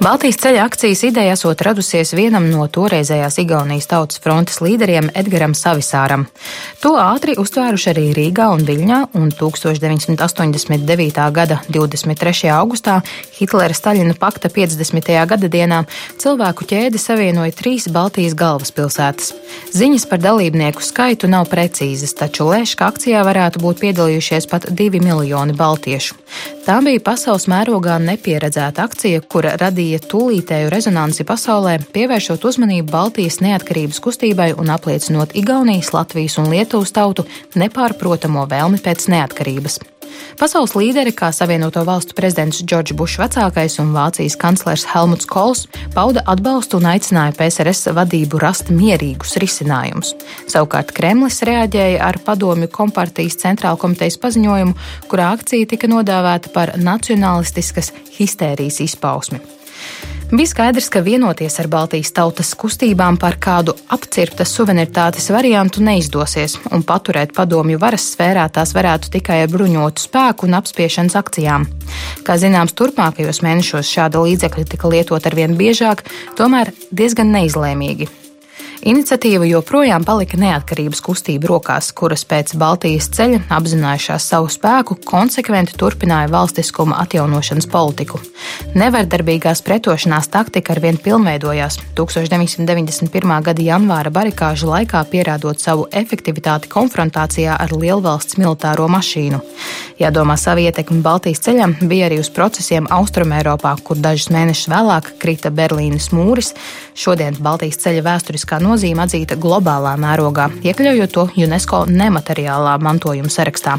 Baltijas 0.00 0.38
ceļa 0.40 0.62
akcijas 0.64 1.02
ideja 1.04 1.34
esot 1.36 1.60
radusies 1.60 2.14
vienam 2.16 2.46
no 2.48 2.64
toreizējās 2.72 3.34
Igaunijas 3.42 3.84
tautas 3.90 4.22
frontes 4.24 4.62
līderiem 4.64 5.10
Edgaram 5.12 5.52
Savisāram. 5.52 6.22
To 6.80 6.94
ātri 6.96 7.34
uztvēruši 7.36 7.90
arī 7.92 8.04
Rīgā 8.16 8.46
un 8.54 8.64
Viļņā, 8.64 9.00
un 9.20 9.28
1989. 9.36 11.20
gada 11.36 11.58
23. 11.68 12.48
augustā 12.54 12.94
Hitlera 13.36 13.76
Staļina 13.76 14.16
pakta 14.16 14.48
50. 14.48 15.12
gada 15.34 15.52
dienā 15.52 15.82
cilvēku 16.16 16.64
ķēde 16.72 16.96
savienoja 16.96 17.52
trīs 17.60 17.90
Baltijas 17.92 18.38
galvaspilsētas. 18.40 19.34
Ziņas 19.76 20.08
par 20.08 20.24
dalībnieku 20.24 20.80
skaitu 20.80 21.28
nav 21.28 21.44
precīzas, 21.52 22.16
taču 22.16 22.48
lēš, 22.48 22.72
ka 22.80 22.88
akcijā 22.88 23.20
varētu 23.28 23.60
būt 23.60 23.84
piedalījušies 23.84 24.48
pat 24.48 24.70
divi 24.72 25.04
miljoni 25.04 25.52
baltiešu. 25.60 26.16
Tā 26.70 26.76
bija 26.86 27.00
pasaules 27.02 27.48
mērogā 27.50 27.96
nepieredzēta 27.98 28.84
akcija, 28.86 29.24
kura 29.26 29.56
radīja 29.58 29.98
tūlītēju 30.06 30.68
rezonanci 30.70 31.26
pasaulē, 31.26 31.72
pievēršot 31.96 32.46
uzmanību 32.46 32.92
Baltijas 32.92 33.40
neatkarības 33.42 33.98
kustībai 34.04 34.52
un 34.54 34.70
apliecinot 34.70 35.34
Igaunijas, 35.34 35.90
Latvijas 35.96 36.38
un 36.38 36.46
Lietuvas 36.54 36.94
tautu 36.94 37.26
nepārprotamo 37.58 38.46
vēlmi 38.54 38.78
pēc 38.86 39.08
neatkarības. 39.10 39.80
Pasaules 40.40 40.72
līderi, 40.76 41.12
kā 41.16 41.28
Savienoto 41.34 41.82
valstu 41.86 42.14
prezidents 42.16 42.62
Džordžs 42.64 42.96
Bušs 42.96 43.18
vecākais 43.20 43.78
un 43.82 43.92
Vācijas 43.94 44.38
kanclers 44.40 44.86
Helmuts 44.92 45.28
Kols, 45.28 45.66
pauda 45.94 46.24
atbalstu 46.30 46.80
un 46.80 46.88
aicināja 46.92 47.36
PSRS 47.38 47.92
vadību 47.96 48.40
rast 48.42 48.72
mierīgus 48.74 49.36
risinājumus. 49.42 50.14
Savukārt 50.50 50.94
Kremlis 50.96 51.42
reaģēja 51.46 52.02
ar 52.08 52.20
padomju 52.24 52.70
kompartijas 52.72 53.38
centrāla 53.42 53.80
komitejas 53.80 54.20
paziņojumu, 54.22 54.76
kurā 55.10 55.32
akcija 55.36 55.70
tika 55.74 55.90
nodāvēta 55.90 56.54
par 56.56 56.76
nacionālistiskas 56.80 57.92
histērijas 58.16 58.80
izpausmi. 58.86 59.42
Bija 60.30 60.46
skaidrs, 60.46 60.86
ka 60.88 61.00
vienoties 61.02 61.56
ar 61.58 61.66
Baltijas 61.66 62.12
tautas 62.14 62.52
kustībām 62.54 63.16
par 63.18 63.34
kādu 63.42 63.72
apcirptas 63.90 64.52
suverenitātes 64.54 65.26
variantu 65.34 65.82
neizdosies, 65.82 66.54
un 66.70 66.84
paturēt 66.86 67.32
padomju 67.34 67.80
varas 67.82 68.06
sfērā 68.12 68.44
tās 68.54 68.70
varētu 68.76 69.10
tikai 69.16 69.40
ar 69.42 69.50
bruņotu 69.50 70.06
spēku 70.06 70.46
un 70.46 70.54
apspiešanas 70.60 71.18
akcijām. 71.18 71.66
Kā 72.22 72.38
zināms, 72.38 72.76
turpmākajos 72.78 73.42
mēnešos 73.42 73.90
šāda 73.90 74.22
līdzekļa 74.22 74.68
tika 74.70 74.94
lietot 74.94 75.26
arvien 75.26 75.58
biežāk, 75.58 76.06
tomēr 76.38 76.70
diezgan 76.94 77.34
neizlēmīgi. 77.34 78.06
Iniciatīva 78.80 79.44
joprojām 79.44 80.06
palika 80.08 80.38
neatkarības 80.40 81.02
kustību 81.04 81.50
rokās, 81.50 81.90
kuras 81.92 82.22
pēc 82.24 82.54
Baltijas 82.56 83.10
ceļa 83.12 83.42
apzinājušās 83.52 84.28
savu 84.32 84.48
spēku, 84.48 84.94
konsekventi 85.04 85.74
turpināja 85.76 86.30
valstiskuma 86.32 86.96
atjaunošanas 87.02 87.68
politiku. 87.68 88.22
Nevardarbīgās 88.72 89.60
pretošanās 89.66 90.30
taktika 90.32 90.72
arvien 90.72 90.96
pilnveidojās. 90.96 91.76
1991. 91.98 93.34
gada 93.50 93.66
janvāra 93.66 94.12
barikāžu 94.16 94.70
laikā 94.72 95.04
pierādot 95.12 95.60
savu 95.60 95.84
efektivitāti 95.92 96.72
konfrontācijā 96.72 97.58
ar 97.60 97.76
lielvalsts 97.76 98.40
militāro 98.40 98.88
mašīnu. 98.88 99.42
Jādomā 100.00 100.38
savu 100.40 100.64
ietekmi 100.64 101.02
Baltijas 101.04 101.44
ceļam 101.44 101.76
bija 101.84 102.08
arī 102.08 102.22
uz 102.24 102.32
procesiem 102.32 102.88
Austrumēropā, 102.88 103.76
kur 103.84 104.00
dažus 104.00 104.32
mēnešus 104.32 104.72
vēlāk 104.72 105.12
krita 105.20 105.52
Berlīnes 105.52 106.08
mūris. 106.16 106.54
Šodien 106.96 107.36
Baltijas 107.44 107.76
ceļa 107.84 108.06
vēsturiskā 108.08 108.56
nozīme 108.56 108.69
nozīme 108.70 109.04
atzīta 109.04 109.38
globālā 109.40 109.96
mērogā, 110.00 110.50
iekļaujot 110.62 111.16
to 111.16 111.26
UNESCO 111.46 111.86
nemateriālā 111.90 112.76
mantojuma 112.82 113.32
sarakstā. 113.32 113.78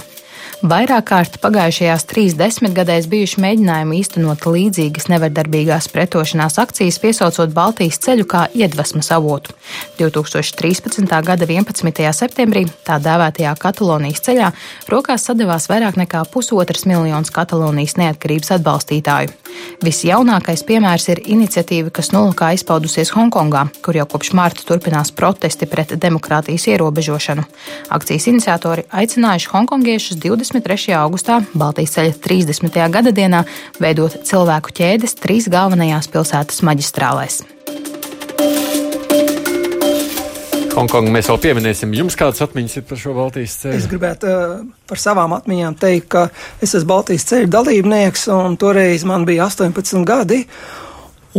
Vairāk 0.62 1.07
kārt 1.09 1.38
pagājušajās 1.41 2.03
trīs 2.05 2.36
desmitgadēs 2.38 3.07
bijuši 3.09 3.41
mēģinājumi 3.41 3.95
īstenot 3.97 4.43
līdzīgas 4.45 5.07
nevardarbīgās 5.09 5.88
pretošanās 5.89 6.59
akcijas, 6.62 6.99
piesaucot 7.01 7.49
Baltijas 7.55 7.97
ceļu 8.05 8.28
kā 8.30 8.43
iedvesmas 8.53 9.09
avotu. 9.16 9.55
2013. 9.97 11.09
gada 11.26 11.47
11. 11.49 12.05
septembrī 12.14 12.68
tā 12.86 12.99
dēvētajā 13.01 13.55
Katalonijas 13.57 14.22
ceļā 14.28 14.51
rokās 14.93 15.26
sadavās 15.32 15.66
vairāk 15.72 15.97
nekā 15.97 16.22
pusotras 16.30 16.86
miljonus 16.86 17.34
Katalonijas 17.34 17.97
neatkarības 17.97 18.53
atbalstītāju. 18.59 19.34
Visjaunākais 19.82 20.62
piemērs 20.64 21.07
ir 21.12 21.24
iniciatīva, 21.34 21.89
kas 21.89 22.12
nolūkā 22.14 22.51
izpaudusies 22.55 23.12
Hongkongā, 23.16 23.66
kur 23.84 23.97
jau 23.97 24.05
kopš 24.14 24.32
mārta 24.38 24.64
turpinās 24.68 25.12
protesti 25.12 25.66
pret 25.68 25.95
demokrātijas 25.97 26.70
ierobežošanu. 26.70 27.43
Akcijas 27.97 28.30
iniciatori 28.32 28.86
aicinājuši 29.01 29.51
hongkongiešus 29.51 30.22
20. 30.22 30.51
23. 30.52 30.91
augustā 30.99 31.38
Baltijas 31.56 31.93
ceļa 31.95 32.16
30. 32.20 32.80
gada 32.91 33.12
dienā 33.16 33.45
veidot 33.80 34.18
cilvēku 34.28 34.74
ķēdes 34.76 35.14
trīs 35.22 35.47
galvenajās 35.52 36.10
pilsētas 36.12 36.60
maģistrālēs. 36.68 37.38
Hongkongu 40.72 41.12
mēs 41.14 41.30
vēl 41.32 41.39
pieminēsim. 41.45 41.95
Jums 41.95 42.18
kādas 42.20 42.43
atmiņas 42.43 42.78
ir 42.82 42.86
par 42.89 42.99
šo 42.99 43.16
Baltijas 43.16 43.56
ceļu? 43.62 43.80
Es 43.80 43.88
gribētu 43.91 44.28
uh, 44.28 44.58
par 44.91 44.99
savām 44.99 45.38
atmiņām 45.38 45.80
teikt, 45.80 46.10
ka 46.12 46.26
es 46.60 46.76
esmu 46.76 46.89
Baltijas 46.91 47.28
ceļa 47.32 47.52
dalībnieks, 47.56 48.28
un 48.36 48.60
toreiz 48.60 49.08
man 49.08 49.24
bija 49.28 49.47
18 49.47 50.04
gadi. 50.08 50.43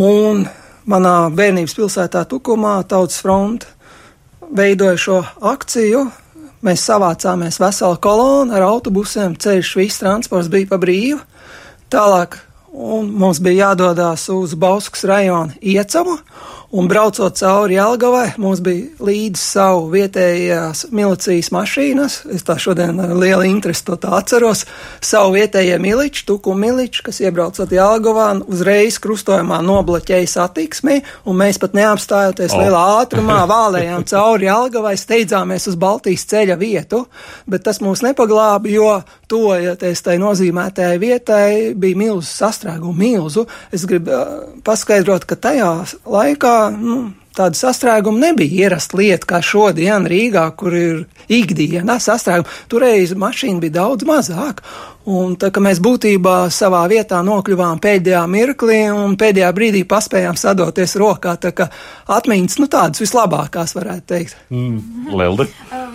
Un 0.00 0.46
manā 0.88 1.16
bērnības 1.36 1.76
pilsētā 1.76 2.24
Tukumā 2.32 2.78
Tautas 2.88 3.20
fronte 3.20 3.68
veidoja 4.52 4.96
šo 5.00 5.22
akciju, 5.52 6.06
Mēs 6.62 6.84
savācāmies 6.86 7.58
veselu 7.58 7.98
kolonu 8.02 8.54
ar 8.54 8.62
autobusiem, 8.68 9.34
ceļš, 9.34 9.74
viss 9.80 9.98
transports 9.98 10.50
bija 10.52 10.68
pa 10.70 10.78
brīvu. 10.78 11.18
Tālāk 11.90 12.38
mums 12.72 13.40
bija 13.42 13.72
jādodas 13.72 14.28
uz 14.32 14.54
Bauskas 14.54 15.02
rajonu 15.08 15.58
Iecamu, 15.58 16.16
Un 16.72 16.86
braucot 16.88 17.36
cauri 17.36 17.74
Jelgavai, 17.76 18.30
mums 18.40 18.62
bija 18.64 19.04
līdzi 19.04 19.36
savu 19.36 19.90
vietējās 19.92 20.86
milicijas 20.88 21.50
mašīnas. 21.52 22.14
Es 22.32 22.46
tā 22.48 22.54
šodien 22.56 22.96
ar 22.96 23.10
lielu 23.12 23.44
interesi 23.44 23.84
to 23.84 23.98
atceros. 24.08 24.62
Savu 25.04 25.34
vietējie 25.34 25.76
miliči, 25.76 26.22
tuku 26.30 26.54
miliči, 26.56 27.02
kas 27.04 27.20
iebraucot 27.20 27.74
Jelgavā, 27.76 28.30
uzreiz 28.48 28.96
krustojumā 29.04 29.58
nobloķēja 29.66 30.30
satiksmi, 30.32 31.02
un 31.28 31.36
mēs 31.42 31.60
pat 31.60 31.76
neapstājoties 31.76 32.56
oh. 32.56 32.64
lielā 32.64 32.86
ātrumā 33.02 33.42
vālējām 33.52 34.08
cauri 34.08 34.48
Jelgavai, 34.48 34.94
steidzāmies 34.96 35.68
uz 35.68 35.76
Baltijas 35.76 36.24
ceļa 36.32 36.56
vietu, 36.56 37.02
bet 37.44 37.68
tas 37.68 37.82
mūs 37.84 38.00
nepaglāba, 38.08 38.72
jo 38.72 38.94
tojoties 39.28 40.04
tai 40.08 40.16
nozīmētajai 40.24 40.96
vietai 41.04 41.52
bija 41.76 42.00
milzu 42.00 42.32
sastrēgumu, 42.32 42.96
milzu. 42.96 43.44
Es 43.68 43.84
gribu 43.88 44.16
uh, 44.16 44.34
paskaidrot, 44.64 45.28
ka 45.28 45.36
tajā 45.36 45.70
laikā 46.08 46.61
nu, 46.70 46.96
tāda 47.36 47.56
sastrēguma 47.58 48.28
nebija 48.28 48.66
ierasta 48.66 48.98
lieta, 49.00 49.28
kā 49.34 49.40
šodien 49.44 50.06
Rīgā, 50.08 50.44
kur 50.58 50.76
ir 50.76 51.04
ikdiena 51.32 51.98
sastrēguma. 52.02 52.50
Toreiz 52.70 53.14
mašīna 53.18 53.62
bija 53.62 53.78
daudz 53.80 54.06
mazāk. 54.08 54.62
Un 55.10 55.34
tā 55.34 55.50
kā 55.50 55.58
mēs 55.64 55.80
būtībā 55.82 56.36
savā 56.54 56.84
vietā 56.92 57.24
nokļuvām 57.26 57.80
pēdējā 57.82 58.22
mirklī 58.30 58.84
un 58.94 59.16
pēdējā 59.18 59.48
brīdī 59.56 59.82
paspējām 59.90 60.38
sadoties 60.38 60.94
rokā, 61.00 61.34
tā 61.42 61.50
kā 61.58 61.66
atmiņas, 62.06 62.60
nu 62.62 62.70
tādas 62.70 63.02
vislabākās 63.02 63.74
varētu 63.74 64.06
teikt. 64.14 64.36
Mm, 64.54 65.10
Lelde? 65.18 65.48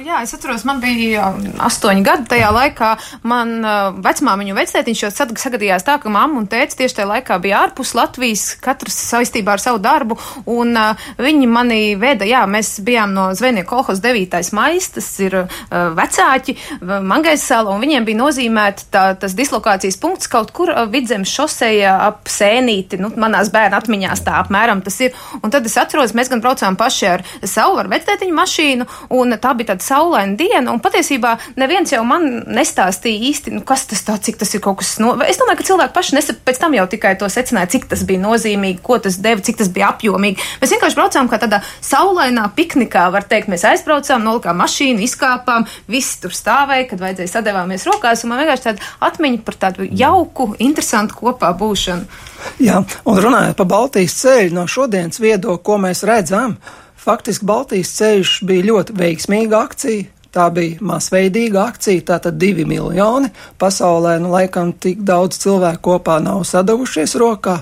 Uh, 0.08 0.14
jā, 0.14 0.22
es 0.24 0.34
atceros, 0.36 0.64
man 0.68 0.80
bija 0.80 1.32
um, 1.34 1.44
astoņi 1.68 2.04
gadi 2.06 2.30
tajā 2.32 2.48
laikā. 2.56 2.90
Man 3.28 3.58
uh, 3.60 3.98
vecmāmiņu 4.04 4.56
vectētiņš 4.56 5.02
jau 5.04 5.10
sagadījās 5.12 5.84
tā, 5.84 5.98
ka 6.00 6.12
mamma 6.12 6.40
un 6.40 6.48
tēts 6.48 6.78
tieši 6.80 7.00
tajā 7.00 7.08
laikā 7.10 7.38
bija 7.44 7.66
ārpus 7.66 7.92
Latvijas, 7.98 8.46
katrs 8.64 8.96
saistībā 9.10 9.58
ar 9.58 9.64
savu 9.64 9.82
darbu, 9.84 10.18
un 10.48 10.72
uh, 10.80 11.10
viņi 11.20 11.50
mani 11.52 11.80
veda, 12.00 12.28
jā, 12.28 12.46
mēs 12.48 12.78
bijām 12.88 13.12
no 13.18 13.30
Zvejnieku 13.36 13.68
kolhos 13.68 14.00
9. 14.04 14.40
maijas, 14.56 14.90
tas 14.96 15.10
ir 15.24 15.36
vecāķi, 15.68 16.56
Mangaisala, 16.82 17.74
un 17.74 17.84
viņiem 17.84 18.06
bija 18.08 18.20
nozīmēta 18.22 18.88
tā, 18.94 19.04
tas 19.20 19.36
dislokācijas 19.38 20.00
punkts 20.00 20.32
kaut 20.32 20.54
kur 20.56 20.72
vidzemes 20.92 21.32
šoseja 21.34 21.98
ap 22.08 22.32
sēnīti, 22.32 23.00
nu, 23.02 23.12
manās 23.20 23.52
bērnu 23.54 23.76
atmiņās 23.78 24.24
tā 24.24 24.38
apmēram 24.40 24.82
tas 24.86 25.00
ir. 25.04 25.18
Un 25.42 25.52
tad 25.54 25.68
es 25.68 25.76
atceros, 25.80 26.16
mēs 26.18 26.32
gan 26.32 26.42
braucām 26.44 26.80
paši 26.80 27.10
ar 27.12 27.26
savu, 27.44 27.78
ar 27.82 27.92
vectētiņu 27.92 28.38
mašīnu, 28.40 28.90
un 29.20 29.36
tā 29.42 29.54
bija 29.58 29.74
tāda 29.74 29.88
saulaina 29.98 30.38
diena, 30.38 30.72
un 30.72 30.82
patiesībā 30.84 31.36
neviens 31.58 31.92
jau 31.94 32.04
man 32.08 32.26
nestāstīja 32.54 33.22
īsti, 33.32 33.54
nu, 33.58 33.64
kas 33.68 33.88
tas 33.90 34.04
tā, 34.06 34.18
cik 34.22 34.40
tas 34.42 34.54
ir 34.54 34.62
kaut 34.64 34.80
kas, 34.82 34.96
no... 35.02 35.16
es 35.26 35.40
domāju, 35.42 35.60
ka 35.62 35.68
cilvēki 35.72 35.96
paši 35.96 36.18
nesap, 36.18 36.42
pēc 36.46 36.62
tam 36.62 36.76
jau 36.78 36.86
tikai 36.92 37.16
to 37.20 37.30
secināja, 37.32 37.72
cik 37.74 37.88
tas 37.92 38.04
bija 38.08 38.22
nozīmīgi, 38.24 38.82
ko 38.86 39.00
tas 39.04 39.18
deva, 39.24 39.44
cik 39.44 39.60
tas 39.62 39.72
bija 39.74 39.92
apjomīgi. 39.94 40.44
Mēs 40.62 40.76
vienkārši 40.76 41.00
braucām 41.00 41.32
kā 41.32 41.42
tādā 41.42 41.62
saulainā 41.86 42.48
piknikā, 42.58 43.08
var 43.14 43.26
teikt, 43.30 43.50
mēs 43.54 43.66
aizbraucām, 43.72 44.26
nolikām 44.28 44.60
mašīnu, 44.62 45.04
izkāpām, 45.08 45.68
viss 45.90 46.22
tur 46.22 46.36
stāvēja, 46.36 46.90
kad 46.92 47.04
vajadzēja 47.06 47.34
sadevāmies 47.38 47.88
rokās, 47.90 48.24
un 48.24 48.34
man 48.34 48.44
vienkārši 48.44 48.68
tāda 48.70 48.92
atmiņa 49.10 49.46
par 49.48 49.62
tādu 49.66 49.88
jauku, 49.88 50.52
interesantu 50.64 51.22
kopā 51.24 51.54
būšanu. 51.58 52.26
Jā, 52.62 52.84
un 53.10 53.22
runājot 53.24 53.58
par 53.58 53.70
Baltijas 53.70 54.20
ceļu 54.22 54.54
no 54.56 54.68
šodienas 54.70 55.22
viedokļa, 55.22 55.64
ko 55.66 55.80
mēs 55.82 56.06
redzam, 56.08 56.60
faktiski 57.08 57.48
Baltijas 57.48 57.96
ceļš 57.98 58.38
bija 58.48 58.68
ļoti 58.72 58.96
veiksmīga 59.00 59.64
akcija. 59.64 60.14
Tā 60.38 60.50
bija 60.54 60.84
masveidīga 60.84 61.64
akcija, 61.72 62.04
tātad 62.12 62.36
divi 62.38 62.66
miljoni. 62.68 63.32
Pasaulē, 63.58 64.18
nu, 64.22 64.30
laikam, 64.36 64.74
tik 64.76 65.00
daudz 65.08 65.40
cilvēku 65.42 65.82
kopā 65.88 66.20
nav 66.22 66.44
sadavušies 66.46 67.16
rokā. 67.18 67.56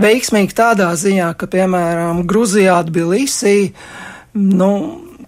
Veiksmīgi 0.00 0.56
tādā 0.56 0.92
ziņā, 0.96 1.32
ka, 1.36 1.50
piemēram, 1.50 2.22
Gruzijā, 2.30 2.78
Tbilisī, 2.88 3.72
nu, 4.38 4.70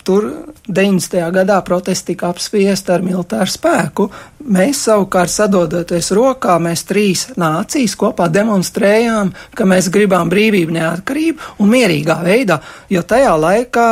tur 0.05 0.29
90. 0.69 1.33
gadā 1.33 1.59
protesti 1.65 2.13
tika 2.13 2.29
apspiesti 2.33 2.93
ar 2.93 3.03
militāru 3.05 3.51
spēku. 3.51 4.09
Mēs 4.45 4.83
savukārt 4.85 5.33
sadodoties 5.33 6.11
rokā, 6.13 6.59
mēs 6.61 6.85
trīs 6.85 7.23
nācijas 7.41 7.95
kopā 7.97 8.27
demonstrējām, 8.33 9.33
ka 9.57 9.65
mēs 9.69 9.89
gribam 9.93 10.29
brīvību, 10.33 10.75
neatkarību 10.77 11.63
un 11.65 11.73
mierīgā 11.73 12.19
veidā, 12.27 12.59
jo 12.93 13.01
tajā 13.09 13.33
laikā 13.41 13.89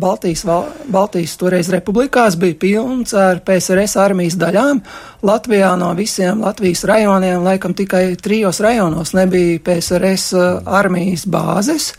Baltijas, 0.00 0.44
Baltijas 0.92 1.36
toreiz 1.40 1.72
republikās 1.72 2.36
bija 2.40 2.60
pilns 2.60 3.16
ar 3.16 3.40
PSRS 3.44 3.96
armijas 4.04 4.36
daļām. 4.40 4.84
Latvijā 5.24 5.72
no 5.80 5.94
visiem 5.96 6.44
Latvijas 6.44 6.84
rajoniem, 6.84 7.40
laikam 7.44 7.72
tikai 7.72 8.10
trijos 8.20 8.60
rajonos 8.60 9.16
nebija 9.16 9.60
PSRS 9.64 10.32
uh, 10.36 10.48
armijas 10.68 11.24
bāzes. 11.24 11.94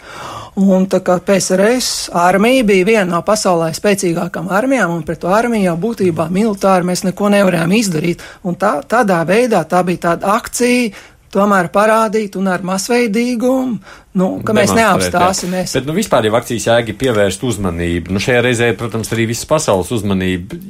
Un 0.56 0.86
tā 0.88 1.02
kā 1.04 1.18
PSRS 1.20 2.14
armija 2.16 2.64
bija 2.64 2.86
viena 2.88 3.10
no 3.10 3.20
pasaulē 3.28 3.74
spēcīgākām 3.76 4.48
armijām, 4.56 4.94
un 4.96 5.04
pret 5.04 5.20
to 5.20 5.34
armiju 5.36 5.68
jau 5.68 5.76
būtībā 5.82 6.30
militāri 6.32 6.88
mēs 6.88 7.04
neko 7.04 7.28
nevarējām 7.34 7.74
izdarīt. 7.76 8.24
Un 8.48 8.56
tā, 8.60 8.78
tādā 8.88 9.20
veidā 9.28 9.66
tā 9.68 9.84
bija 9.84 10.06
tāda 10.08 10.38
akcija, 10.38 10.94
tomēr 11.36 11.68
parādīt 11.74 12.38
un 12.40 12.48
ar 12.48 12.64
masveidīgumu, 12.64 13.80
nu, 14.16 14.30
ka 14.48 14.56
mēs 14.56 14.72
neapstāsimies. 14.78 15.74
Jā. 15.74 15.82
Bet 15.82 15.90
nu, 15.90 15.98
vispār 15.98 16.30
jau 16.30 16.38
akcijas 16.40 16.70
jēga 16.70 16.96
pievērst 17.04 17.44
uzmanību. 17.44 18.16
Nu, 18.16 18.24
šajā 18.24 18.46
reizē, 18.48 18.72
protams, 18.80 19.12
arī 19.12 19.28
visas 19.34 19.50
pasaules 19.50 19.92
uzmanība 19.92 20.62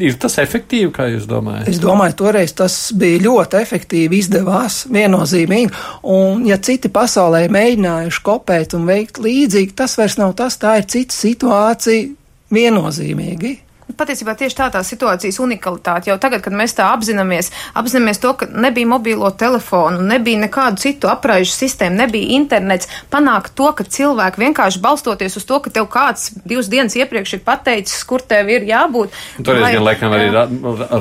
Ir 0.00 0.14
tas 0.16 0.38
efektīvi, 0.40 0.88
kā 0.94 1.04
jūs 1.10 1.26
domājat? 1.28 1.66
Es 1.68 1.80
domāju, 1.82 2.14
toreiz 2.22 2.54
tas 2.56 2.76
bija 2.96 3.20
ļoti 3.26 3.58
efektīvi, 3.60 4.22
izdevās 4.22 4.86
viennozīmīgi. 4.92 5.68
Un, 6.08 6.46
ja 6.48 6.56
citi 6.64 6.88
pasaulē 6.92 7.42
mēģinājuši 7.52 8.22
kopēt 8.24 8.72
un 8.78 8.86
veikt 8.88 9.20
līdzīgi, 9.20 9.74
tas 9.76 9.98
vairs 10.00 10.16
nav 10.20 10.32
tas, 10.38 10.56
tā 10.62 10.78
ir 10.80 10.88
cita 10.88 11.16
situācija 11.16 12.08
viennozīmīgi. 12.56 13.52
Patiesībā 13.98 14.34
tieši 14.38 14.58
tā 14.58 14.68
tā 14.74 14.82
situācijas 14.86 15.40
unikalitāte. 15.42 16.10
Jau 16.10 16.18
tagad, 16.22 16.42
kad 16.44 16.56
mēs 16.56 16.76
tā 16.78 16.88
apzināmies, 16.92 17.50
apzināmies 17.78 18.20
to, 18.22 18.34
ka 18.38 18.48
nebija 18.50 18.88
mobilo 18.88 19.30
telefonu, 19.30 20.02
nebija 20.06 20.40
nekādu 20.44 20.82
citu 20.82 21.10
apraižu 21.12 21.52
sistēmu, 21.54 21.98
nebija 22.04 22.36
internets, 22.36 22.90
panākt 23.12 23.54
to, 23.58 23.70
ka 23.76 23.84
cilvēki 23.84 24.42
vienkārši 24.42 24.82
balstoties 24.82 25.36
uz 25.40 25.46
to, 25.48 25.60
ka 25.64 25.72
tev 25.74 25.88
kāds 25.92 26.30
divas 26.44 26.70
dienas 26.72 26.96
iepriekš 26.98 27.36
ir 27.38 27.44
pateicis, 27.46 28.02
kur 28.08 28.24
tev 28.24 28.50
ir 28.52 28.66
jābūt. 28.68 29.14
Tur 29.44 29.60
lai, 29.60 29.72
gan, 29.76 29.86
laikam, 29.86 30.14
arī 30.16 30.30
ra 30.34 30.46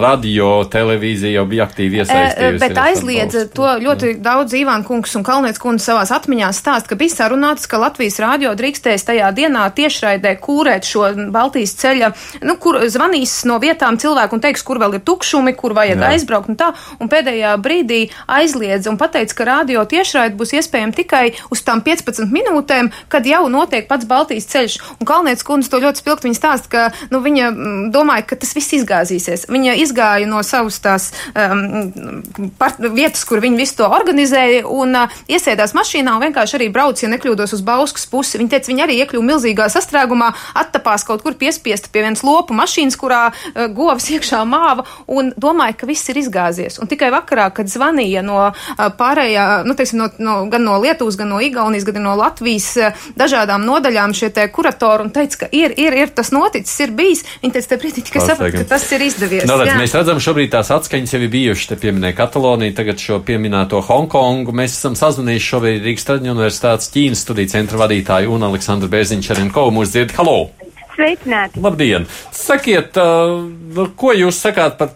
radio, 0.02 0.52
televīzija 0.72 1.39
jau 1.39 1.46
bija 1.50 1.66
aktīvi 1.68 2.02
iesaistījusies. 2.02 2.60
Bet 2.62 2.82
aizliedz 2.82 3.39
to 3.56 3.70
ļoti 3.82 4.14
jā. 4.14 4.18
daudz 4.24 4.56
Īvāna 4.58 4.86
kungs 4.88 5.16
un 5.18 5.26
Kalniec 5.26 5.60
kundze 5.62 5.89
savās 5.89 6.12
atmiņās 6.16 6.60
stāst, 6.62 6.89
ka 6.89 6.98
bija 7.00 7.16
sarunāts, 7.16 7.68
ka 7.70 7.80
Latvijas 7.82 8.20
radio 8.24 8.54
drīkstēs 8.58 9.08
tajā 9.08 9.32
dienā 9.38 9.66
tiešraidē 9.78 10.36
kūrēt 10.44 10.88
šo 10.88 11.12
Baltijas 11.34 11.76
ceļa, 11.82 12.12
nu, 12.48 12.58
kur 12.62 12.81
zvanīs 12.90 13.34
no 13.50 13.60
vietām 13.62 13.98
cilvēku 14.02 14.38
un 14.38 14.44
teiks, 14.44 14.64
kur 14.66 14.80
vēl 14.82 14.98
ir 14.98 15.04
tukšumi, 15.06 15.54
kur 15.58 15.76
vajag 15.78 16.02
Jā. 16.02 16.12
aizbraukt 16.16 16.52
un 16.52 16.58
tā. 16.60 16.72
Un 17.02 17.10
pēdējā 17.12 17.54
brīdī 17.62 18.02
aizliedz 18.32 18.90
un 18.90 18.98
pateica, 19.02 19.36
ka 19.38 19.48
radio 19.48 19.84
tiešraidi 19.86 20.38
būs 20.40 20.56
iespējama 20.58 20.96
tikai 20.98 21.24
uz 21.54 21.64
tām 21.66 21.84
15 21.86 22.32
minūtēm, 22.32 22.92
kad 23.12 23.28
jau 23.28 23.44
notiek 23.52 23.88
pats 23.90 24.08
Baltijas 24.10 24.50
ceļš. 24.52 24.78
Un 25.00 25.10
Kalnietis 25.10 25.46
kundze 25.48 25.72
to 25.72 25.82
ļoti 25.84 26.02
spilgt 26.02 26.26
viņa 26.28 26.38
stāst, 26.38 26.70
ka 26.72 26.90
nu, 27.12 27.22
viņa 27.24 27.52
mm, 27.52 27.84
domāja, 27.94 28.26
ka 28.32 28.40
tas 28.42 28.56
viss 28.58 28.76
izgāzīsies. 28.78 29.48
Viņa 29.52 29.78
izgāja 29.82 30.30
no 30.30 30.42
savas 30.46 30.80
tās 30.84 31.12
um, 31.36 32.52
part, 32.60 32.82
vietas, 32.82 33.24
kur 33.28 33.44
viņa 33.44 33.62
visu 33.62 33.80
to 33.82 33.90
organizēja 33.92 34.66
un 34.70 34.96
uh, 35.04 35.22
iesēdās 35.32 35.76
mašīnā 35.78 36.16
un 36.16 36.26
vienkārši 36.26 36.58
arī 36.60 36.70
brauc, 36.74 37.02
ja 37.02 37.12
nekļūdos 37.12 37.56
uz 37.58 37.66
Bauskas 37.66 38.08
pusi. 38.10 38.40
Viņa 38.42 38.56
teica, 38.56 38.72
viņa 38.72 38.88
arī 38.88 39.00
iekļuva 39.04 39.28
milzīgā 39.34 39.68
sastrēgumā, 39.72 40.32
attapās 40.62 41.06
kaut 41.08 41.26
kur 41.26 41.38
piespiesta 41.40 41.92
pie 41.92 42.06
vienas 42.06 42.24
lopu 42.26 42.56
mašīnas, 42.58 42.70
kurā 42.99 43.24
uh, 43.32 43.65
govs 43.74 44.09
iekšā 44.13 44.41
māva, 44.47 44.86
un 45.11 45.32
domāja, 45.39 45.78
ka 45.82 45.89
viss 45.89 46.09
ir 46.11 46.22
izgāzies. 46.22 46.80
Un 46.82 46.89
tikai 46.91 47.11
vakarā, 47.13 47.49
kad 47.55 47.69
zvanīja 47.72 48.24
no 48.26 48.39
uh, 48.49 48.82
pārējā, 48.97 49.47
nu, 49.67 49.76
teiksim, 49.78 50.01
no, 50.01 50.09
no, 50.22 50.38
gan 50.51 50.65
no 50.67 50.78
Lietuvas, 50.82 51.17
gan 51.19 51.32
no 51.34 51.41
Igaunijas, 51.43 51.88
gan 51.88 52.01
no 52.05 52.15
Latvijas 52.19 52.69
uh, 52.80 53.07
dažādām 53.19 53.65
nodaļām 53.67 54.15
šie 54.17 54.32
te 54.36 54.47
kuratori 54.53 55.07
un 55.07 55.13
teica, 55.15 55.43
ka 55.43 55.51
ir, 55.55 55.76
ir, 55.80 55.95
ir 56.03 56.13
tas 56.15 56.32
noticis, 56.36 56.78
ir 56.86 56.95
bijis. 56.97 57.26
Viņi 57.43 57.55
teica, 57.57 57.72
te 57.74 57.80
brīdī 57.82 58.05
tikai 58.07 58.26
saprat, 58.26 58.57
ka 58.61 58.67
tas 58.76 58.88
ir 58.95 59.05
izdevies. 59.05 59.45
No, 59.49 59.59
redz, 59.61 59.76
mēs 59.80 59.95
redzam, 59.97 60.22
šobrīd 60.24 60.53
tās 60.55 60.72
atskaņas 60.74 61.15
jau 61.15 61.22
ir 61.22 61.32
bijušas. 61.34 61.72
Te 61.72 61.80
pieminēja 61.82 62.17
Kataloniju, 62.17 62.76
tagad 62.78 63.01
šo 63.01 63.22
pieminēto 63.26 63.84
Hongkongu. 63.88 64.55
Mēs 64.55 64.78
esam 64.80 64.97
sazvanījuši 64.99 65.49
šobrīd 65.53 65.88
Rīgas 65.88 66.07
Traģiņu 66.09 66.36
universitātes 66.36 66.91
Ķīnas 66.93 67.24
studiju 67.28 67.53
centra 67.53 67.84
vadītāju 67.86 68.36
un 68.36 68.49
Aleksandru 68.51 68.91
Bērziņš 68.91 69.32
arī 69.36 69.47
Kovu 69.51 69.80
mūs 69.80 69.95
dzird. 69.95 70.15
Halo! 70.17 70.70
Sveicināti! 70.96 71.62
Labdien! 71.64 72.08
Sakiet, 72.36 72.98
uh, 73.00 73.88
ko 73.96 74.14
jūs 74.18 74.42
sakāt 74.44 74.78
par 74.80 74.94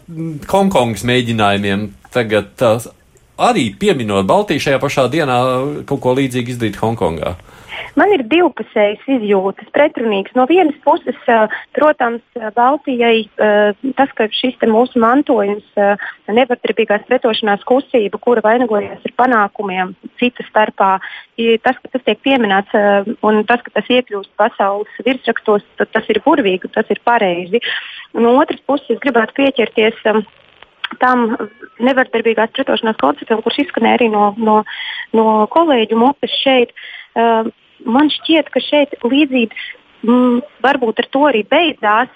Hongkongas 0.51 1.05
mēģinājumiem 1.07 1.89
tagad 2.15 2.65
uh, 2.65 2.87
arī 3.37 3.69
pieminot 3.79 4.27
Baltiju 4.27 4.63
šajā 4.67 4.79
pašā 4.83 5.07
dienā 5.13 5.39
kaut 5.87 6.01
ko 6.03 6.15
līdzīgu 6.17 6.55
izdarīt 6.55 6.79
Hongkongā? 6.81 7.35
Man 7.99 8.11
ir 8.15 8.23
divpusējas 8.29 9.03
izjūtas, 9.17 9.69
pretrunīgas. 9.75 10.35
No 10.37 10.45
vienas 10.49 10.77
puses, 10.83 11.17
protams, 11.75 12.23
Baltijai 12.55 13.25
tas, 13.35 14.11
ka 14.17 14.27
šis 14.33 14.57
mūsu 14.69 14.99
mantojums, 15.01 15.65
nevardarbīgās 16.27 17.07
pretošanās 17.09 17.65
kustība, 17.67 18.19
kura 18.21 18.43
vainagojas 18.45 19.03
ar 19.05 19.15
panākumiem 19.21 19.95
citu 20.19 20.45
starpā, 20.49 20.95
tas, 21.65 21.81
ka 21.81 21.93
tas 21.93 22.05
tiek 22.07 22.21
pieminēts 22.25 22.75
un 23.25 23.43
tas, 23.49 23.63
ka 23.65 23.75
tas 23.79 23.91
iekļūst 23.97 24.33
pasaules 24.39 25.03
virsrakstos, 25.07 25.65
tas 25.79 26.09
ir 26.11 26.21
burvīgi, 26.25 26.71
tas 26.75 26.89
ir 26.91 27.01
pareizi. 27.07 27.63
No 28.15 28.37
otras 28.39 28.61
puses, 28.67 28.95
es 28.95 29.03
gribētu 29.03 29.39
pieķerties 29.41 30.03
tam 31.01 31.25
nevardarbīgās 31.83 32.53
pretošanās 32.55 32.99
konceptam, 33.01 33.41
kurš 33.43 33.63
izskanēja 33.65 33.99
arī 33.99 34.09
no, 34.13 34.29
no, 34.37 34.61
no 35.17 35.27
kolēģu 35.51 35.99
mutes 35.99 36.35
šeit. 36.43 36.75
Uh, 37.15 37.47
man 37.85 38.11
šķiet, 38.13 38.51
ka 38.53 38.61
šeit 38.63 38.95
līdzības 39.03 39.65
mm, 40.05 40.41
varbūt 40.65 41.01
ar 41.03 41.09
to 41.13 41.23
arī 41.29 41.43
beidzās, 41.49 42.11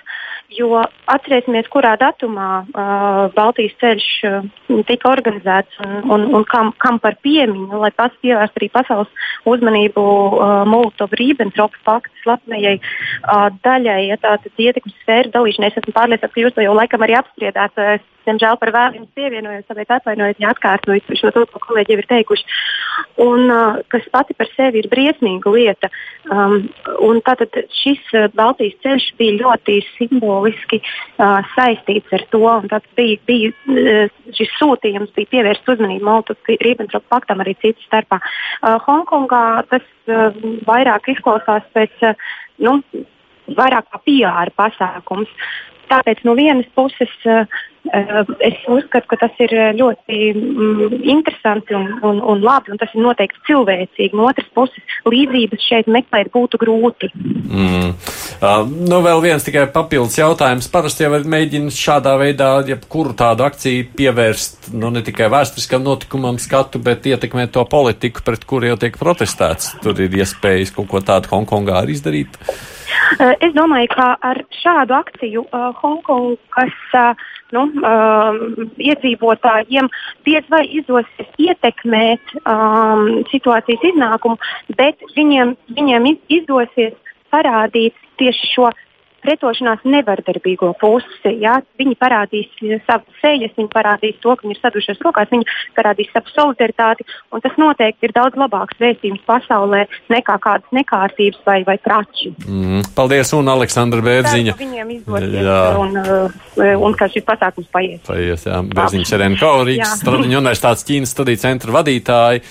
jo 0.54 0.82
atcerēsimies, 1.10 1.68
kurā 1.74 1.94
datumā 2.02 2.50
uh, 2.64 3.20
Baltijas 3.36 3.76
ceļš 3.82 4.08
uh, 4.28 4.48
tika 4.88 5.12
organizēts 5.12 5.82
un, 5.86 5.96
un, 6.10 6.26
un 6.40 6.46
kam, 6.50 6.72
kam 6.82 7.00
par 7.02 7.18
piemiņu, 7.26 7.80
lai 7.84 7.92
pats 7.96 8.18
pievērst 8.24 8.58
arī 8.58 8.70
pasaules 8.74 9.28
uzmanību 9.50 10.04
uh, 10.04 10.46
Molotov-Ribbentrop 10.70 11.78
paktu 11.86 12.14
slepnējai 12.24 12.78
uh, 12.80 13.50
daļai, 13.66 14.00
ja 14.10 14.20
tātad 14.22 14.54
ietekmes 14.58 14.98
sfēru 15.04 15.34
dalīšanai. 15.36 15.72
Es 15.72 15.82
esmu 15.82 15.96
pārliecināta, 15.96 16.34
ka 16.34 16.46
jūs 16.46 16.56
to 16.58 16.66
jau 16.66 16.78
laikam 16.78 17.06
arī 17.06 17.20
apspriedāt. 17.20 17.78
Es, 17.96 18.06
diemžēl 18.28 18.58
par 18.62 18.72
vēlu 18.76 19.00
jums 19.00 19.14
pievienojos, 19.18 19.66
tāpēc 19.70 19.94
atvainojiet, 19.96 20.42
ja 20.42 20.52
atkārtoju 20.54 21.18
šo 21.18 21.32
to, 21.34 21.46
ko 21.50 21.62
kolēģi 21.64 21.96
jau 21.96 22.02
ir 22.02 22.10
teikuši. 22.10 22.58
Un, 23.26 23.46
uh, 23.50 23.80
kas 23.92 24.06
pati 24.14 24.36
par 24.38 24.50
sevi 24.56 24.84
ir 24.84 24.90
briesmīga 24.92 25.54
lieta. 25.54 25.90
Um, 26.30 26.70
tātad 27.26 27.56
šis 27.82 28.02
uh, 28.14 28.28
Baltijas 28.36 28.78
ceļš 28.84 29.10
bija 29.20 29.40
ļoti 29.44 29.80
simboliski 30.40 30.80
uh, 30.82 31.44
saistīts 31.56 32.12
ar 32.14 32.24
to. 32.32 32.44
Tad 32.70 32.84
bija, 32.96 33.20
bija, 33.28 33.52
uh, 33.68 34.10
šis 34.36 34.52
sūtījums 34.60 35.14
bija 35.16 35.32
pievērsts 35.34 35.70
uzmanību 35.70 36.06
Molotov-Ribbentrop 36.06 37.04
paktam 37.10 37.42
arī 37.44 37.56
citu 37.62 37.82
starpā. 37.88 38.20
Uh, 38.62 38.80
Hongkongā 38.86 39.66
tas 39.70 39.86
uh, 40.08 40.32
vairāk 40.68 41.12
izklausās 41.14 41.64
pēc 41.74 41.92
uh, 42.04 42.14
nu, 42.60 42.80
vairāk 43.48 43.90
kā 43.90 44.02
PR 44.06 44.54
pasākums. 44.56 45.30
Tāpēc 45.90 46.24
no 46.28 46.36
vienas 46.38 46.68
puses 46.78 47.12
uh, 47.26 47.46
es 48.40 48.58
uzskatu, 48.68 49.08
ka 49.10 49.18
tas 49.24 49.38
ir 49.42 49.54
ļoti 49.78 50.18
mm, 50.36 51.00
interesanti 51.10 51.74
un, 51.78 51.88
un, 52.06 52.20
un 52.22 52.42
labi, 52.44 52.74
un 52.74 52.80
tas 52.82 52.92
ir 52.94 53.02
noteikti 53.04 53.42
cilvēcīgi. 53.48 54.18
No 54.18 54.28
otras 54.30 54.50
puses, 54.56 54.98
līdzības 55.10 55.66
šeit 55.66 55.90
meklēt 55.92 56.32
būtu 56.34 56.60
grūti. 56.62 57.10
Mm. 57.16 57.94
Uh, 58.40 58.64
nu, 58.68 59.02
vēl 59.06 59.24
viens 59.24 59.46
tikai 59.46 59.66
papildus 59.74 60.20
jautājums. 60.20 60.70
Parasti 60.72 61.06
jau 61.06 61.14
mēģina 61.20 61.74
šādā 61.74 62.16
veidā 62.22 62.52
jebkuru 62.70 63.16
tādu 63.18 63.48
akciju 63.48 63.90
pievērst 63.98 64.74
nu, 64.76 64.92
ne 64.94 65.04
tikai 65.06 65.32
vēsturiskam 65.32 65.86
notikumam 65.86 66.40
skatu, 66.42 66.82
bet 66.84 67.08
ietekmēt 67.10 67.56
to 67.56 67.66
politiku, 67.70 68.24
pret 68.26 68.46
kuru 68.50 68.74
jau 68.74 68.82
tiek 68.82 69.00
protestēts. 69.00 69.78
Tur 69.84 69.98
ir 70.04 70.20
iespējas 70.22 70.76
kaut 70.76 70.92
ko 70.92 71.02
tādu 71.06 71.32
Hongkongā 71.34 71.82
arī 71.84 71.98
izdarīt. 71.98 72.38
Uh, 73.20 73.34
es 73.46 73.54
domāju, 73.58 73.92
ka 73.96 74.14
ar 74.26 74.42
šādu 74.62 74.96
akciju 74.98 75.46
uh, 75.48 75.70
Hongkongas 75.82 76.78
uh, 76.98 77.28
nu, 77.56 77.64
iedzīvotājiem 78.78 79.88
diez 80.28 80.46
vai 80.54 80.64
izdosies 80.70 81.32
ietekmēt 81.42 82.36
um, 82.44 83.24
situācijas 83.32 83.88
iznākumu, 83.90 84.38
bet 84.78 85.02
viņiem, 85.16 85.56
viņiem 85.74 86.06
izdosies 86.30 86.94
parādīt 87.34 87.98
tieši 88.22 88.52
šo 88.54 88.70
pretošanās 89.24 89.84
nevardarbīgo 89.88 90.72
pusi. 90.82 91.34
Ja? 91.42 91.60
Viņi 91.80 91.96
parādīs 92.00 92.50
savas 92.88 93.20
sejas, 93.22 93.54
viņi 93.58 93.72
parādīs 93.74 94.18
to, 94.24 94.36
ka 94.36 94.46
viņi 94.46 94.58
ir 94.58 94.62
sadušies 94.62 95.04
rokās, 95.06 95.32
viņi 95.34 95.48
parādīs 95.78 96.12
savu 96.14 96.34
solidaritāti, 96.34 97.08
un 97.34 97.44
tas 97.44 97.56
noteikti 97.62 98.10
ir 98.10 98.16
daudz 98.16 98.40
labāks 98.40 98.80
vēstījums 98.82 99.26
pasaulē 99.28 99.86
nekā 100.14 100.38
kādas 100.44 100.76
nekārtības 100.76 101.44
vai, 101.48 101.60
vai 101.68 101.78
prači. 101.84 102.34
Mm, 102.48 102.88
paldies, 102.98 103.34
un 103.38 103.52
Aleksandra 103.52 104.04
Bērziņa. 104.06 104.56
Ceru, 104.56 104.66
viņiem 104.66 104.96
izdosies, 104.98 105.52
un, 105.84 106.02
uh, 106.02 106.74
un 106.88 106.98
ka 107.00 107.10
šis 107.12 107.28
pasākums 107.28 107.70
paies. 107.74 108.02
Paies, 108.08 108.48
jā. 108.50 108.64
Bērziņa 108.74 109.12
Šerenko, 109.14 109.54
Rīgas 109.70 110.00
Stradiņu 110.02 110.42
universitātes 110.42 110.88
Ķīnas 110.88 111.16
studiju 111.16 111.42
centra 111.42 111.80
vadītāji. 111.80 112.44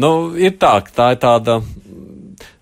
Nu, 0.00 0.10
ir 0.38 0.54
tā, 0.60 0.76
ka 0.86 0.94
tā 0.94 1.06
ir 1.16 1.22
tāda 1.22 1.58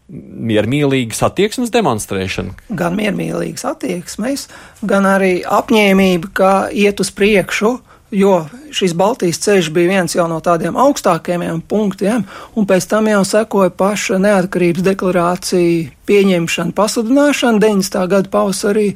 miermīlīgas 0.09 1.21
attieksmes 1.27 1.73
demonstrēšana. 1.73 2.55
Gan 2.77 2.97
miermīlīgas 2.97 3.67
attieksmes, 3.69 4.47
gan 4.89 5.07
arī 5.09 5.43
apņēmība, 5.45 6.33
ka 6.33 6.53
iet 6.73 7.03
uz 7.05 7.13
priekšu, 7.13 7.75
jo 8.17 8.33
šis 8.73 8.95
Baltijas 8.97 9.41
ceļš 9.45 9.71
bija 9.75 9.93
viens 9.93 10.17
no 10.17 10.41
tādiem 10.45 10.79
augstākajiem 10.81 11.61
punktiem, 11.69 12.25
un 12.57 12.67
pēc 12.69 12.89
tam 12.89 13.11
jau 13.11 13.23
sekoja 13.29 13.71
paša 13.71 14.21
neatkarības 14.25 14.87
deklarācija 14.87 15.93
pieņemšana, 16.09 16.77
pasludināšana 16.77 17.61
90. 17.61 18.05
gada 18.09 18.33
pavasarī. 18.33 18.91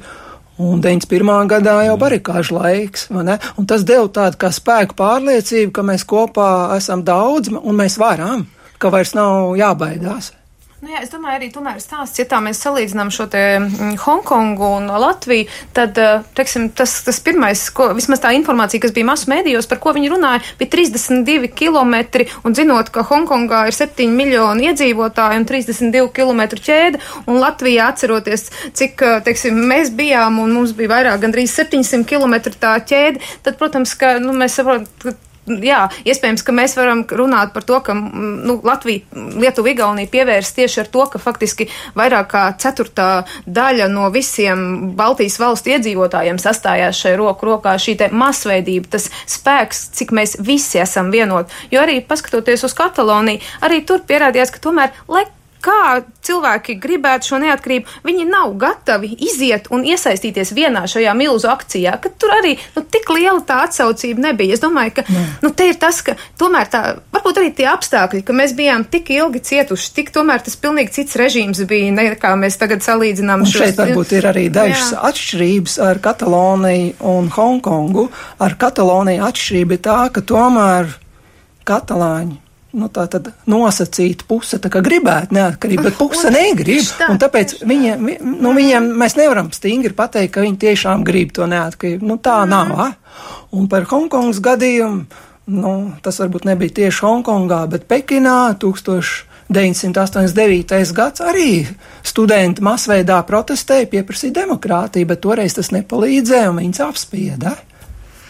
Un 0.61 0.83
91. 0.85 1.47
gadā 1.49 1.79
jau 1.87 1.95
barikāžu 1.97 2.59
laiks, 2.59 3.07
un 3.09 3.65
tas 3.65 3.81
deva 3.89 4.05
tādu 4.05 4.37
kā 4.37 4.51
spēku 4.53 4.93
pārliecību, 4.99 5.71
ka 5.73 5.81
mēs 5.81 6.05
kopā 6.05 6.51
esam 6.77 7.01
daudz 7.01 7.49
un 7.49 7.73
mēs 7.73 7.97
varam, 7.97 8.45
ka 8.77 8.93
vairs 8.93 9.15
nav 9.17 9.55
jābaidās. 9.57 10.29
Nu 10.83 10.91
jā, 10.91 10.99
es 10.99 11.13
domāju, 11.13 11.37
arī 11.37 11.47
tomēr 11.47 11.77
stāsts, 11.79 12.19
ja 12.19 12.25
tā 12.27 12.41
mēs 12.43 12.59
salīdzinām 12.59 13.07
šo 13.15 13.29
te 13.31 13.39
mm, 13.55 13.93
Hongkongu 14.03 14.67
un 14.81 14.89
Latviju, 14.91 15.45
tad, 15.71 15.95
eh, 15.95 16.25
teiksim, 16.35 16.65
tas, 16.75 16.97
tas 17.05 17.21
pirmais, 17.23 17.61
ko, 17.71 17.85
vismaz 17.95 18.19
tā 18.19 18.33
informācija, 18.35 18.83
kas 18.83 18.91
bija 18.91 19.07
masu 19.07 19.31
mēdījos, 19.31 19.69
par 19.71 19.79
ko 19.79 19.93
viņi 19.95 20.11
runāja, 20.11 20.43
bija 20.59 20.73
32 20.75 21.53
km, 21.55 22.27
un 22.43 22.59
zinot, 22.59 22.91
ka 22.91 23.07
Hongkongā 23.07 23.63
ir 23.71 23.79
7 23.79 24.11
miljoni 24.11 24.67
iedzīvotāji 24.73 25.39
un 25.39 25.47
32 25.47 26.11
km 26.19 26.43
ķēde, 26.51 26.99
un 27.31 27.39
Latvijā 27.39 27.87
atceroties, 27.93 28.49
cik, 28.75 29.07
eh, 29.07 29.19
teiksim, 29.23 29.63
mēs 29.71 29.95
bijām, 29.95 30.43
un 30.43 30.51
mums 30.51 30.75
bija 30.75 30.97
vairāk, 30.97 31.23
gandrīz 31.23 31.55
700 31.63 32.03
km 32.11 32.57
tā 32.59 32.75
ķēde, 32.83 33.23
tad, 33.39 33.55
protams, 33.55 33.95
ka, 33.95 34.17
nu, 34.19 34.35
mēs 34.35 34.59
saprotam, 34.59 35.15
jā, 35.47 35.79
iespējams, 36.07 36.43
ka 36.45 36.55
mēs 36.55 36.75
varam 36.77 37.03
runāt 37.09 37.53
par 37.55 37.65
to, 37.67 37.79
ka 37.83 37.95
nu, 37.95 38.57
Latvija, 38.63 39.03
Lietuva, 39.39 39.73
Igaunija 39.73 40.11
pievērs 40.11 40.53
tieši 40.55 40.83
ar 40.83 40.89
to, 40.93 41.05
ka 41.11 41.21
faktiski 41.21 41.67
vairāk 41.97 42.29
kā 42.33 42.43
ceturtā 42.59 43.09
daļa 43.45 43.89
no 43.91 44.09
visiem 44.13 44.93
Baltijas 44.97 45.39
valstu 45.41 45.73
iedzīvotājiem 45.75 46.39
sastājās 46.41 47.03
šai 47.03 47.15
roku 47.19 47.49
rokā 47.51 47.75
šī 47.81 47.97
te 47.99 48.09
masveidība, 48.13 48.95
tas 48.97 49.09
spēks, 49.29 49.87
cik 49.99 50.15
mēs 50.15 50.37
visi 50.43 50.81
esam 50.83 51.11
vienot. 51.13 51.51
Jo 51.73 51.83
arī 51.83 51.99
paskatoties 52.07 52.65
uz 52.67 52.75
Kataloniju, 52.77 53.43
arī 53.65 53.83
tur 53.87 54.03
pierādījās, 54.07 54.53
ka 54.53 54.63
tomēr, 54.63 54.95
lai 55.11 55.25
kā 55.63 56.03
cilvēki 56.23 56.75
gribētu 56.81 57.31
šo 57.31 57.39
neatkarību, 57.43 57.99
viņi 58.07 58.27
nav 58.29 58.53
gatavi 58.59 59.11
iziet 59.27 59.69
un 59.73 59.85
iesaistīties 59.87 60.53
vienā 60.55 60.85
šajā 60.89 61.13
milzu 61.17 61.49
akcijā, 61.51 61.95
ka 62.03 62.11
tur 62.19 62.35
arī 62.37 62.55
nu, 62.75 62.83
tik 62.83 63.09
liela 63.13 63.39
tā 63.47 63.63
atsaucība 63.67 64.29
nebija. 64.29 64.57
Es 64.57 64.63
domāju, 64.63 64.97
ka 64.99 65.05
Nē. 65.07 65.23
nu, 65.43 65.51
te 65.55 65.69
ir 65.71 65.79
tas, 65.81 66.01
ka 66.05 66.15
tomēr 66.39 66.69
tā, 66.71 66.83
varbūt 67.15 67.41
arī 67.41 67.53
tie 67.57 67.67
apstākļi, 67.71 68.23
ka 68.27 68.35
mēs 68.35 68.55
bijām 68.57 68.85
tik 68.91 69.11
ilgi 69.15 69.43
cietuši, 69.51 69.91
tik 69.99 70.13
tomēr 70.15 70.43
tas 70.45 70.57
pilnīgi 70.59 70.95
cits 70.99 71.19
režīms 71.19 71.63
bija, 71.69 71.91
nekā 71.95 72.35
mēs 72.39 72.59
tagad 72.61 72.85
salīdzinām. 72.85 73.45
Un 73.45 73.51
šos, 73.51 73.67
šeit 73.67 73.79
varbūt 73.79 74.15
ir 74.19 74.29
arī 74.31 74.47
dažas 74.53 74.93
jā. 74.95 75.01
atšķirības 75.11 75.79
ar 75.87 76.01
Kataloniju 76.03 76.95
un 77.13 77.29
Hongkongu. 77.33 78.09
Ar 78.43 78.57
Kataloniju 78.59 79.27
atšķirība 79.29 79.79
ir 79.79 79.83
tā, 79.87 79.99
ka 80.13 80.25
tomēr 80.27 80.91
katalāņi 81.67 82.43
nu, 82.73 82.87
tā 82.93 83.03
tad 83.11 83.27
nosacīta 83.49 84.23
puse, 84.27 84.57
tā 84.61 84.69
kā 84.73 84.79
gribētu 84.85 85.33
neatkarību, 85.37 85.83
bet 85.87 85.95
puse 85.99 86.27
un, 86.29 86.33
negrib. 86.35 86.83
Tā, 86.97 87.05
un 87.13 87.17
tāpēc 87.21 87.47
viņiem, 87.69 87.97
nu, 88.33 88.49
viņiem 88.57 88.83
mēs 88.99 89.13
nevaram 89.19 89.47
stingri 89.53 89.93
pateikt, 89.97 90.31
ka 90.35 90.39
viņi 90.45 90.57
tiešām 90.65 90.97
grib 91.07 91.29
to 91.35 91.43
neatkarību. 91.49 92.03
Nu, 92.09 92.15
tā 92.17 92.37
mm. 92.43 92.49
nav. 92.49 92.67
A? 92.79 92.81
Un 93.53 93.63
par 93.69 93.83
Hongkongas 93.89 94.39
gadījumu, 94.43 94.99
nu, 95.53 95.71
tas 96.05 96.15
varbūt 96.23 96.43
nebija 96.49 96.71
tieši 96.81 96.99
Hongkongā, 97.05 97.61
bet 97.71 97.81
Pekinā 97.89 98.39
1989. 98.61 100.93
gads 100.97 101.19
arī 101.21 101.51
studenti 102.05 102.61
masveidā 102.65 103.17
protestēja, 103.27 103.91
pieprasīja 103.91 104.33
demokrātiju, 104.41 105.05
bet 105.13 105.19
toreiz 105.21 105.53
tas 105.59 105.69
nepalīdzēja 105.75 106.49
un 106.49 106.57
viņus 106.63 106.79
apspieda. 106.87 107.49
Jā. 107.53 107.72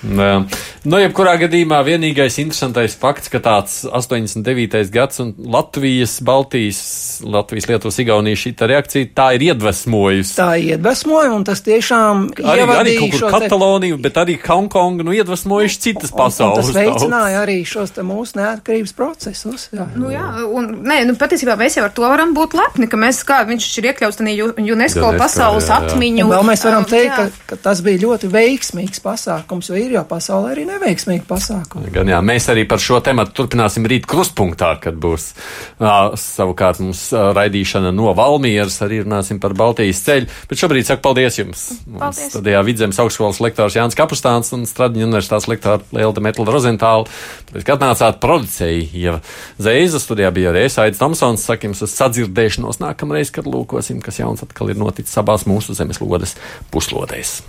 Nu, 0.04 0.98
jebkurā 1.00 1.38
gadījumā 1.40 1.80
vienīgais 1.88 2.36
interesantais 2.44 2.96
fakts, 3.00 3.30
ka 3.32 3.40
tāds 3.44 3.84
89. 3.88 4.90
gads 4.92 5.22
un 5.24 5.32
Latvijas, 5.38 6.18
Baltijas, 6.26 6.82
Latvijas, 7.24 7.70
Lietuvas, 7.72 8.00
Igaunijas 8.04 8.42
šī 8.44 8.52
reakcija 8.74 9.08
tā 9.16 9.30
ir 9.38 9.46
iedvesmojusi. 9.48 10.36
Tā 10.36 10.50
iedvesmoja, 10.60 11.32
un 11.32 11.46
tas 11.48 11.64
tiešām 11.64 12.26
arī, 12.44 12.66
arī 12.76 12.96
kaut 13.00 13.16
kur 13.16 13.38
Kataloniju, 13.38 14.00
te... 14.00 14.04
bet 14.08 14.20
arī 14.26 14.36
Hongkongu, 14.44 15.06
nu, 15.08 15.16
iedvesmojuši 15.16 15.80
citas 15.88 16.12
pasaules. 16.12 16.68
Un 16.68 16.74
tas 16.74 16.82
veicināja 16.82 17.40
arī 17.46 17.62
šos 17.68 17.96
te 17.96 18.04
mūsu 18.04 18.42
neatkarības 18.42 18.96
procesus. 18.98 19.70
Jā. 19.72 19.88
Nu, 19.96 20.12
jā, 20.12 20.26
un, 20.44 20.68
nē, 20.84 21.00
nu, 21.08 21.16
patiesībā 21.20 21.56
mēs 21.60 21.80
jau 21.80 21.88
ar 21.88 21.96
to 21.96 22.04
varam 22.04 22.36
būt 22.36 22.58
lepni, 22.60 22.92
ka 22.92 23.00
mēs, 23.00 23.24
kā 23.28 23.40
viņš 23.48 23.70
ir 23.80 23.90
iekļauts 23.94 24.20
tādā 24.20 24.36
UNESCO, 24.36 24.68
UNESCO 24.76 25.14
pasaules 25.22 25.72
jā, 25.72 25.80
jā. 25.80 25.94
atmiņu. 25.94 26.28
Un 26.28 26.36
vēl 26.36 26.48
mēs 26.52 26.68
varam 26.68 26.88
teikt, 26.92 27.16
ka, 27.16 27.48
ka 27.54 27.62
tas 27.70 27.84
bija 27.86 28.04
ļoti 28.04 28.32
veiksmīgs 28.34 29.04
pasākums, 29.04 29.72
jo 29.72 29.80
ir 29.80 29.93
ir 29.94 30.00
jau 30.00 30.04
pasaulē 30.10 30.54
arī 30.54 30.66
neveiksmīgi 30.68 31.26
pasākumi. 31.30 31.92
Gan 31.94 32.10
jā, 32.10 32.20
mēs 32.26 32.50
arī 32.52 32.66
par 32.70 32.82
šo 32.82 33.00
tematu 33.06 33.36
turpināsim 33.38 33.86
rīt 33.90 34.08
krustpunktā, 34.10 34.74
kad 34.82 34.98
būs 35.02 35.30
uh, 35.34 36.16
savukārt 36.20 36.82
mums 36.82 37.06
raidīšana 37.14 37.94
no 37.96 38.14
Valmieras, 38.18 38.80
arī 38.86 39.04
runāsim 39.04 39.40
par 39.44 39.56
Baltijas 39.58 40.02
ceļu. 40.06 40.30
Bet 40.50 40.62
šobrīd 40.62 40.90
saku 40.90 41.06
paldies 41.06 41.40
jums. 41.40 41.66
Paldies. 41.86 42.34
Studijā 42.34 42.64
Vidzemes 42.66 43.00
augstskolas 43.04 43.42
lektors 43.44 43.78
Jānis 43.78 43.98
Kapustāns 44.00 44.54
un 44.56 44.66
Stradiņa 44.70 45.10
universitātes 45.10 45.50
lektora 45.52 45.82
Lielda 45.96 46.24
Metla 46.26 46.48
Rozentāla. 46.50 47.08
Tāpēc, 47.50 47.68
kad 47.70 47.84
nācāt 47.86 48.22
producēji, 48.24 48.90
ja 49.04 49.20
Zeiza 49.62 50.02
studijā 50.02 50.34
bija 50.34 50.54
arī 50.54 50.66
Aits 50.66 51.02
Tomsons, 51.02 51.46
sakim, 51.46 51.76
uz 51.78 51.94
sadzirdēšanos 51.94 52.82
nākamreiz, 52.82 53.34
kad 53.34 53.50
lūkosim, 53.50 54.02
kas 54.04 54.24
jauns 54.24 54.46
atkal 54.46 54.74
ir 54.74 54.80
noticis 54.82 55.20
abās 55.22 55.46
mūsu 55.50 55.78
zemeslodes 55.78 56.38
puslodēs 56.74 57.42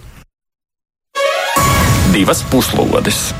divas 2.14 2.44
puslodes. 2.44 3.34